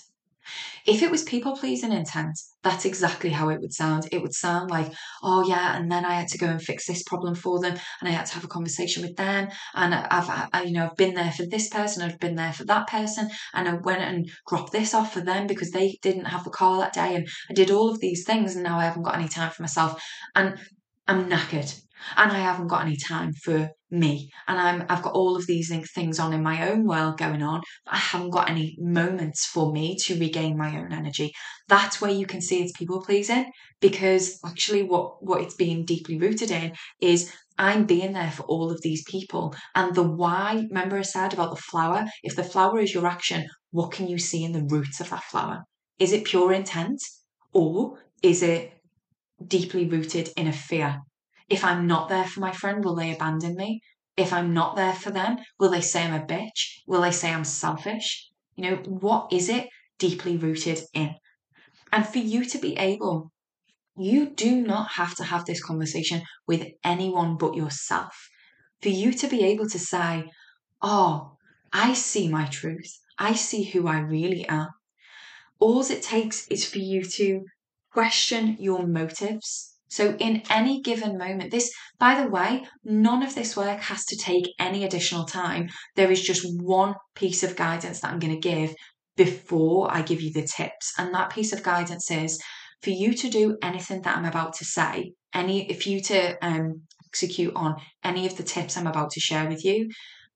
If 0.87 1.02
it 1.02 1.11
was 1.11 1.22
people 1.22 1.57
pleasing 1.57 1.92
intent, 1.92 2.38
that's 2.62 2.85
exactly 2.85 3.30
how 3.30 3.48
it 3.48 3.61
would 3.61 3.72
sound. 3.72 4.09
It 4.12 4.22
would 4.22 4.35
sound 4.35 4.70
like, 4.70 4.92
oh 5.22 5.46
yeah, 5.46 5.76
and 5.76 5.90
then 5.90 6.04
I 6.04 6.14
had 6.14 6.28
to 6.28 6.38
go 6.38 6.46
and 6.46 6.62
fix 6.62 6.87
this 6.87 7.02
problem 7.02 7.35
for 7.35 7.61
them, 7.61 7.76
and 8.00 8.09
I 8.09 8.12
had 8.12 8.26
to 8.26 8.35
have 8.35 8.44
a 8.44 8.48
conversation 8.48 9.02
with 9.02 9.16
them, 9.16 9.48
and 9.74 9.94
I've, 9.94 10.48
I, 10.52 10.62
you 10.62 10.72
know, 10.72 10.87
I've 10.87 10.96
been 10.96 11.14
there 11.14 11.33
for 11.33 11.46
this 11.46 11.68
person, 11.68 12.02
I've 12.02 12.20
been 12.20 12.37
there 12.37 12.52
for 12.52 12.64
that 12.64 12.88
person, 12.88 13.30
and 13.52 13.68
I 13.68 13.74
went 13.74 14.02
and 14.02 14.30
dropped 14.48 14.72
this 14.72 14.94
off 14.94 15.12
for 15.12 15.20
them 15.20 15.46
because 15.46 15.70
they 15.70 15.98
didn't 16.02 16.26
have 16.26 16.44
the 16.44 16.50
car 16.50 16.78
that 16.78 16.92
day, 16.92 17.14
and 17.14 17.28
I 17.50 17.54
did 17.54 17.70
all 17.70 17.90
of 17.90 18.00
these 18.00 18.24
things, 18.24 18.54
and 18.54 18.64
now 18.64 18.78
I 18.78 18.85
haven't 18.85 19.02
got 19.02 19.16
any 19.16 19.28
time 19.28 19.50
for 19.50 19.62
myself, 19.62 20.02
and 20.35 20.59
I'm 21.07 21.28
knackered 21.28 21.83
and 22.16 22.33
I 22.33 22.38
haven't 22.38 22.68
got 22.68 22.85
any 22.85 22.96
time 22.96 23.33
for 23.33 23.70
me. 23.90 24.30
And 24.48 24.59
I'm 24.59 24.85
I've 24.88 25.02
got 25.02 25.14
all 25.14 25.37
of 25.37 25.46
these 25.46 25.72
things 25.94 26.18
on 26.18 26.33
in 26.33 26.42
my 26.42 26.68
own 26.70 26.87
world 26.87 27.18
going 27.18 27.42
on 27.42 27.62
I 27.87 27.96
haven't 27.96 28.30
got 28.30 28.50
any 28.50 28.76
moments 28.78 29.46
for 29.46 29.72
me 29.72 29.96
to 30.04 30.18
regain 30.18 30.57
my 30.57 30.76
own 30.78 30.92
energy. 30.92 31.33
That's 31.68 32.00
where 32.00 32.11
you 32.11 32.26
can 32.26 32.40
see 32.40 32.62
it's 32.62 32.76
people 32.76 33.02
pleasing 33.02 33.50
because 33.80 34.38
actually 34.44 34.83
what 34.83 35.24
what 35.24 35.42
it's 35.42 35.54
being 35.54 35.85
deeply 35.85 36.18
rooted 36.18 36.50
in 36.50 36.72
is 37.00 37.33
I'm 37.59 37.85
being 37.87 38.12
there 38.12 38.33
for 38.33 38.42
all 38.44 38.70
of 38.70 38.83
these 38.83 39.04
people. 39.09 39.54
And 39.74 39.94
the 39.94 40.02
why 40.02 40.66
remember 40.68 40.98
I 40.98 41.02
said 41.02 41.33
about 41.33 41.50
the 41.54 41.62
flower? 41.62 42.07
If 42.22 42.35
the 42.37 42.44
flower 42.44 42.80
is 42.80 42.94
your 42.94 43.07
action 43.07 43.46
what 43.70 43.90
can 43.90 44.07
you 44.09 44.18
see 44.18 44.44
in 44.44 44.52
the 44.52 44.66
roots 44.68 45.00
of 45.00 45.11
that 45.11 45.24
flower? 45.24 45.64
Is 45.98 46.12
it 46.12 46.24
pure 46.24 46.52
intent 46.52 47.00
or 47.52 47.98
is 48.22 48.42
it 48.42 48.72
deeply 49.46 49.87
rooted 49.87 50.30
in 50.37 50.46
a 50.46 50.52
fear 50.52 51.00
if 51.48 51.64
I'm 51.64 51.87
not 51.87 52.09
there 52.09 52.24
for 52.24 52.40
my 52.40 52.52
friend, 52.52 52.85
will 52.85 52.94
they 52.94 53.14
abandon 53.14 53.57
me? 53.57 53.83
If 54.16 54.33
I'm 54.33 54.54
not 54.54 54.76
there 54.76 54.94
for 54.94 55.11
them, 55.11 55.38
will 55.59 55.70
they 55.70 55.80
say 55.80 56.04
I'm 56.04 56.14
a 56.14 56.24
bitch? 56.24 56.80
Will 56.87 57.02
they 57.02 57.11
say 57.11 57.33
I'm 57.33 57.44
selfish? 57.44 58.30
You 58.57 58.70
know, 58.70 58.76
what 58.87 59.33
is 59.33 59.48
it 59.48 59.68
deeply 59.98 60.37
rooted 60.37 60.80
in? 60.94 61.14
And 61.92 62.07
for 62.07 62.18
you 62.18 62.44
to 62.46 62.59
be 62.59 62.76
able, 62.76 63.33
you 63.96 64.30
do 64.30 64.61
not 64.61 64.92
have 64.92 65.14
to 65.16 65.24
have 65.24 65.44
this 65.44 65.62
conversation 65.62 66.22
with 66.46 66.66
anyone 66.83 67.37
but 67.37 67.54
yourself. 67.54 68.28
For 68.83 68.88
you 68.88 69.12
to 69.12 69.28
be 69.28 69.44
able 69.44 69.68
to 69.68 69.78
say, 69.78 70.30
Oh, 70.80 71.37
I 71.72 71.94
see 71.94 72.28
my 72.28 72.46
truth. 72.46 72.98
I 73.18 73.35
see 73.35 73.64
who 73.64 73.87
I 73.87 73.98
really 73.98 74.46
am. 74.48 74.68
All 75.59 75.80
it 75.83 76.02
takes 76.02 76.48
is 76.48 76.68
for 76.68 76.78
you 76.78 77.04
to 77.04 77.44
question 77.92 78.57
your 78.59 78.87
motives 78.87 79.73
so, 79.94 80.16
in 80.16 80.42
any 80.50 80.80
given 80.80 81.16
moment, 81.16 81.52
this, 81.52 81.72
by 82.00 82.20
the 82.20 82.28
way, 82.28 82.66
none 82.83 83.22
of 83.22 83.37
this 83.37 83.57
work 83.57 83.78
has 83.78 84.04
to 84.07 84.16
take 84.16 84.52
any 84.59 84.83
additional 84.83 85.24
time. 85.24 85.68
There 85.94 86.11
is 86.11 86.20
just 86.20 86.44
one 86.61 86.96
piece 87.14 87.44
of 87.44 87.54
guidance 87.54 88.00
that 88.00 88.11
I'm 88.11 88.18
going 88.18 88.35
to 88.35 88.48
give 88.48 88.74
before 89.16 89.88
I 89.88 90.02
give 90.02 90.20
you 90.20 90.33
the 90.33 90.48
tips. 90.48 90.94
And 90.98 91.14
that 91.14 91.30
piece 91.30 91.52
of 91.52 91.62
guidance 91.62 92.11
is 92.11 92.42
for 92.83 92.90
you 92.90 93.14
to 93.14 93.30
do 93.30 93.57
anything 93.62 94.02
that 94.02 94.16
I'm 94.16 94.24
about 94.24 94.54
to 94.54 94.64
say, 94.64 95.12
any, 95.33 95.70
if 95.70 95.87
you 95.87 96.00
to 96.00 96.44
um, 96.44 96.83
execute 97.07 97.54
on 97.54 97.76
any 98.02 98.26
of 98.26 98.37
the 98.37 98.42
tips 98.42 98.76
I'm 98.76 98.88
about 98.88 99.12
to 99.12 99.20
share 99.20 99.48
with 99.48 99.64
you, 99.64 99.88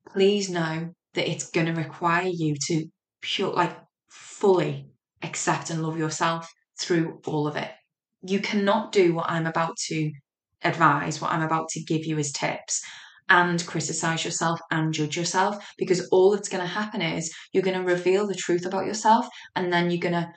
please 0.06 0.48
know 0.48 0.90
that 1.14 1.28
it's 1.28 1.50
going 1.50 1.66
to 1.66 1.72
require 1.72 2.30
you 2.32 2.54
to 2.68 2.86
pure, 3.22 3.52
like, 3.54 3.76
fully 4.08 4.86
accept 5.20 5.70
and 5.70 5.82
love 5.82 5.98
yourself 5.98 6.48
through 6.78 7.20
all 7.26 7.48
of 7.48 7.56
it 7.56 7.72
you 8.22 8.40
cannot 8.40 8.92
do 8.92 9.14
what 9.14 9.30
I'm 9.30 9.46
about 9.46 9.76
to 9.88 10.10
advise, 10.62 11.20
what 11.20 11.32
I'm 11.32 11.42
about 11.42 11.68
to 11.70 11.84
give 11.84 12.04
you 12.04 12.18
as 12.18 12.32
tips, 12.32 12.82
and 13.28 13.64
criticize 13.66 14.24
yourself 14.24 14.58
and 14.70 14.92
judge 14.92 15.16
yourself 15.16 15.72
because 15.76 16.08
all 16.08 16.30
that's 16.30 16.48
going 16.48 16.62
to 16.62 16.68
happen 16.68 17.02
is 17.02 17.32
you're 17.52 17.62
going 17.62 17.78
to 17.78 17.84
reveal 17.84 18.26
the 18.26 18.34
truth 18.34 18.64
about 18.64 18.86
yourself 18.86 19.28
and 19.54 19.72
then 19.72 19.90
you're 19.90 20.00
going 20.00 20.14
to 20.14 20.28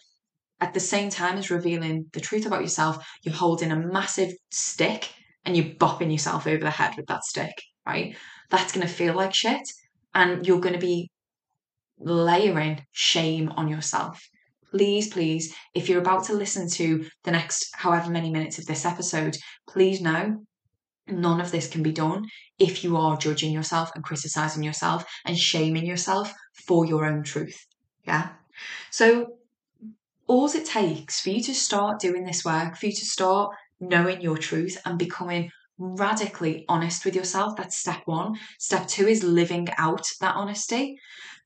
at 0.60 0.74
the 0.74 0.80
same 0.80 1.10
time 1.10 1.38
as 1.38 1.50
revealing 1.50 2.06
the 2.14 2.20
truth 2.20 2.46
about 2.46 2.62
yourself 2.62 3.08
you're 3.24 3.34
holding 3.34 3.72
a 3.72 3.76
massive 3.76 4.34
stick 4.52 5.10
and 5.46 5.56
you're 5.56 5.74
bopping 5.76 6.12
yourself 6.12 6.46
over 6.46 6.64
the 6.64 6.70
head 6.70 6.94
with 6.98 7.06
that 7.08 7.24
stick 7.24 7.54
right? 7.86 8.16
That's 8.50 8.74
going 8.74 8.86
to 8.86 8.94
feel 8.94 9.14
like 9.14 9.34
shit 9.34 9.62
and 10.14 10.46
you're 10.46 10.60
going 10.60 10.76
to 10.76 10.80
be 10.80 11.10
layering 11.98 12.86
shame 12.92 13.50
on 13.50 13.68
yourself 13.68 14.22
please, 14.72 15.10
please, 15.10 15.54
if 15.76 15.88
you're 15.88 16.02
about 16.02 16.24
to 16.26 16.34
listen 16.34 16.70
to 16.70 17.06
the 17.24 17.32
next 17.32 17.70
however 17.76 18.10
many 18.10 18.32
minutes 18.32 18.58
of 18.58 18.66
this 18.66 18.86
episode, 18.86 19.38
please 19.68 20.02
know 20.02 20.44
none 21.08 21.42
of 21.42 21.52
this 21.52 21.68
can 21.68 21.84
be 21.84 21.92
done 21.92 22.26
if 22.58 22.84
you 22.84 22.96
are 22.96 23.18
judging 23.18 23.52
yourself 23.52 23.92
and 23.96 24.04
criticizing 24.04 24.64
yourself 24.64 25.06
and 25.26 25.38
shaming 25.38 25.86
yourself 25.86 26.34
for 26.66 26.86
your 26.86 27.06
own 27.06 27.24
truth. 27.24 27.66
Yeah. 28.06 28.30
So, 28.90 29.38
all 30.28 30.48
it 30.48 30.66
takes 30.66 31.20
for 31.20 31.32
you 31.32 31.42
to 31.44 31.54
start 31.54 32.00
doing 32.00 32.24
this 32.24 32.46
work, 32.46 32.78
for 32.78 32.86
you 32.86 32.94
to 32.94 33.06
start 33.06 33.54
knowing 33.82 34.22
your 34.22 34.38
truth 34.38 34.80
and 34.86 34.98
becoming 34.98 35.52
radically 35.78 36.64
honest 36.70 37.04
with 37.04 37.16
yourself, 37.16 37.58
that's 37.58 37.78
step 37.78 38.02
one. 38.06 38.36
Step 38.60 38.88
two 38.88 39.08
is 39.08 39.24
living 39.24 39.68
out 39.78 40.06
that 40.22 40.36
honesty 40.36 40.98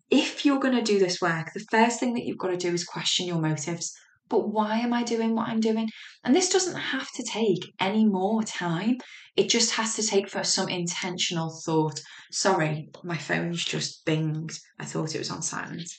if 0.09 0.45
you're 0.45 0.59
going 0.59 0.75
to 0.75 0.81
do 0.81 0.99
this 0.99 1.21
work, 1.21 1.51
the 1.53 1.65
first 1.71 1.99
thing 1.99 2.13
that 2.13 2.25
you've 2.25 2.37
got 2.37 2.49
to 2.49 2.57
do 2.57 2.73
is 2.73 2.83
question 2.83 3.27
your 3.27 3.41
motives. 3.41 3.93
But 4.27 4.49
why 4.49 4.79
am 4.79 4.93
I 4.93 5.03
doing 5.03 5.35
what 5.35 5.49
I'm 5.49 5.59
doing? 5.59 5.89
And 6.23 6.35
this 6.35 6.49
doesn't 6.49 6.75
have 6.75 7.07
to 7.15 7.23
take 7.23 7.73
any 7.79 8.05
more 8.05 8.43
time. 8.43 8.97
It 9.35 9.49
just 9.49 9.73
has 9.73 9.95
to 9.95 10.03
take 10.03 10.29
for 10.29 10.43
some 10.43 10.67
intentional 10.69 11.61
thought. 11.63 12.01
Sorry, 12.31 12.89
my 13.03 13.17
phone's 13.17 13.63
just 13.63 14.05
binged. 14.05 14.59
I 14.79 14.85
thought 14.85 15.13
it 15.13 15.19
was 15.19 15.29
on 15.29 15.41
silent. 15.41 15.89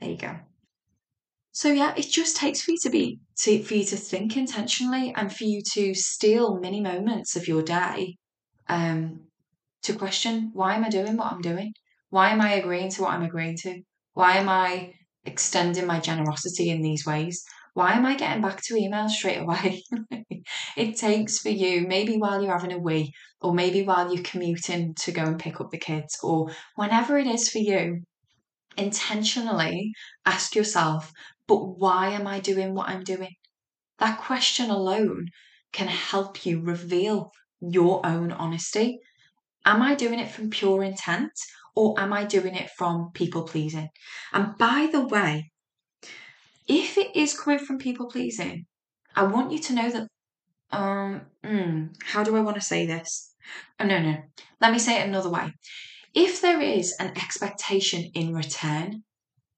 There 0.00 0.10
you 0.10 0.16
go. 0.16 0.36
So 1.52 1.72
yeah, 1.72 1.94
it 1.96 2.08
just 2.08 2.36
takes 2.36 2.62
for 2.62 2.70
you 2.70 2.78
to 2.82 2.90
be 2.90 3.20
to, 3.40 3.62
for 3.62 3.74
you 3.74 3.84
to 3.84 3.96
think 3.96 4.36
intentionally 4.36 5.12
and 5.16 5.34
for 5.34 5.44
you 5.44 5.62
to 5.72 5.94
steal 5.94 6.60
many 6.60 6.80
moments 6.80 7.34
of 7.34 7.48
your 7.48 7.62
day 7.62 8.16
um, 8.68 9.26
to 9.82 9.94
question 9.94 10.50
why 10.52 10.74
am 10.74 10.84
I 10.84 10.90
doing 10.90 11.16
what 11.16 11.32
I'm 11.32 11.40
doing? 11.40 11.72
Why 12.10 12.30
am 12.30 12.40
I 12.40 12.54
agreeing 12.54 12.90
to 12.90 13.02
what 13.02 13.12
I'm 13.12 13.22
agreeing 13.22 13.56
to? 13.58 13.82
Why 14.14 14.36
am 14.36 14.48
I 14.48 14.94
extending 15.24 15.86
my 15.86 16.00
generosity 16.00 16.68
in 16.70 16.82
these 16.82 17.06
ways? 17.06 17.44
Why 17.74 17.92
am 17.92 18.04
I 18.04 18.16
getting 18.16 18.42
back 18.42 18.60
to 18.64 18.74
emails 18.74 19.10
straight 19.10 19.38
away? 19.38 19.84
it 20.76 20.96
takes 20.96 21.38
for 21.38 21.50
you, 21.50 21.86
maybe 21.86 22.16
while 22.16 22.42
you're 22.42 22.52
having 22.52 22.72
a 22.72 22.78
wee, 22.78 23.12
or 23.40 23.54
maybe 23.54 23.82
while 23.82 24.12
you're 24.12 24.24
commuting 24.24 24.94
to 24.96 25.12
go 25.12 25.22
and 25.22 25.38
pick 25.38 25.60
up 25.60 25.70
the 25.70 25.78
kids, 25.78 26.18
or 26.22 26.50
whenever 26.74 27.16
it 27.16 27.28
is 27.28 27.48
for 27.48 27.58
you, 27.58 28.02
intentionally 28.76 29.92
ask 30.26 30.56
yourself, 30.56 31.12
but 31.46 31.78
why 31.78 32.10
am 32.10 32.26
I 32.26 32.40
doing 32.40 32.74
what 32.74 32.88
I'm 32.88 33.04
doing? 33.04 33.34
That 33.98 34.18
question 34.20 34.70
alone 34.70 35.26
can 35.72 35.86
help 35.86 36.44
you 36.44 36.60
reveal 36.60 37.30
your 37.60 38.04
own 38.04 38.32
honesty. 38.32 38.98
Am 39.64 39.82
I 39.82 39.94
doing 39.94 40.18
it 40.18 40.30
from 40.30 40.50
pure 40.50 40.82
intent 40.82 41.32
or 41.74 41.98
am 41.98 42.12
I 42.12 42.24
doing 42.24 42.54
it 42.54 42.70
from 42.76 43.10
people 43.14 43.42
pleasing? 43.44 43.88
And 44.32 44.56
by 44.58 44.88
the 44.90 45.06
way, 45.06 45.50
if 46.66 46.98
it 46.98 47.14
is 47.16 47.38
coming 47.38 47.58
from 47.58 47.78
people 47.78 48.06
pleasing, 48.08 48.66
I 49.14 49.24
want 49.24 49.52
you 49.52 49.58
to 49.58 49.72
know 49.72 49.90
that, 49.90 50.08
um, 50.70 51.22
mm, 51.44 51.94
how 52.04 52.22
do 52.22 52.36
I 52.36 52.40
want 52.40 52.56
to 52.56 52.62
say 52.62 52.86
this? 52.86 53.34
Oh, 53.78 53.84
no, 53.84 54.00
no. 54.00 54.16
Let 54.60 54.72
me 54.72 54.78
say 54.78 55.00
it 55.00 55.08
another 55.08 55.30
way. 55.30 55.52
If 56.14 56.40
there 56.40 56.60
is 56.60 56.94
an 57.00 57.12
expectation 57.16 58.10
in 58.14 58.34
return, 58.34 59.02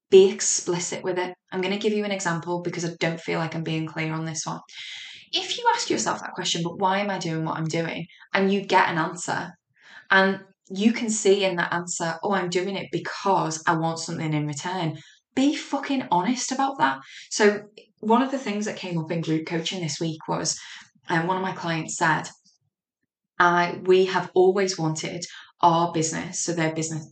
be 0.09 0.29
explicit 0.29 1.03
with 1.03 1.17
it. 1.17 1.33
I'm 1.51 1.61
going 1.61 1.73
to 1.73 1.79
give 1.79 1.93
you 1.93 2.05
an 2.05 2.11
example 2.11 2.61
because 2.61 2.85
I 2.85 2.95
don't 2.99 3.19
feel 3.19 3.39
like 3.39 3.55
I'm 3.55 3.63
being 3.63 3.87
clear 3.87 4.13
on 4.13 4.25
this 4.25 4.45
one. 4.45 4.59
If 5.31 5.57
you 5.57 5.65
ask 5.73 5.89
yourself 5.89 6.19
that 6.21 6.33
question, 6.33 6.61
but 6.63 6.77
why 6.77 6.99
am 6.99 7.09
I 7.09 7.17
doing 7.17 7.43
what 7.45 7.57
I'm 7.57 7.65
doing? 7.65 8.05
And 8.33 8.53
you 8.53 8.61
get 8.61 8.89
an 8.89 8.99
answer, 8.99 9.51
and 10.11 10.41
you 10.75 10.93
can 10.93 11.09
see 11.09 11.43
in 11.45 11.57
that 11.57 11.73
answer, 11.73 12.17
oh, 12.23 12.33
I'm 12.33 12.49
doing 12.49 12.75
it 12.75 12.87
because 12.91 13.63
I 13.67 13.75
want 13.75 13.99
something 13.99 14.33
in 14.33 14.47
return. 14.47 14.97
Be 15.35 15.55
fucking 15.55 16.07
honest 16.11 16.51
about 16.51 16.77
that. 16.79 16.99
So, 17.29 17.61
one 17.99 18.21
of 18.21 18.31
the 18.31 18.37
things 18.37 18.65
that 18.65 18.75
came 18.75 18.97
up 18.97 19.11
in 19.11 19.21
group 19.21 19.45
coaching 19.45 19.81
this 19.81 19.99
week 19.99 20.27
was 20.27 20.59
and 21.09 21.27
one 21.27 21.37
of 21.37 21.43
my 21.43 21.53
clients 21.53 21.97
said, 21.97 22.23
I 23.39 23.79
we 23.83 24.05
have 24.05 24.31
always 24.33 24.77
wanted 24.77 25.25
our 25.61 25.91
business, 25.93 26.43
so 26.43 26.53
their 26.53 26.73
business, 26.73 27.07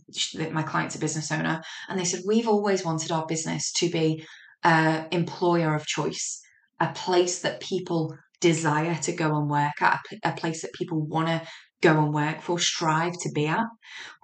my 0.50 0.62
client's 0.62 0.94
a 0.94 0.98
business 0.98 1.32
owner, 1.32 1.62
and 1.88 1.98
they 1.98 2.04
said 2.04 2.22
we've 2.26 2.48
always 2.48 2.84
wanted 2.84 3.10
our 3.10 3.26
business 3.26 3.72
to 3.72 3.90
be 3.90 4.24
an 4.62 5.08
employer 5.10 5.74
of 5.74 5.86
choice, 5.86 6.40
a 6.80 6.92
place 6.92 7.40
that 7.40 7.60
people 7.60 8.14
desire 8.40 8.94
to 8.96 9.12
go 9.12 9.36
and 9.36 9.48
work 9.48 9.80
at, 9.80 10.00
a 10.24 10.32
place 10.32 10.62
that 10.62 10.72
people 10.74 11.00
want 11.00 11.28
to 11.28 11.42
go 11.82 11.98
and 11.98 12.14
work 12.14 12.40
for, 12.40 12.58
strive 12.58 13.18
to 13.20 13.30
be 13.34 13.46
at. 13.46 13.66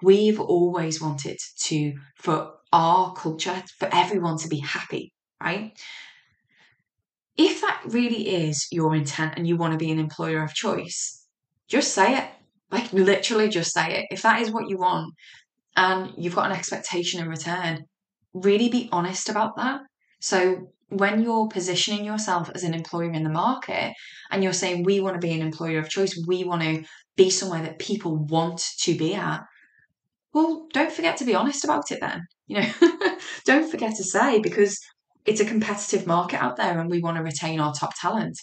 We've 0.01 0.39
always 0.39 1.01
wanted 1.01 1.37
to, 1.65 1.93
for 2.15 2.53
our 2.73 3.13
culture, 3.13 3.61
for 3.77 3.89
everyone 3.91 4.37
to 4.39 4.47
be 4.47 4.59
happy, 4.59 5.13
right? 5.41 5.77
If 7.37 7.61
that 7.61 7.81
really 7.85 8.27
is 8.27 8.67
your 8.71 8.95
intent 8.95 9.33
and 9.37 9.47
you 9.47 9.57
want 9.57 9.73
to 9.73 9.77
be 9.77 9.91
an 9.91 9.99
employer 9.99 10.43
of 10.43 10.53
choice, 10.53 11.25
just 11.67 11.93
say 11.93 12.17
it. 12.17 12.25
Like 12.71 12.91
literally 12.93 13.49
just 13.49 13.73
say 13.73 13.99
it. 13.99 14.05
If 14.11 14.21
that 14.23 14.41
is 14.41 14.51
what 14.51 14.69
you 14.69 14.77
want 14.77 15.13
and 15.75 16.11
you've 16.17 16.35
got 16.35 16.51
an 16.51 16.57
expectation 16.57 17.21
in 17.21 17.27
return, 17.27 17.85
really 18.33 18.69
be 18.69 18.89
honest 18.91 19.29
about 19.29 19.55
that. 19.57 19.81
So 20.19 20.71
when 20.89 21.23
you're 21.23 21.47
positioning 21.47 22.03
yourself 22.03 22.49
as 22.53 22.63
an 22.63 22.73
employer 22.73 23.11
in 23.11 23.23
the 23.23 23.29
market 23.29 23.93
and 24.31 24.43
you're 24.43 24.53
saying 24.53 24.83
we 24.83 24.99
want 24.99 25.15
to 25.15 25.25
be 25.25 25.33
an 25.33 25.41
employer 25.41 25.79
of 25.79 25.89
choice, 25.89 26.21
we 26.27 26.43
want 26.43 26.61
to 26.61 26.83
be 27.19 27.29
somewhere 27.29 27.61
that 27.61 27.79
people 27.79 28.15
want 28.15 28.63
to 28.79 28.97
be 28.97 29.13
at, 29.13 29.41
well, 30.33 30.67
don't 30.73 30.91
forget 30.91 31.17
to 31.17 31.25
be 31.25 31.35
honest 31.35 31.65
about 31.65 31.91
it 31.91 31.99
then. 31.99 32.21
You 32.47 32.61
know, 32.61 32.69
don't 33.45 33.69
forget 33.69 33.93
to 33.97 34.05
say 34.05 34.39
because 34.39 34.79
it's 35.25 35.41
a 35.41 35.45
competitive 35.45 36.07
market 36.07 36.41
out 36.41 36.55
there 36.55 36.79
and 36.79 36.89
we 36.89 37.01
want 37.01 37.17
to 37.17 37.23
retain 37.23 37.59
our 37.59 37.73
top 37.73 37.91
talent. 37.99 38.39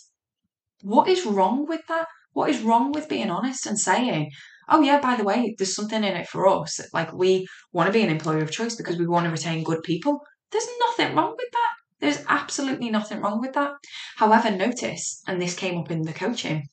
What 0.82 1.08
is 1.08 1.24
wrong 1.24 1.64
with 1.66 1.80
that? 1.88 2.06
What 2.34 2.50
is 2.50 2.60
wrong 2.60 2.92
with 2.92 3.08
being 3.08 3.30
honest 3.30 3.64
and 3.64 3.78
saying, 3.78 4.30
oh, 4.68 4.82
yeah, 4.82 5.00
by 5.00 5.16
the 5.16 5.24
way, 5.24 5.54
there's 5.56 5.74
something 5.74 6.04
in 6.04 6.14
it 6.14 6.28
for 6.28 6.46
us? 6.46 6.78
Like, 6.92 7.14
we 7.14 7.46
want 7.72 7.86
to 7.86 7.94
be 7.94 8.02
an 8.02 8.10
employer 8.10 8.42
of 8.42 8.50
choice 8.50 8.76
because 8.76 8.98
we 8.98 9.06
want 9.06 9.24
to 9.24 9.32
retain 9.32 9.64
good 9.64 9.82
people. 9.84 10.20
There's 10.52 10.68
nothing 10.80 11.16
wrong 11.16 11.30
with 11.30 11.50
that. 11.50 11.70
There's 12.00 12.24
absolutely 12.28 12.90
nothing 12.90 13.22
wrong 13.22 13.40
with 13.40 13.54
that. 13.54 13.72
However, 14.16 14.50
notice, 14.50 15.22
and 15.26 15.40
this 15.40 15.54
came 15.56 15.78
up 15.78 15.90
in 15.90 16.02
the 16.02 16.12
coaching, 16.12 16.66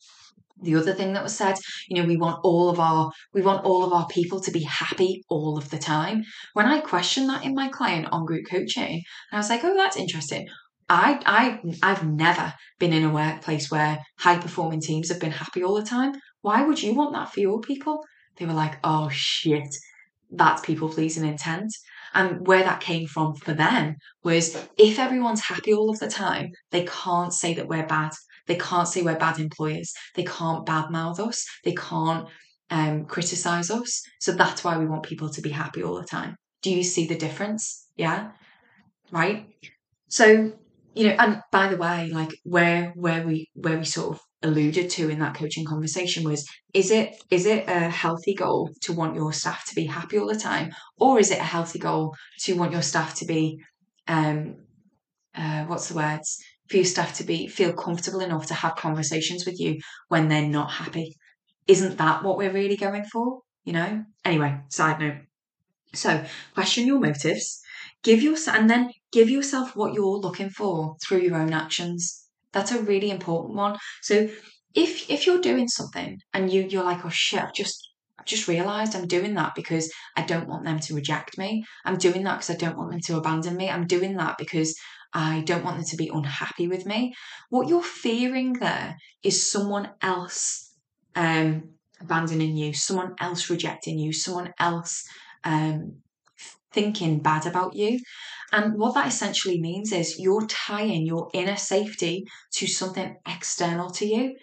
the 0.63 0.75
other 0.75 0.93
thing 0.93 1.13
that 1.13 1.23
was 1.23 1.35
said 1.35 1.55
you 1.87 2.01
know 2.01 2.07
we 2.07 2.17
want 2.17 2.39
all 2.43 2.69
of 2.69 2.79
our 2.79 3.11
we 3.33 3.41
want 3.41 3.63
all 3.65 3.83
of 3.83 3.93
our 3.93 4.07
people 4.07 4.39
to 4.39 4.51
be 4.51 4.63
happy 4.63 5.23
all 5.29 5.57
of 5.57 5.69
the 5.69 5.77
time 5.77 6.23
when 6.53 6.65
i 6.65 6.79
questioned 6.79 7.29
that 7.29 7.43
in 7.43 7.53
my 7.53 7.67
client 7.67 8.07
on 8.11 8.25
group 8.25 8.45
coaching 8.49 9.01
i 9.31 9.37
was 9.37 9.49
like 9.49 9.63
oh 9.63 9.75
that's 9.75 9.97
interesting 9.97 10.47
I, 10.89 11.19
I, 11.25 11.59
I've 11.81 12.05
never 12.05 12.53
been 12.77 12.93
in 12.93 13.05
a 13.05 13.13
workplace 13.13 13.71
where 13.71 13.99
high 14.19 14.37
performing 14.37 14.81
teams 14.81 15.09
have 15.09 15.19
been 15.19 15.31
happy 15.31 15.63
all 15.63 15.75
the 15.75 15.81
time. 15.81 16.13
Why 16.41 16.63
would 16.63 16.83
you 16.83 16.93
want 16.93 17.13
that 17.13 17.31
for 17.31 17.39
your 17.39 17.61
people? 17.61 18.03
They 18.37 18.45
were 18.45 18.53
like, 18.53 18.77
oh 18.83 19.09
shit, 19.09 19.73
that's 20.29 20.61
people 20.61 20.89
pleasing 20.89 21.25
intent. 21.25 21.73
And 22.13 22.45
where 22.45 22.63
that 22.63 22.81
came 22.81 23.07
from 23.07 23.35
for 23.35 23.53
them 23.53 23.95
was 24.23 24.55
if 24.77 24.99
everyone's 24.99 25.41
happy 25.41 25.73
all 25.73 25.89
of 25.89 25.99
the 25.99 26.09
time, 26.09 26.51
they 26.71 26.85
can't 26.85 27.33
say 27.33 27.53
that 27.55 27.67
we're 27.67 27.87
bad. 27.87 28.11
They 28.47 28.55
can't 28.55 28.87
say 28.87 29.01
we're 29.01 29.17
bad 29.17 29.39
employers. 29.39 29.93
They 30.15 30.23
can't 30.23 30.65
badmouth 30.65 31.19
us. 31.19 31.45
They 31.63 31.73
can't 31.73 32.27
um, 32.69 33.05
criticize 33.05 33.69
us. 33.69 34.01
So 34.19 34.31
that's 34.31 34.63
why 34.63 34.77
we 34.77 34.85
want 34.85 35.03
people 35.03 35.29
to 35.29 35.41
be 35.41 35.49
happy 35.49 35.83
all 35.83 35.95
the 35.95 36.07
time. 36.07 36.35
Do 36.61 36.71
you 36.71 36.83
see 36.83 37.07
the 37.07 37.17
difference? 37.17 37.87
Yeah. 37.95 38.31
Right. 39.11 39.47
So 40.07 40.53
you 40.95 41.07
know, 41.07 41.15
and 41.17 41.41
by 41.51 41.69
the 41.69 41.77
way, 41.77 42.09
like 42.11 42.29
where 42.43 42.93
where 42.95 43.25
we 43.25 43.49
where 43.55 43.77
we 43.77 43.85
sort 43.85 44.15
of 44.15 44.21
alluded 44.43 44.89
to 44.91 45.09
in 45.09 45.19
that 45.19 45.35
coaching 45.35 45.65
conversation 45.65 46.23
was 46.23 46.47
is 46.73 46.91
it 46.91 47.15
is 47.31 47.45
it 47.45 47.67
a 47.67 47.89
healthy 47.89 48.35
goal 48.35 48.69
to 48.81 48.93
want 48.93 49.15
your 49.15 49.31
staff 49.31 49.65
to 49.65 49.75
be 49.75 49.85
happy 49.85 50.19
all 50.19 50.27
the 50.27 50.35
time 50.35 50.69
or 50.99 51.17
is 51.17 51.31
it 51.31 51.39
a 51.39 51.43
healthy 51.43 51.79
goal 51.79 52.13
to 52.41 52.53
want 52.53 52.73
your 52.73 52.81
staff 52.81 53.15
to 53.15 53.25
be 53.25 53.57
um 54.07 54.55
uh, 55.35 55.63
what's 55.63 55.87
the 55.87 55.95
words 55.95 56.43
for 56.69 56.77
your 56.77 56.85
staff 56.85 57.15
to 57.15 57.23
be 57.23 57.47
feel 57.47 57.73
comfortable 57.73 58.21
enough 58.21 58.47
to 58.47 58.53
have 58.53 58.75
conversations 58.75 59.45
with 59.45 59.59
you 59.59 59.79
when 60.07 60.27
they're 60.27 60.47
not 60.47 60.71
happy. 60.71 61.15
Isn't 61.67 61.97
that 61.97 62.23
what 62.23 62.37
we're 62.37 62.51
really 62.51 62.77
going 62.77 63.05
for 63.05 63.41
you 63.63 63.73
know? 63.73 64.03
Anyway 64.25 64.59
side 64.69 64.99
note. 64.99 65.17
So 65.93 66.23
question 66.53 66.87
your 66.87 66.99
motives. 66.99 67.61
Give 68.01 68.21
yourself 68.21 68.57
and 68.57 68.69
then 68.69 68.91
give 69.11 69.29
yourself 69.29 69.75
what 69.75 69.93
you're 69.93 70.17
looking 70.17 70.49
for 70.49 70.95
through 71.03 71.21
your 71.21 71.37
own 71.37 71.53
actions. 71.53 72.27
That's 72.51 72.71
a 72.71 72.81
really 72.81 73.09
important 73.09 73.55
one. 73.55 73.77
So 74.01 74.29
if 74.73 75.09
if 75.09 75.25
you're 75.25 75.41
doing 75.41 75.67
something 75.67 76.19
and 76.33 76.51
you 76.51 76.63
you're 76.63 76.83
like 76.83 77.05
oh 77.05 77.09
shit 77.09 77.41
I've 77.41 77.53
just 77.53 77.89
I've 78.19 78.25
just 78.25 78.47
realized 78.47 78.95
I'm 78.95 79.07
doing 79.07 79.35
that 79.35 79.53
because 79.55 79.91
I 80.15 80.23
don't 80.23 80.47
want 80.47 80.65
them 80.65 80.79
to 80.79 80.95
reject 80.95 81.37
me. 81.37 81.63
I'm 81.85 81.97
doing 81.97 82.23
that 82.23 82.35
because 82.35 82.49
I 82.51 82.55
don't 82.55 82.77
want 82.77 82.91
them 82.91 83.01
to 83.01 83.17
abandon 83.17 83.55
me. 83.55 83.69
I'm 83.69 83.87
doing 83.87 84.17
that 84.17 84.37
because 84.37 84.75
I 85.13 85.41
don't 85.41 85.63
want 85.63 85.77
them 85.77 85.85
to 85.85 85.97
be 85.97 86.09
unhappy 86.13 86.67
with 86.67 86.85
me. 86.85 87.13
What 87.49 87.67
you're 87.67 87.83
fearing 87.83 88.53
there 88.53 88.97
is 89.23 89.49
someone 89.49 89.91
else 90.01 90.73
um, 91.15 91.69
abandoning 92.01 92.57
you, 92.57 92.73
someone 92.73 93.15
else 93.19 93.49
rejecting 93.49 93.99
you, 93.99 94.11
someone 94.11 94.53
else 94.59 95.03
um, 95.43 95.97
thinking 96.71 97.21
bad 97.21 97.45
about 97.45 97.75
you. 97.75 97.99
And 98.51 98.77
what 98.77 98.95
that 98.95 99.07
essentially 99.07 99.59
means 99.59 99.91
is 99.91 100.19
you're 100.19 100.45
tying 100.47 101.05
your 101.05 101.29
inner 101.33 101.57
safety 101.57 102.25
to 102.53 102.67
something 102.67 103.15
external 103.27 103.89
to 103.91 104.05
you 104.05 104.35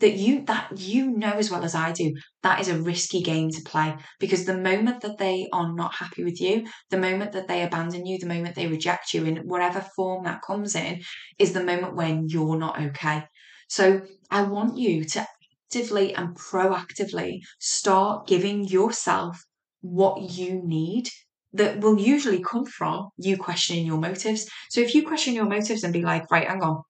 that 0.00 0.14
you 0.14 0.44
that 0.46 0.78
you 0.78 1.10
know 1.10 1.32
as 1.32 1.50
well 1.50 1.64
as 1.64 1.74
I 1.74 1.92
do 1.92 2.12
that 2.42 2.60
is 2.60 2.68
a 2.68 2.80
risky 2.82 3.22
game 3.22 3.50
to 3.50 3.62
play. 3.62 3.96
Because 4.18 4.44
the 4.44 4.56
moment 4.56 5.00
that 5.02 5.18
they 5.18 5.48
are 5.52 5.72
not 5.72 5.94
happy 5.94 6.24
with 6.24 6.40
you 6.40 6.66
the 6.90 6.96
moment 6.98 7.32
that 7.32 7.48
they 7.48 7.62
abandon 7.62 8.06
you 8.06 8.18
the 8.18 8.26
moment 8.26 8.54
they 8.54 8.66
reject 8.66 9.14
you 9.14 9.24
in 9.24 9.36
whatever 9.48 9.80
form 9.96 10.24
that 10.24 10.42
comes 10.42 10.74
in 10.74 11.00
is 11.38 11.52
the 11.52 11.62
moment 11.64 11.94
when 11.94 12.28
you're 12.28 12.58
not 12.58 12.80
okay. 12.80 13.24
So 13.68 14.02
I 14.30 14.42
want 14.42 14.76
you 14.78 15.04
to 15.04 15.26
actively 15.66 16.14
and 16.14 16.36
proactively 16.36 17.40
start 17.58 18.26
giving 18.26 18.64
yourself 18.64 19.38
what 19.80 20.20
you 20.32 20.62
need 20.64 21.08
that 21.52 21.80
will 21.80 21.98
usually 22.00 22.42
come 22.42 22.64
from 22.64 23.08
you 23.16 23.36
questioning 23.36 23.86
your 23.86 23.98
motives. 23.98 24.48
So 24.70 24.80
if 24.80 24.94
you 24.94 25.06
question 25.06 25.34
your 25.34 25.46
motives 25.46 25.84
and 25.84 25.92
be 25.92 26.02
like, 26.02 26.30
right, 26.30 26.48
hang 26.48 26.62
on, 26.62 26.82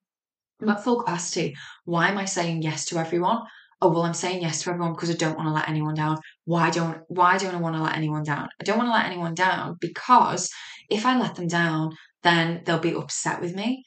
I'm 0.64 0.70
at 0.70 0.82
full 0.82 1.02
capacity. 1.02 1.54
Why 1.84 2.08
am 2.08 2.18
I 2.18 2.24
saying 2.24 2.62
yes 2.62 2.86
to 2.86 2.98
everyone? 2.98 3.40
Oh 3.82 3.90
well, 3.90 4.02
I'm 4.02 4.14
saying 4.14 4.40
yes 4.40 4.62
to 4.62 4.70
everyone 4.70 4.94
because 4.94 5.10
I 5.10 5.14
don't 5.14 5.36
want 5.36 5.48
to 5.48 5.52
let 5.52 5.68
anyone 5.68 5.94
down. 5.94 6.18
Why 6.46 6.70
don't 6.70 7.02
why 7.08 7.36
don't 7.36 7.54
I 7.54 7.60
want 7.60 7.76
to 7.76 7.82
let 7.82 7.96
anyone 7.96 8.22
down? 8.22 8.48
I 8.60 8.64
don't 8.64 8.78
want 8.78 8.88
to 8.88 8.94
let 8.94 9.06
anyone 9.06 9.34
down 9.34 9.76
because 9.78 10.50
if 10.88 11.04
I 11.04 11.18
let 11.18 11.34
them 11.34 11.48
down, 11.48 11.92
then 12.22 12.62
they'll 12.64 12.78
be 12.78 12.94
upset 12.94 13.42
with 13.42 13.54
me. 13.54 13.84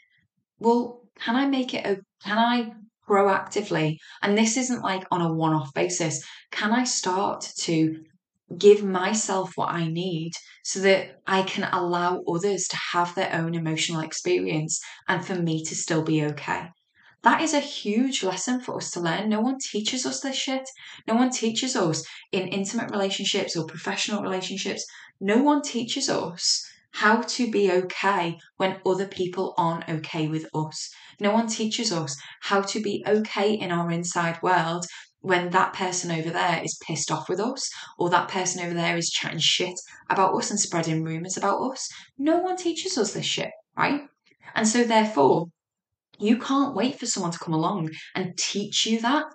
Well, 0.60 1.02
can 1.20 1.36
I 1.36 1.48
make 1.48 1.74
it 1.74 1.86
a 1.86 1.98
can 2.24 2.38
I 2.38 2.74
proactively 3.10 3.98
and 4.22 4.38
this 4.38 4.56
isn't 4.58 4.84
like 4.84 5.06
on 5.10 5.22
a 5.22 5.34
one-off 5.34 5.74
basis, 5.74 6.24
can 6.52 6.72
I 6.72 6.84
start 6.84 7.42
to 7.60 8.04
give 8.56 8.84
myself 8.84 9.52
what 9.56 9.70
I 9.70 9.88
need 9.88 10.34
so 10.64 10.80
that 10.82 11.22
I 11.26 11.44
can 11.44 11.66
allow 11.72 12.22
others 12.28 12.68
to 12.70 12.78
have 12.94 13.14
their 13.16 13.34
own 13.34 13.56
emotional 13.56 14.02
experience 14.02 14.80
and 15.08 15.26
for 15.26 15.36
me 15.36 15.64
to 15.66 15.76
still 15.76 16.04
be 16.04 16.24
okay. 16.26 16.70
That 17.24 17.42
is 17.42 17.54
a 17.54 17.60
huge 17.60 18.24
lesson 18.24 18.62
for 18.62 18.78
us 18.78 18.92
to 18.92 19.00
learn. 19.00 19.28
No 19.28 19.42
one 19.42 19.58
teaches 19.60 20.06
us 20.06 20.22
this 20.22 20.36
shit. 20.36 20.70
No 21.08 21.16
one 21.16 21.32
teaches 21.32 21.76
us 21.76 22.06
in 22.32 22.48
intimate 22.48 22.92
relationships 22.92 23.56
or 23.58 23.66
professional 23.66 24.22
relationships. 24.22 24.86
No 25.20 25.42
one 25.42 25.62
teaches 25.62 26.10
us 26.10 26.66
how 26.92 27.22
to 27.22 27.52
be 27.52 27.72
okay 27.72 28.38
when 28.58 28.80
other 28.86 29.08
people 29.08 29.54
aren't 29.58 29.90
okay 29.90 30.28
with 30.28 30.48
us. 30.54 30.90
No 31.20 31.32
one 31.32 31.48
teaches 31.48 31.92
us 31.92 32.16
how 32.42 32.62
to 32.62 32.80
be 32.82 33.04
okay 33.06 33.54
in 33.54 33.72
our 33.72 33.92
inside 33.92 34.42
world 34.42 34.86
when 35.22 35.50
that 35.50 35.74
person 35.74 36.12
over 36.12 36.30
there 36.30 36.62
is 36.64 36.80
pissed 36.86 37.12
off 37.12 37.28
with 37.28 37.40
us 37.40 37.70
or 37.98 38.10
that 38.10 38.30
person 38.30 38.64
over 38.64 38.74
there 38.74 38.98
is 38.98 39.10
chatting 39.10 39.40
shit 39.40 39.74
about 40.10 40.36
us 40.36 40.52
and 40.52 40.60
spreading 40.60 41.04
rumors 41.04 41.38
about 41.38 41.60
us. 41.72 41.90
No 42.18 42.38
one 42.38 42.56
teaches 42.56 42.98
us 42.98 43.14
this 43.14 43.26
shit, 43.26 43.50
right? 43.76 44.02
And 44.56 44.68
so, 44.68 44.84
therefore, 44.84 45.48
you 46.20 46.38
can't 46.38 46.76
wait 46.76 47.00
for 47.00 47.06
someone 47.06 47.32
to 47.32 47.40
come 47.40 47.54
along 47.54 47.92
and 48.16 48.38
teach 48.38 48.86
you 48.86 49.00
that. 49.02 49.26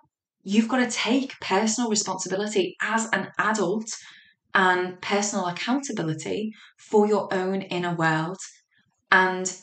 You've 0.44 0.68
got 0.68 0.78
to 0.78 0.90
take 0.90 1.38
personal 1.40 1.90
responsibility 1.90 2.76
as 2.80 3.08
an 3.12 3.28
adult 3.38 3.88
and 4.54 5.00
personal 5.00 5.46
accountability 5.46 6.52
for 6.76 7.06
your 7.06 7.32
own 7.32 7.62
inner 7.62 7.94
world 7.94 8.38
and 9.10 9.56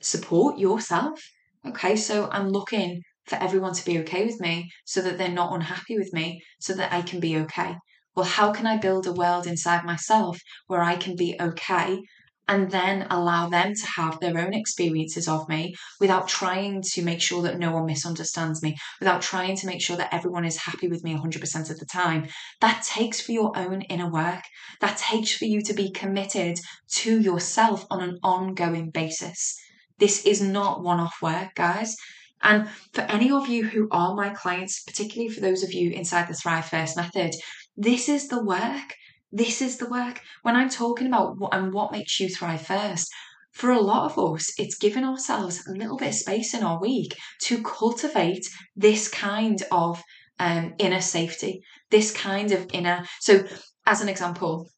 support 0.00 0.58
yourself. 0.58 1.20
Okay, 1.66 1.96
so 1.96 2.28
I'm 2.30 2.50
looking 2.50 3.02
for 3.26 3.36
everyone 3.36 3.74
to 3.74 3.84
be 3.84 3.98
okay 4.00 4.24
with 4.24 4.40
me 4.40 4.70
so 4.84 5.00
that 5.02 5.18
they're 5.18 5.28
not 5.28 5.54
unhappy 5.54 5.96
with 5.96 6.12
me 6.12 6.42
so 6.60 6.74
that 6.74 6.92
I 6.92 7.02
can 7.02 7.20
be 7.20 7.36
okay. 7.38 7.76
Well, 8.14 8.26
how 8.26 8.52
can 8.52 8.66
I 8.66 8.76
build 8.76 9.06
a 9.06 9.12
world 9.12 9.46
inside 9.46 9.84
myself 9.84 10.38
where 10.66 10.82
I 10.82 10.96
can 10.96 11.16
be 11.16 11.36
okay 11.40 12.00
and 12.46 12.70
then 12.70 13.06
allow 13.10 13.48
them 13.48 13.72
to 13.74 13.86
have 13.96 14.20
their 14.20 14.38
own 14.38 14.52
experiences 14.52 15.26
of 15.26 15.48
me 15.48 15.74
without 15.98 16.28
trying 16.28 16.82
to 16.82 17.02
make 17.02 17.20
sure 17.20 17.42
that 17.42 17.58
no 17.58 17.72
one 17.72 17.86
misunderstands 17.86 18.62
me, 18.62 18.76
without 19.00 19.22
trying 19.22 19.56
to 19.56 19.66
make 19.66 19.80
sure 19.80 19.96
that 19.96 20.12
everyone 20.12 20.44
is 20.44 20.58
happy 20.58 20.88
with 20.88 21.02
me 21.02 21.14
100% 21.14 21.70
of 21.70 21.78
the 21.78 21.86
time. 21.86 22.28
That 22.60 22.82
takes 22.84 23.20
for 23.20 23.32
your 23.32 23.56
own 23.56 23.82
inner 23.82 24.10
work. 24.10 24.42
That 24.80 24.98
takes 24.98 25.34
for 25.36 25.46
you 25.46 25.62
to 25.62 25.72
be 25.72 25.90
committed 25.90 26.60
to 26.96 27.18
yourself 27.18 27.86
on 27.90 28.02
an 28.02 28.18
ongoing 28.22 28.90
basis. 28.90 29.56
This 29.98 30.26
is 30.26 30.42
not 30.42 30.82
one 30.82 31.00
off 31.00 31.16
work, 31.22 31.54
guys. 31.54 31.96
And 32.44 32.68
for 32.92 33.00
any 33.02 33.30
of 33.32 33.48
you 33.48 33.64
who 33.64 33.88
are 33.90 34.14
my 34.14 34.28
clients, 34.28 34.82
particularly 34.82 35.32
for 35.32 35.40
those 35.40 35.62
of 35.62 35.72
you 35.72 35.90
inside 35.90 36.28
the 36.28 36.34
Thrive 36.34 36.66
First 36.66 36.96
method, 36.96 37.34
this 37.76 38.08
is 38.08 38.28
the 38.28 38.44
work. 38.44 38.94
This 39.32 39.60
is 39.60 39.78
the 39.78 39.88
work. 39.88 40.20
When 40.42 40.54
I'm 40.54 40.68
talking 40.68 41.08
about 41.08 41.38
what 41.38 41.54
and 41.54 41.72
what 41.72 41.90
makes 41.90 42.20
you 42.20 42.28
thrive 42.28 42.62
first, 42.62 43.10
for 43.50 43.70
a 43.70 43.80
lot 43.80 44.10
of 44.10 44.18
us, 44.18 44.52
it's 44.58 44.76
giving 44.76 45.04
ourselves 45.04 45.66
a 45.66 45.72
little 45.72 45.96
bit 45.96 46.08
of 46.08 46.14
space 46.14 46.54
in 46.54 46.62
our 46.62 46.80
week 46.80 47.16
to 47.42 47.62
cultivate 47.62 48.46
this 48.76 49.08
kind 49.08 49.62
of 49.72 50.02
um, 50.38 50.74
inner 50.78 51.00
safety, 51.00 51.62
this 51.90 52.12
kind 52.12 52.52
of 52.52 52.66
inner. 52.72 53.06
So, 53.20 53.44
as 53.86 54.00
an 54.00 54.08
example, 54.08 54.68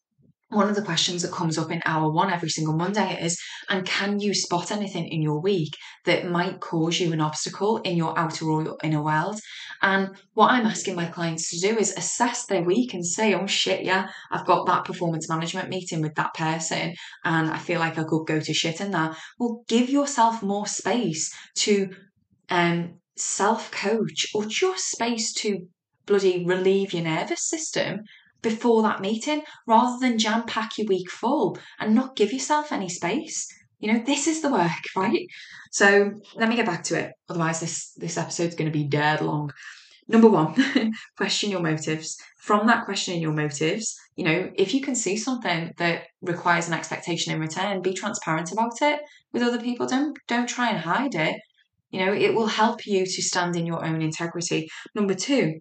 one 0.49 0.69
of 0.69 0.77
the 0.77 0.83
questions 0.83 1.23
that 1.23 1.33
comes 1.33 1.59
up 1.59 1.73
in 1.73 1.83
hour 1.85 2.11
one 2.11 2.33
every 2.33 2.49
single 2.49 2.77
Monday 2.77 3.19
is, 3.21 3.41
and 3.69 3.85
can 3.85 4.21
you 4.21 4.33
spot 4.33 4.71
anything 4.71 5.09
in 5.09 5.21
your 5.21 5.41
week 5.41 5.77
that 6.05 6.31
might 6.31 6.61
cause 6.61 7.01
you 7.01 7.13
an 7.13 7.21
obstacle 7.21 7.79
in 7.79 7.97
your 7.97 8.17
outer 8.17 8.47
or 8.47 8.63
your 8.63 8.77
inner 8.85 9.03
world? 9.03 9.41
And 9.83 10.17
what 10.35 10.53
I'm 10.53 10.67
asking 10.67 10.95
my 10.95 11.07
clients 11.07 11.51
to 11.51 11.59
do 11.59 11.77
is 11.77 11.97
assess 11.97 12.47
their 12.47 12.63
week 12.63 12.95
and 12.95 13.05
say, 13.05 13.35
oh 13.35 13.47
shit, 13.47 13.85
yeah, 13.85 14.09
I've 14.31 14.47
got 14.47 14.67
that 14.67 14.85
performance 14.85 15.29
management 15.29 15.69
meeting 15.69 16.01
with 16.01 16.15
that 16.15 16.35
person 16.35 16.95
and 17.25 17.51
I 17.51 17.59
feel 17.59 17.81
like 17.81 17.99
I 17.99 18.05
could 18.05 18.27
go 18.27 18.39
to 18.39 18.55
shit 18.55 18.81
in 18.81 18.93
that. 18.93 19.17
Well, 19.39 19.65
give 19.67 19.91
yourself 19.91 20.43
more 20.43 20.67
space 20.67 21.35
to 21.57 21.91
um, 22.51 23.01
self 23.17 23.73
coach 23.73 24.27
or 24.33 24.45
just 24.45 24.91
space 24.91 25.33
to 25.35 25.67
bloody 26.07 26.45
relieve 26.47 26.93
your 26.93 27.03
nervous 27.03 27.49
system 27.49 28.05
before 28.43 28.83
that 28.83 29.01
meeting 29.01 29.43
rather 29.67 29.99
than 30.01 30.19
jam 30.19 30.45
pack 30.47 30.79
your 30.79 30.87
week 30.87 31.11
full 31.11 31.59
and 31.79 31.95
not 31.95 32.17
give 32.17 32.33
yourself 32.33 32.73
any 32.73 32.89
space. 32.89 33.47
You 33.79 33.93
know, 33.93 34.03
this 34.05 34.27
is 34.27 34.43
the 34.43 34.51
work, 34.51 34.71
right? 34.97 35.27
So 35.71 36.13
let 36.35 36.49
me 36.49 36.57
get 36.57 36.67
back 36.67 36.85
to 36.85 36.99
it. 36.99 37.13
Otherwise, 37.29 37.61
this 37.61 37.93
this 37.97 38.17
episode's 38.17 38.55
going 38.55 38.71
to 38.71 38.79
be 38.79 38.85
dead 38.85 39.21
long. 39.21 39.51
Number 40.09 40.29
one, 40.29 40.55
question 41.17 41.51
your 41.51 41.61
motives. 41.61 42.17
From 42.39 42.69
that 42.69 42.85
questioning 42.85 43.21
your 43.21 43.33
motives, 43.33 43.97
you 44.15 44.25
know, 44.25 44.51
if 44.55 44.73
you 44.73 44.81
can 44.81 44.95
see 44.95 45.17
something 45.17 45.73
that 45.79 46.05
requires 46.23 46.69
an 46.69 46.75
expectation 46.75 47.33
in 47.35 47.41
return, 47.41 47.83
be 47.83 47.93
transparent 47.93 48.53
about 48.53 48.81
it 48.83 49.01
with 49.33 49.43
other 49.43 49.61
people. 49.61 49.87
Don't 49.87 50.17
don't 50.29 50.49
try 50.49 50.71
and 50.71 50.79
hide 50.79 51.15
it. 51.15 51.37
You 51.91 52.05
know, 52.05 52.13
it 52.13 52.35
will 52.35 52.47
help 52.47 52.87
you 52.87 53.05
to 53.05 53.23
stand 53.23 53.57
in 53.57 53.67
your 53.67 53.85
own 53.85 54.01
integrity. 54.01 54.69
Number 54.95 55.15
two, 55.15 55.61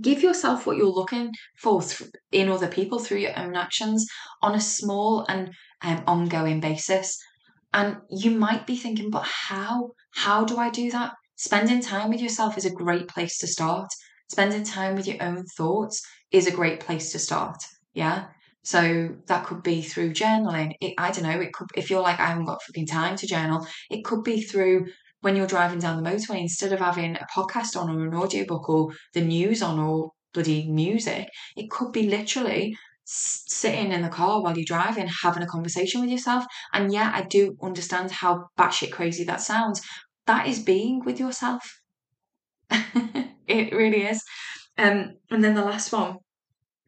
give 0.00 0.22
yourself 0.22 0.66
what 0.66 0.76
you're 0.76 0.86
looking 0.86 1.30
for 1.56 1.82
in 2.32 2.48
other 2.48 2.68
people 2.68 2.98
through 2.98 3.18
your 3.18 3.38
own 3.38 3.56
actions 3.56 4.06
on 4.42 4.54
a 4.54 4.60
small 4.60 5.24
and 5.28 5.50
um, 5.82 6.02
ongoing 6.06 6.60
basis. 6.60 7.18
And 7.72 7.98
you 8.10 8.30
might 8.30 8.66
be 8.66 8.76
thinking, 8.76 9.10
but 9.10 9.24
how? 9.24 9.90
How 10.14 10.44
do 10.44 10.56
I 10.56 10.70
do 10.70 10.90
that? 10.90 11.12
Spending 11.36 11.80
time 11.80 12.10
with 12.10 12.20
yourself 12.20 12.56
is 12.58 12.64
a 12.64 12.70
great 12.70 13.08
place 13.08 13.38
to 13.38 13.46
start. 13.46 13.88
Spending 14.30 14.64
time 14.64 14.94
with 14.94 15.06
your 15.06 15.22
own 15.22 15.44
thoughts 15.56 16.02
is 16.30 16.46
a 16.46 16.52
great 16.52 16.80
place 16.80 17.12
to 17.12 17.18
start. 17.18 17.56
Yeah. 17.94 18.26
So 18.64 19.16
that 19.26 19.46
could 19.46 19.62
be 19.62 19.82
through 19.82 20.12
journaling. 20.12 20.74
It, 20.80 20.94
I 20.98 21.10
don't 21.10 21.24
know. 21.24 21.40
It 21.40 21.52
could, 21.52 21.68
if 21.74 21.90
you're 21.90 22.02
like, 22.02 22.18
I 22.20 22.26
haven't 22.26 22.46
got 22.46 22.62
fucking 22.62 22.86
time 22.86 23.16
to 23.16 23.26
journal, 23.26 23.66
it 23.90 24.04
could 24.04 24.24
be 24.24 24.42
through 24.42 24.86
when 25.20 25.36
you're 25.36 25.46
driving 25.46 25.78
down 25.78 26.02
the 26.02 26.08
motorway, 26.08 26.40
instead 26.40 26.72
of 26.72 26.80
having 26.80 27.16
a 27.16 27.26
podcast 27.34 27.76
on 27.76 27.90
or 27.90 28.06
an 28.06 28.14
audiobook 28.14 28.68
or 28.68 28.92
the 29.14 29.20
news 29.20 29.62
on 29.62 29.78
or 29.78 30.12
bloody 30.32 30.70
music, 30.70 31.28
it 31.56 31.70
could 31.70 31.92
be 31.92 32.08
literally 32.08 32.76
sitting 33.04 33.90
in 33.90 34.02
the 34.02 34.08
car 34.08 34.42
while 34.42 34.56
you're 34.56 34.64
driving, 34.64 35.08
having 35.22 35.42
a 35.42 35.46
conversation 35.46 36.00
with 36.00 36.10
yourself. 36.10 36.44
And 36.72 36.92
yeah, 36.92 37.10
I 37.14 37.22
do 37.22 37.56
understand 37.62 38.10
how 38.10 38.48
batshit 38.58 38.92
crazy 38.92 39.24
that 39.24 39.40
sounds. 39.40 39.80
That 40.26 40.46
is 40.46 40.58
being 40.62 41.02
with 41.04 41.18
yourself. 41.18 41.80
it 42.70 43.72
really 43.72 44.02
is. 44.02 44.22
Um, 44.76 45.14
and 45.30 45.42
then 45.42 45.54
the 45.54 45.64
last 45.64 45.90
one 45.90 46.18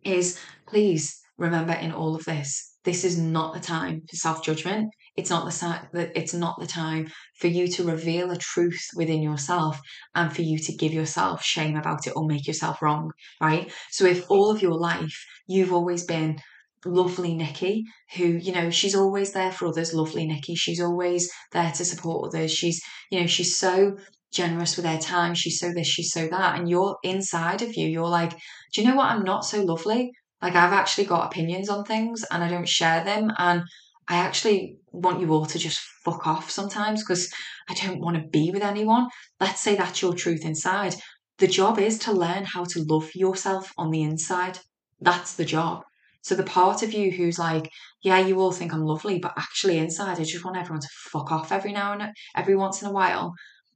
is 0.04 0.38
please 0.66 1.20
remember 1.38 1.72
in 1.72 1.90
all 1.90 2.14
of 2.14 2.24
this, 2.24 2.76
this 2.84 3.04
is 3.04 3.18
not 3.18 3.54
the 3.54 3.60
time 3.60 4.02
for 4.08 4.16
self 4.16 4.44
judgment. 4.44 4.90
It's 5.16 5.30
not 5.30 5.44
the 5.46 6.10
it's 6.14 6.34
not 6.34 6.58
the 6.60 6.66
time 6.66 7.10
for 7.38 7.48
you 7.48 7.68
to 7.68 7.84
reveal 7.84 8.30
a 8.30 8.36
truth 8.36 8.82
within 8.94 9.22
yourself 9.22 9.80
and 10.14 10.34
for 10.34 10.42
you 10.42 10.58
to 10.58 10.76
give 10.76 10.92
yourself 10.92 11.42
shame 11.42 11.76
about 11.76 12.06
it 12.06 12.12
or 12.16 12.26
make 12.26 12.46
yourself 12.46 12.80
wrong, 12.80 13.10
right? 13.40 13.72
So 13.90 14.04
if 14.04 14.30
all 14.30 14.50
of 14.50 14.62
your 14.62 14.78
life 14.78 15.24
you've 15.46 15.72
always 15.72 16.04
been 16.04 16.38
lovely 16.84 17.34
Nikki, 17.34 17.84
who, 18.16 18.24
you 18.24 18.52
know, 18.52 18.70
she's 18.70 18.94
always 18.94 19.32
there 19.32 19.52
for 19.52 19.66
others, 19.66 19.92
lovely 19.92 20.26
Nikki. 20.26 20.54
She's 20.54 20.80
always 20.80 21.30
there 21.52 21.70
to 21.72 21.84
support 21.84 22.28
others. 22.28 22.52
She's, 22.52 22.80
you 23.10 23.20
know, 23.20 23.26
she's 23.26 23.56
so 23.56 23.96
generous 24.32 24.76
with 24.76 24.86
her 24.86 24.98
time. 24.98 25.34
She's 25.34 25.58
so 25.58 25.72
this, 25.72 25.86
she's 25.86 26.12
so 26.12 26.28
that. 26.28 26.58
And 26.58 26.68
you're 26.68 26.96
inside 27.02 27.62
of 27.62 27.76
you, 27.76 27.86
you're 27.88 28.08
like, 28.08 28.32
do 28.72 28.80
you 28.80 28.88
know 28.88 28.96
what? 28.96 29.10
I'm 29.10 29.24
not 29.24 29.44
so 29.44 29.62
lovely. 29.62 30.10
Like 30.40 30.54
I've 30.54 30.72
actually 30.72 31.04
got 31.04 31.26
opinions 31.26 31.68
on 31.68 31.84
things 31.84 32.24
and 32.30 32.42
I 32.42 32.48
don't 32.48 32.68
share 32.68 33.04
them. 33.04 33.30
And 33.36 33.62
I 34.10 34.16
actually 34.16 34.76
want 34.90 35.20
you 35.20 35.32
all 35.32 35.46
to 35.46 35.58
just 35.58 35.78
fuck 36.04 36.26
off 36.26 36.50
sometimes 36.50 37.04
because 37.04 37.32
I 37.68 37.74
don't 37.74 38.00
want 38.00 38.16
to 38.16 38.28
be 38.28 38.50
with 38.50 38.62
anyone. 38.62 39.06
Let's 39.38 39.60
say 39.60 39.76
that's 39.76 40.02
your 40.02 40.14
truth 40.14 40.44
inside. 40.44 40.96
The 41.38 41.46
job 41.46 41.78
is 41.78 41.96
to 42.00 42.12
learn 42.12 42.44
how 42.44 42.64
to 42.64 42.82
love 42.82 43.14
yourself 43.14 43.72
on 43.78 43.92
the 43.92 44.02
inside. 44.02 44.58
That's 45.00 45.34
the 45.36 45.44
job. 45.44 45.84
So 46.22 46.34
the 46.34 46.42
part 46.42 46.82
of 46.82 46.92
you 46.92 47.12
who's 47.12 47.38
like, 47.38 47.70
yeah, 48.02 48.18
you 48.18 48.40
all 48.40 48.50
think 48.50 48.74
I'm 48.74 48.84
lovely, 48.84 49.20
but 49.20 49.32
actually 49.38 49.78
inside 49.78 50.18
I 50.18 50.24
just 50.24 50.44
want 50.44 50.56
everyone 50.56 50.80
to 50.80 50.88
fuck 51.12 51.30
off 51.30 51.52
every 51.52 51.72
now 51.72 51.92
and 51.92 52.12
every 52.34 52.56
once 52.56 52.82
in 52.82 52.88
a 52.88 52.92
while 52.92 53.32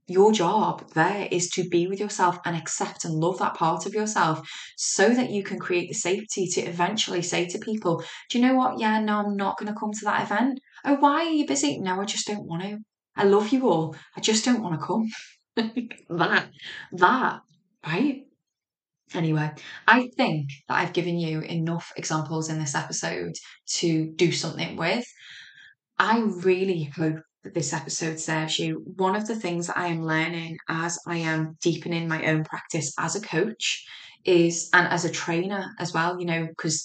your 0.06 0.32
job 0.32 0.86
there 0.90 1.28
is 1.30 1.48
to 1.50 1.68
be 1.68 1.86
with 1.86 1.98
yourself 1.98 2.38
and 2.44 2.56
accept 2.56 3.04
and 3.04 3.14
love 3.14 3.38
that 3.38 3.54
part 3.54 3.86
of 3.86 3.94
yourself 3.94 4.46
so 4.76 5.08
that 5.08 5.30
you 5.30 5.42
can 5.42 5.58
create 5.58 5.88
the 5.88 5.94
safety 5.94 6.46
to 6.46 6.60
eventually 6.60 7.22
say 7.22 7.46
to 7.46 7.58
people, 7.58 8.02
Do 8.30 8.38
you 8.38 8.46
know 8.46 8.54
what? 8.54 8.78
Yeah, 8.78 9.00
no, 9.00 9.18
I'm 9.18 9.36
not 9.36 9.58
going 9.58 9.72
to 9.72 9.78
come 9.78 9.92
to 9.92 10.04
that 10.04 10.24
event. 10.24 10.60
Oh, 10.84 10.96
why 10.96 11.24
are 11.24 11.30
you 11.30 11.46
busy? 11.46 11.78
No, 11.78 12.00
I 12.00 12.04
just 12.04 12.26
don't 12.26 12.46
want 12.46 12.62
to. 12.62 12.78
I 13.16 13.24
love 13.24 13.48
you 13.50 13.68
all. 13.68 13.96
I 14.16 14.20
just 14.20 14.44
don't 14.44 14.62
want 14.62 14.78
to 14.78 14.86
come. 14.86 15.08
that, 16.10 16.48
that, 16.92 17.40
right? 17.86 18.22
Anyway, 19.14 19.50
I 19.86 20.08
think 20.16 20.48
that 20.68 20.78
I've 20.78 20.92
given 20.92 21.18
you 21.18 21.40
enough 21.40 21.92
examples 21.96 22.50
in 22.50 22.58
this 22.58 22.74
episode 22.74 23.34
to 23.76 24.12
do 24.16 24.32
something 24.32 24.76
with. 24.76 25.04
I 25.98 26.18
really 26.18 26.90
hope 26.96 27.20
this 27.52 27.72
episode 27.72 28.18
serves 28.18 28.58
you. 28.58 28.82
One 28.96 29.16
of 29.16 29.26
the 29.26 29.36
things 29.36 29.66
that 29.66 29.78
I 29.78 29.88
am 29.88 30.04
learning 30.04 30.56
as 30.68 30.98
I 31.06 31.18
am 31.18 31.56
deepening 31.60 32.08
my 32.08 32.26
own 32.26 32.44
practice 32.44 32.92
as 32.98 33.16
a 33.16 33.20
coach 33.20 33.84
is, 34.24 34.70
and 34.72 34.88
as 34.88 35.04
a 35.04 35.10
trainer 35.10 35.66
as 35.78 35.92
well, 35.92 36.18
you 36.18 36.26
know, 36.26 36.46
because 36.46 36.84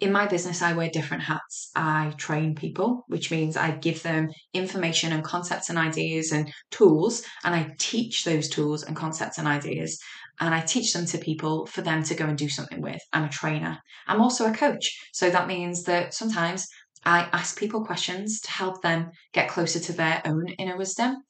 in 0.00 0.12
my 0.12 0.26
business, 0.26 0.62
I 0.62 0.72
wear 0.72 0.88
different 0.88 1.22
hats. 1.22 1.70
I 1.76 2.14
train 2.16 2.54
people, 2.54 3.04
which 3.08 3.30
means 3.30 3.56
I 3.56 3.72
give 3.72 4.02
them 4.02 4.30
information 4.54 5.12
and 5.12 5.22
concepts 5.22 5.68
and 5.68 5.78
ideas 5.78 6.32
and 6.32 6.50
tools, 6.70 7.22
and 7.44 7.54
I 7.54 7.74
teach 7.78 8.24
those 8.24 8.48
tools 8.48 8.82
and 8.82 8.96
concepts 8.96 9.38
and 9.38 9.46
ideas. 9.46 10.00
And 10.40 10.54
I 10.54 10.62
teach 10.62 10.94
them 10.94 11.04
to 11.04 11.18
people 11.18 11.66
for 11.66 11.82
them 11.82 12.02
to 12.04 12.14
go 12.14 12.24
and 12.24 12.38
do 12.38 12.48
something 12.48 12.80
with. 12.80 13.00
I'm 13.12 13.24
a 13.24 13.28
trainer. 13.28 13.78
I'm 14.06 14.22
also 14.22 14.50
a 14.50 14.54
coach. 14.54 14.90
So 15.12 15.28
that 15.28 15.46
means 15.46 15.82
that 15.82 16.14
sometimes 16.14 16.66
I 17.04 17.28
ask 17.32 17.58
people 17.58 17.84
questions 17.84 18.40
to 18.42 18.50
help 18.50 18.82
them 18.82 19.10
get 19.32 19.48
closer 19.48 19.80
to 19.80 19.92
their 19.92 20.22
own 20.24 20.48
inner 20.58 20.76
wisdom. 20.76 21.22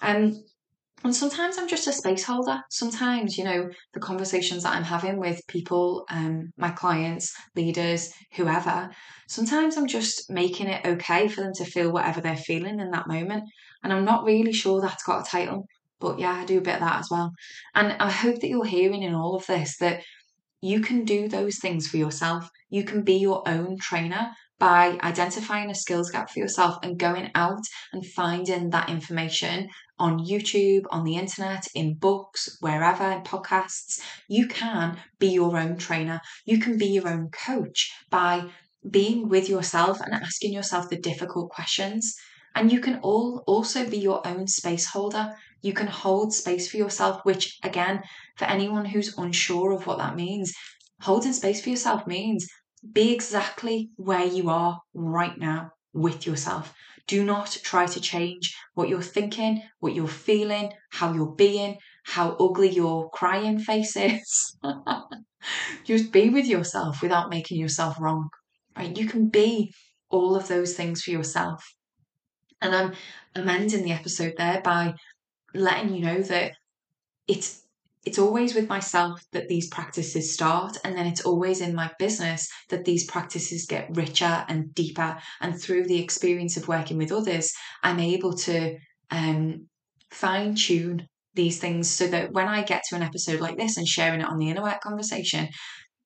Um, 0.00 0.44
and 1.04 1.14
sometimes 1.14 1.58
I'm 1.58 1.68
just 1.68 1.86
a 1.86 1.92
space 1.92 2.24
holder. 2.24 2.60
Sometimes, 2.70 3.38
you 3.38 3.44
know, 3.44 3.70
the 3.94 4.00
conversations 4.00 4.64
that 4.64 4.74
I'm 4.74 4.84
having 4.84 5.18
with 5.18 5.46
people, 5.46 6.04
um, 6.10 6.50
my 6.56 6.70
clients, 6.70 7.34
leaders, 7.54 8.12
whoever, 8.32 8.90
sometimes 9.28 9.76
I'm 9.76 9.86
just 9.86 10.28
making 10.28 10.66
it 10.66 10.84
okay 10.84 11.28
for 11.28 11.42
them 11.42 11.52
to 11.54 11.64
feel 11.64 11.92
whatever 11.92 12.20
they're 12.20 12.36
feeling 12.36 12.80
in 12.80 12.90
that 12.90 13.06
moment. 13.06 13.44
And 13.84 13.92
I'm 13.92 14.04
not 14.04 14.24
really 14.24 14.52
sure 14.52 14.80
that's 14.80 15.04
got 15.04 15.26
a 15.26 15.30
title, 15.30 15.66
but 16.00 16.18
yeah, 16.18 16.32
I 16.32 16.44
do 16.44 16.58
a 16.58 16.62
bit 16.62 16.74
of 16.74 16.80
that 16.80 16.98
as 16.98 17.08
well. 17.10 17.32
And 17.76 17.92
I 18.00 18.10
hope 18.10 18.40
that 18.40 18.48
you're 18.48 18.64
hearing 18.64 19.02
in 19.02 19.14
all 19.14 19.36
of 19.36 19.46
this 19.46 19.76
that 19.78 20.02
you 20.60 20.80
can 20.80 21.04
do 21.04 21.28
those 21.28 21.58
things 21.58 21.86
for 21.86 21.96
yourself. 21.96 22.50
You 22.70 22.82
can 22.82 23.02
be 23.02 23.18
your 23.18 23.48
own 23.48 23.78
trainer 23.78 24.30
by 24.58 24.98
identifying 25.02 25.70
a 25.70 25.74
skills 25.74 26.10
gap 26.10 26.30
for 26.30 26.38
yourself 26.40 26.78
and 26.82 26.98
going 26.98 27.30
out 27.34 27.62
and 27.92 28.04
finding 28.04 28.70
that 28.70 28.88
information 28.88 29.68
on 29.98 30.18
YouTube, 30.18 30.84
on 30.90 31.04
the 31.04 31.16
internet, 31.16 31.66
in 31.74 31.94
books, 31.94 32.56
wherever, 32.60 33.10
in 33.10 33.22
podcasts. 33.22 34.00
You 34.28 34.48
can 34.48 34.98
be 35.18 35.28
your 35.28 35.56
own 35.56 35.76
trainer. 35.76 36.20
You 36.44 36.58
can 36.58 36.76
be 36.76 36.86
your 36.86 37.08
own 37.08 37.30
coach 37.30 37.92
by 38.10 38.48
being 38.88 39.28
with 39.28 39.48
yourself 39.48 40.00
and 40.00 40.14
asking 40.14 40.52
yourself 40.52 40.88
the 40.88 40.98
difficult 40.98 41.50
questions. 41.50 42.14
And 42.54 42.72
you 42.72 42.80
can 42.80 42.98
all 43.00 43.44
also 43.46 43.88
be 43.88 43.98
your 43.98 44.26
own 44.26 44.46
space 44.48 44.86
holder. 44.86 45.34
You 45.62 45.72
can 45.72 45.86
hold 45.86 46.32
space 46.32 46.70
for 46.70 46.76
yourself, 46.76 47.20
which 47.24 47.58
again, 47.62 48.02
for 48.36 48.46
anyone 48.46 48.84
who's 48.84 49.16
unsure 49.18 49.72
of 49.72 49.86
what 49.86 49.98
that 49.98 50.16
means, 50.16 50.52
holding 51.00 51.32
space 51.32 51.60
for 51.60 51.70
yourself 51.70 52.06
means 52.06 52.48
be 52.80 53.12
exactly 53.12 53.90
where 53.96 54.24
you 54.24 54.50
are 54.50 54.80
right 54.94 55.36
now 55.36 55.72
with 55.92 56.26
yourself. 56.26 56.74
Do 57.06 57.24
not 57.24 57.56
try 57.62 57.86
to 57.86 58.00
change 58.00 58.54
what 58.74 58.88
you're 58.88 59.02
thinking, 59.02 59.62
what 59.80 59.94
you're 59.94 60.06
feeling, 60.06 60.72
how 60.90 61.12
you're 61.12 61.34
being, 61.34 61.78
how 62.04 62.36
ugly 62.38 62.68
your 62.68 63.10
crying 63.10 63.58
face 63.58 63.96
is. 63.96 64.56
Just 65.84 66.12
be 66.12 66.28
with 66.28 66.46
yourself 66.46 67.02
without 67.02 67.30
making 67.30 67.58
yourself 67.58 67.96
wrong. 67.98 68.28
Right? 68.76 68.96
You 68.96 69.06
can 69.06 69.28
be 69.28 69.72
all 70.10 70.36
of 70.36 70.48
those 70.48 70.74
things 70.74 71.02
for 71.02 71.10
yourself. 71.10 71.64
And 72.60 72.74
I'm, 72.74 72.92
I'm 73.34 73.48
ending 73.48 73.84
the 73.84 73.92
episode 73.92 74.34
there 74.36 74.60
by 74.62 74.94
letting 75.54 75.94
you 75.94 76.02
know 76.02 76.20
that 76.22 76.52
it's 77.26 77.62
it's 78.08 78.18
always 78.18 78.54
with 78.54 78.70
myself 78.70 79.22
that 79.32 79.48
these 79.48 79.68
practices 79.68 80.32
start 80.32 80.78
and 80.82 80.96
then 80.96 81.06
it's 81.06 81.26
always 81.26 81.60
in 81.60 81.74
my 81.74 81.90
business 81.98 82.48
that 82.70 82.86
these 82.86 83.04
practices 83.04 83.66
get 83.66 83.94
richer 83.94 84.46
and 84.48 84.74
deeper. 84.74 85.18
And 85.42 85.60
through 85.60 85.84
the 85.84 86.02
experience 86.02 86.56
of 86.56 86.68
working 86.68 86.96
with 86.96 87.12
others 87.12 87.52
i'm 87.82 88.00
able 88.00 88.32
to 88.48 88.76
um, 89.10 89.66
fine 90.10 90.54
tune 90.54 91.06
these 91.34 91.58
things 91.60 91.90
so 91.90 92.06
that 92.06 92.32
when 92.32 92.48
i 92.48 92.62
get 92.62 92.82
to 92.88 92.96
an 92.96 93.02
episode 93.02 93.40
like 93.40 93.58
this 93.58 93.76
and 93.76 93.86
sharing 93.86 94.20
it 94.22 94.26
on 94.26 94.38
the 94.38 94.48
inner 94.48 94.62
work 94.62 94.80
conversation 94.80 95.48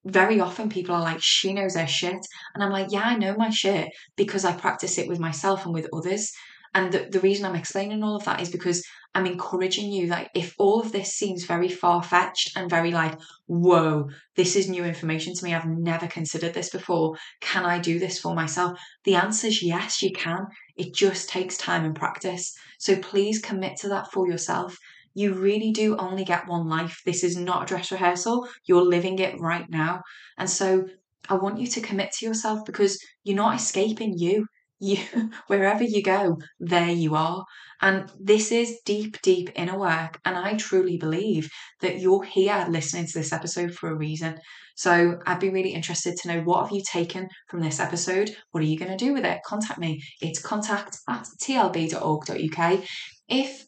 very 0.04 0.40
often 0.40 0.68
people 0.68 0.96
are 0.96 1.02
like 1.02 1.22
she 1.22 1.52
knows 1.52 1.76
her 1.76 1.86
shit. 1.86 2.22
And 2.54 2.64
i'm 2.64 2.72
like 2.72 2.88
yeah 2.90 3.04
i 3.04 3.16
know 3.16 3.36
my 3.36 3.50
shit 3.50 3.88
because 4.16 4.44
i 4.44 4.52
practice 4.52 4.98
it 4.98 5.08
with 5.08 5.20
myself 5.20 5.64
and 5.64 5.72
with 5.72 5.88
others 5.92 6.32
and 6.74 6.90
the, 6.90 7.08
the 7.10 7.20
reason 7.20 7.44
I'm 7.44 7.54
explaining 7.54 8.02
all 8.02 8.16
of 8.16 8.24
that 8.24 8.40
is 8.40 8.50
because 8.50 8.82
I'm 9.14 9.26
encouraging 9.26 9.92
you 9.92 10.08
that 10.08 10.30
if 10.34 10.54
all 10.58 10.80
of 10.80 10.90
this 10.90 11.12
seems 11.12 11.44
very 11.44 11.68
far-fetched 11.68 12.56
and 12.56 12.70
very 12.70 12.92
like, 12.92 13.18
whoa, 13.46 14.08
this 14.36 14.56
is 14.56 14.70
new 14.70 14.84
information 14.84 15.34
to 15.34 15.44
me. 15.44 15.54
I've 15.54 15.66
never 15.66 16.06
considered 16.06 16.54
this 16.54 16.70
before. 16.70 17.18
Can 17.42 17.66
I 17.66 17.78
do 17.78 17.98
this 17.98 18.18
for 18.18 18.34
myself? 18.34 18.78
The 19.04 19.16
answer 19.16 19.48
is 19.48 19.62
yes, 19.62 20.02
you 20.02 20.12
can. 20.12 20.46
It 20.76 20.94
just 20.94 21.28
takes 21.28 21.58
time 21.58 21.84
and 21.84 21.94
practice. 21.94 22.54
So 22.78 22.96
please 22.96 23.38
commit 23.38 23.76
to 23.80 23.88
that 23.90 24.10
for 24.10 24.26
yourself. 24.26 24.74
You 25.12 25.34
really 25.34 25.72
do 25.72 25.94
only 25.98 26.24
get 26.24 26.48
one 26.48 26.68
life. 26.68 27.02
This 27.04 27.22
is 27.22 27.36
not 27.36 27.64
a 27.64 27.66
dress 27.66 27.92
rehearsal. 27.92 28.48
You're 28.64 28.84
living 28.84 29.18
it 29.18 29.38
right 29.38 29.68
now. 29.68 30.00
And 30.38 30.48
so 30.48 30.86
I 31.28 31.34
want 31.34 31.58
you 31.60 31.66
to 31.66 31.80
commit 31.82 32.12
to 32.12 32.26
yourself 32.26 32.64
because 32.64 32.98
you're 33.24 33.36
not 33.36 33.56
escaping 33.56 34.14
you 34.16 34.46
you 34.82 34.98
wherever 35.46 35.84
you 35.84 36.02
go 36.02 36.36
there 36.58 36.90
you 36.90 37.14
are. 37.14 37.44
And 37.80 38.10
this 38.20 38.52
is 38.52 38.80
deep 38.84 39.20
deep 39.22 39.50
inner 39.54 39.78
work. 39.78 40.18
And 40.24 40.36
i 40.36 40.54
truly 40.54 40.96
believe 40.96 41.48
that 41.80 42.00
you're 42.00 42.24
here 42.24 42.66
listening 42.68 43.06
to 43.06 43.18
this 43.18 43.32
episode 43.32 43.74
for 43.74 43.90
a 43.90 43.96
reason. 43.96 44.38
So 44.76 45.18
i'd 45.26 45.40
be 45.40 45.50
really 45.50 45.74
interested 45.74 46.16
to 46.16 46.28
know 46.28 46.40
what 46.42 46.64
have 46.64 46.72
you 46.72 46.82
taken 46.90 47.28
from 47.48 47.60
this 47.60 47.80
episode? 47.80 48.30
What 48.50 48.62
are 48.62 48.66
you 48.66 48.78
going 48.78 48.96
to 48.96 49.04
do 49.04 49.12
with 49.12 49.24
it? 49.24 49.40
Contact 49.46 49.78
me. 49.78 50.02
It's 50.20 50.42
contact 50.42 50.98
at 51.08 51.26
tlb.org.uk 51.40 52.84
if 53.28 53.64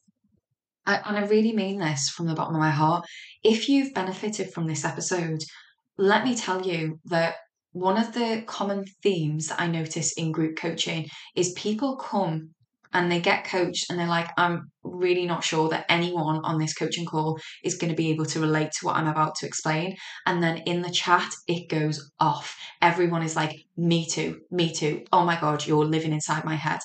and 0.87 1.17
i 1.17 1.25
really 1.27 1.53
mean 1.53 1.79
this 1.79 2.11
from 2.11 2.27
the 2.27 2.35
bottom 2.35 2.55
of 2.55 2.61
my 2.61 2.71
heart 2.71 3.07
if 3.43 3.69
you've 3.69 3.95
benefited 3.95 4.53
from 4.53 4.67
this 4.67 4.85
episode 4.85 5.41
let 5.97 6.25
me 6.25 6.35
tell 6.35 6.67
you 6.67 6.99
that 7.05 7.37
one 7.75 7.99
of 7.99 8.15
the 8.15 8.45
common 8.47 8.85
themes 9.03 9.49
that 9.49 9.61
I 9.61 9.67
notice 9.67 10.13
in 10.13 10.31
group 10.31 10.57
coaching 10.57 11.09
is 11.35 11.53
people 11.53 11.97
come 11.97 12.51
and 12.93 13.11
they 13.11 13.21
get 13.21 13.45
coached 13.45 13.91
and 13.91 13.99
they're 13.99 14.07
like, 14.07 14.31
I'm 14.37 14.71
really 14.85 15.27
not 15.27 15.43
sure 15.43 15.69
that 15.71 15.85
anyone 15.89 16.41
on 16.45 16.61
this 16.61 16.73
coaching 16.73 17.05
call 17.05 17.37
is 17.65 17.75
going 17.75 17.91
to 17.91 17.97
be 17.97 18.11
able 18.11 18.27
to 18.27 18.39
relate 18.41 18.71
to 18.79 18.87
what 18.87 18.95
I'm 18.95 19.09
about 19.09 19.35
to 19.37 19.47
explain. 19.47 19.97
And 20.25 20.41
then 20.41 20.59
in 20.59 20.83
the 20.83 20.91
chat, 20.91 21.29
it 21.49 21.69
goes 21.69 22.13
off. 22.21 22.57
Everyone 22.81 23.25
is 23.25 23.35
like, 23.35 23.57
me 23.77 24.07
too, 24.07 24.43
me 24.53 24.73
too. 24.73 25.03
Oh 25.13 25.25
my 25.25 25.39
God, 25.41 25.67
you're 25.67 25.85
living 25.85 26.13
inside 26.13 26.45
my 26.45 26.55
head. 26.55 26.79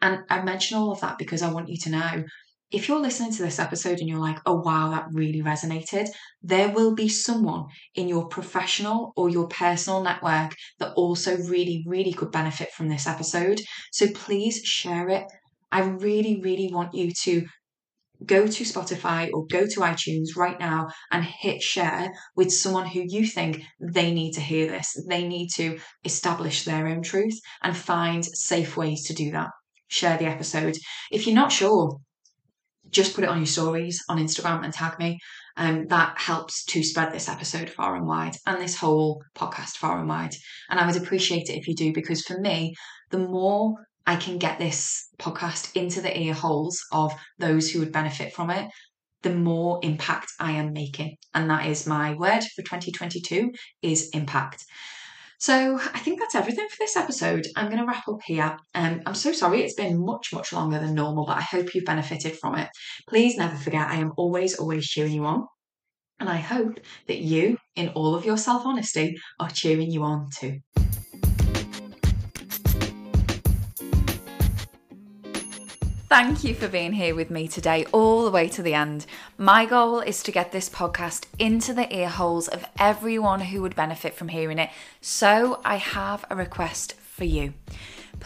And 0.00 0.20
I 0.30 0.42
mention 0.42 0.78
all 0.78 0.92
of 0.92 1.00
that 1.00 1.18
because 1.18 1.42
I 1.42 1.52
want 1.52 1.68
you 1.68 1.78
to 1.78 1.90
know 1.90 2.24
if 2.70 2.88
you're 2.88 3.00
listening 3.00 3.32
to 3.32 3.42
this 3.42 3.58
episode 3.58 4.00
and 4.00 4.08
you're 4.08 4.18
like, 4.18 4.38
oh 4.44 4.60
wow, 4.60 4.90
that 4.90 5.06
really 5.12 5.42
resonated, 5.42 6.08
there 6.42 6.70
will 6.70 6.94
be 6.94 7.08
someone 7.08 7.66
in 7.94 8.08
your 8.08 8.26
professional 8.28 9.12
or 9.16 9.28
your 9.28 9.46
personal 9.46 10.02
network 10.02 10.54
that 10.78 10.92
also 10.94 11.36
really, 11.36 11.84
really 11.86 12.12
could 12.12 12.32
benefit 12.32 12.72
from 12.72 12.88
this 12.88 13.06
episode. 13.06 13.60
So 13.92 14.08
please 14.14 14.58
share 14.64 15.08
it. 15.08 15.24
I 15.70 15.82
really, 15.82 16.40
really 16.42 16.70
want 16.72 16.94
you 16.94 17.12
to 17.22 17.46
go 18.24 18.46
to 18.46 18.64
Spotify 18.64 19.30
or 19.32 19.46
go 19.46 19.66
to 19.66 19.80
iTunes 19.80 20.36
right 20.36 20.58
now 20.58 20.88
and 21.12 21.22
hit 21.22 21.62
share 21.62 22.10
with 22.34 22.52
someone 22.52 22.86
who 22.86 23.04
you 23.06 23.26
think 23.26 23.62
they 23.78 24.12
need 24.12 24.32
to 24.32 24.40
hear 24.40 24.68
this. 24.68 24.96
They 25.08 25.28
need 25.28 25.50
to 25.56 25.78
establish 26.02 26.64
their 26.64 26.88
own 26.88 27.02
truth 27.02 27.38
and 27.62 27.76
find 27.76 28.24
safe 28.24 28.76
ways 28.76 29.04
to 29.04 29.14
do 29.14 29.32
that. 29.32 29.50
Share 29.88 30.16
the 30.16 30.26
episode. 30.26 30.76
If 31.12 31.26
you're 31.26 31.36
not 31.36 31.52
sure, 31.52 31.98
just 32.90 33.14
put 33.14 33.24
it 33.24 33.30
on 33.30 33.38
your 33.38 33.46
stories 33.46 34.02
on 34.08 34.18
Instagram 34.18 34.64
and 34.64 34.72
tag 34.72 34.98
me. 34.98 35.18
Um, 35.56 35.86
that 35.86 36.18
helps 36.18 36.64
to 36.66 36.82
spread 36.82 37.12
this 37.12 37.28
episode 37.28 37.70
far 37.70 37.96
and 37.96 38.06
wide 38.06 38.36
and 38.46 38.60
this 38.60 38.76
whole 38.76 39.22
podcast 39.34 39.76
far 39.76 39.98
and 39.98 40.08
wide. 40.08 40.34
And 40.68 40.78
I 40.78 40.86
would 40.86 41.00
appreciate 41.00 41.48
it 41.48 41.56
if 41.56 41.66
you 41.66 41.74
do, 41.74 41.92
because 41.94 42.22
for 42.22 42.38
me, 42.38 42.74
the 43.10 43.18
more 43.18 43.74
I 44.06 44.16
can 44.16 44.38
get 44.38 44.58
this 44.58 45.08
podcast 45.18 45.74
into 45.74 46.00
the 46.00 46.16
ear 46.16 46.34
holes 46.34 46.78
of 46.92 47.12
those 47.38 47.70
who 47.70 47.80
would 47.80 47.92
benefit 47.92 48.34
from 48.34 48.50
it, 48.50 48.68
the 49.22 49.34
more 49.34 49.80
impact 49.82 50.28
I 50.38 50.52
am 50.52 50.72
making. 50.72 51.16
And 51.34 51.50
that 51.50 51.66
is 51.66 51.86
my 51.86 52.14
word 52.14 52.44
for 52.54 52.62
2022 52.62 53.50
is 53.82 54.10
impact. 54.10 54.64
So 55.38 55.78
I 55.78 55.98
think 55.98 56.18
that's 56.18 56.34
everything 56.34 56.66
for 56.68 56.76
this 56.78 56.96
episode. 56.96 57.46
I'm 57.56 57.66
going 57.66 57.78
to 57.78 57.86
wrap 57.86 58.08
up 58.08 58.20
here. 58.24 58.56
Um, 58.74 59.02
I'm 59.04 59.14
so 59.14 59.32
sorry 59.32 59.62
it's 59.62 59.74
been 59.74 60.04
much, 60.04 60.32
much 60.32 60.52
longer 60.52 60.78
than 60.78 60.94
normal, 60.94 61.26
but 61.26 61.36
I 61.36 61.42
hope 61.42 61.74
you've 61.74 61.84
benefited 61.84 62.36
from 62.38 62.56
it. 62.56 62.68
Please 63.08 63.36
never 63.36 63.56
forget, 63.56 63.88
I 63.88 63.96
am 63.96 64.12
always, 64.16 64.56
always 64.56 64.86
cheering 64.86 65.12
you 65.12 65.24
on. 65.24 65.46
And 66.18 66.30
I 66.30 66.36
hope 66.36 66.80
that 67.08 67.18
you, 67.18 67.58
in 67.74 67.90
all 67.90 68.14
of 68.14 68.24
your 68.24 68.38
self 68.38 68.64
honesty, 68.64 69.16
are 69.38 69.50
cheering 69.50 69.90
you 69.90 70.02
on 70.02 70.28
too. 70.34 70.60
Thank 76.08 76.44
you 76.44 76.54
for 76.54 76.68
being 76.68 76.92
here 76.92 77.16
with 77.16 77.32
me 77.32 77.48
today, 77.48 77.84
all 77.90 78.24
the 78.24 78.30
way 78.30 78.48
to 78.50 78.62
the 78.62 78.74
end. 78.74 79.06
My 79.36 79.66
goal 79.66 79.98
is 79.98 80.22
to 80.22 80.30
get 80.30 80.52
this 80.52 80.70
podcast 80.70 81.24
into 81.36 81.74
the 81.74 81.92
ear 81.92 82.08
holes 82.08 82.46
of 82.46 82.64
everyone 82.78 83.40
who 83.40 83.60
would 83.62 83.74
benefit 83.74 84.14
from 84.14 84.28
hearing 84.28 84.60
it. 84.60 84.70
So 85.00 85.60
I 85.64 85.76
have 85.76 86.24
a 86.30 86.36
request 86.36 86.92
for 86.92 87.24
you 87.24 87.54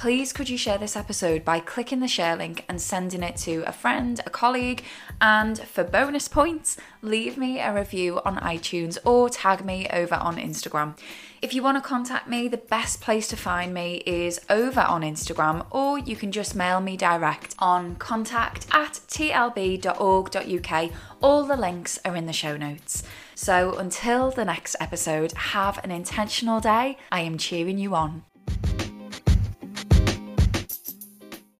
please 0.00 0.32
could 0.32 0.48
you 0.48 0.56
share 0.56 0.78
this 0.78 0.96
episode 0.96 1.44
by 1.44 1.60
clicking 1.60 2.00
the 2.00 2.08
share 2.08 2.34
link 2.34 2.64
and 2.70 2.80
sending 2.80 3.22
it 3.22 3.36
to 3.36 3.62
a 3.66 3.72
friend, 3.72 4.18
a 4.24 4.30
colleague, 4.30 4.82
and 5.20 5.58
for 5.58 5.84
bonus 5.84 6.26
points, 6.26 6.78
leave 7.02 7.36
me 7.36 7.60
a 7.60 7.70
review 7.70 8.18
on 8.24 8.38
iTunes 8.38 8.96
or 9.04 9.28
tag 9.28 9.62
me 9.62 9.86
over 9.92 10.14
on 10.14 10.38
Instagram. 10.38 10.98
If 11.42 11.52
you 11.52 11.62
want 11.62 11.76
to 11.76 11.86
contact 11.86 12.26
me, 12.26 12.48
the 12.48 12.56
best 12.56 13.02
place 13.02 13.28
to 13.28 13.36
find 13.36 13.74
me 13.74 13.96
is 14.06 14.40
over 14.48 14.80
on 14.80 15.02
Instagram, 15.02 15.66
or 15.70 15.98
you 15.98 16.16
can 16.16 16.32
just 16.32 16.56
mail 16.56 16.80
me 16.80 16.96
direct 16.96 17.54
on 17.58 17.96
contact 17.96 18.68
at 18.72 19.00
tlb.org.uk. 19.06 20.90
All 21.20 21.44
the 21.44 21.56
links 21.58 21.98
are 22.06 22.16
in 22.16 22.24
the 22.24 22.32
show 22.32 22.56
notes. 22.56 23.02
So 23.34 23.76
until 23.76 24.30
the 24.30 24.46
next 24.46 24.76
episode, 24.80 25.32
have 25.32 25.78
an 25.84 25.90
intentional 25.90 26.58
day. 26.58 26.96
I 27.12 27.20
am 27.20 27.36
cheering 27.36 27.76
you 27.76 27.94
on. 27.94 28.24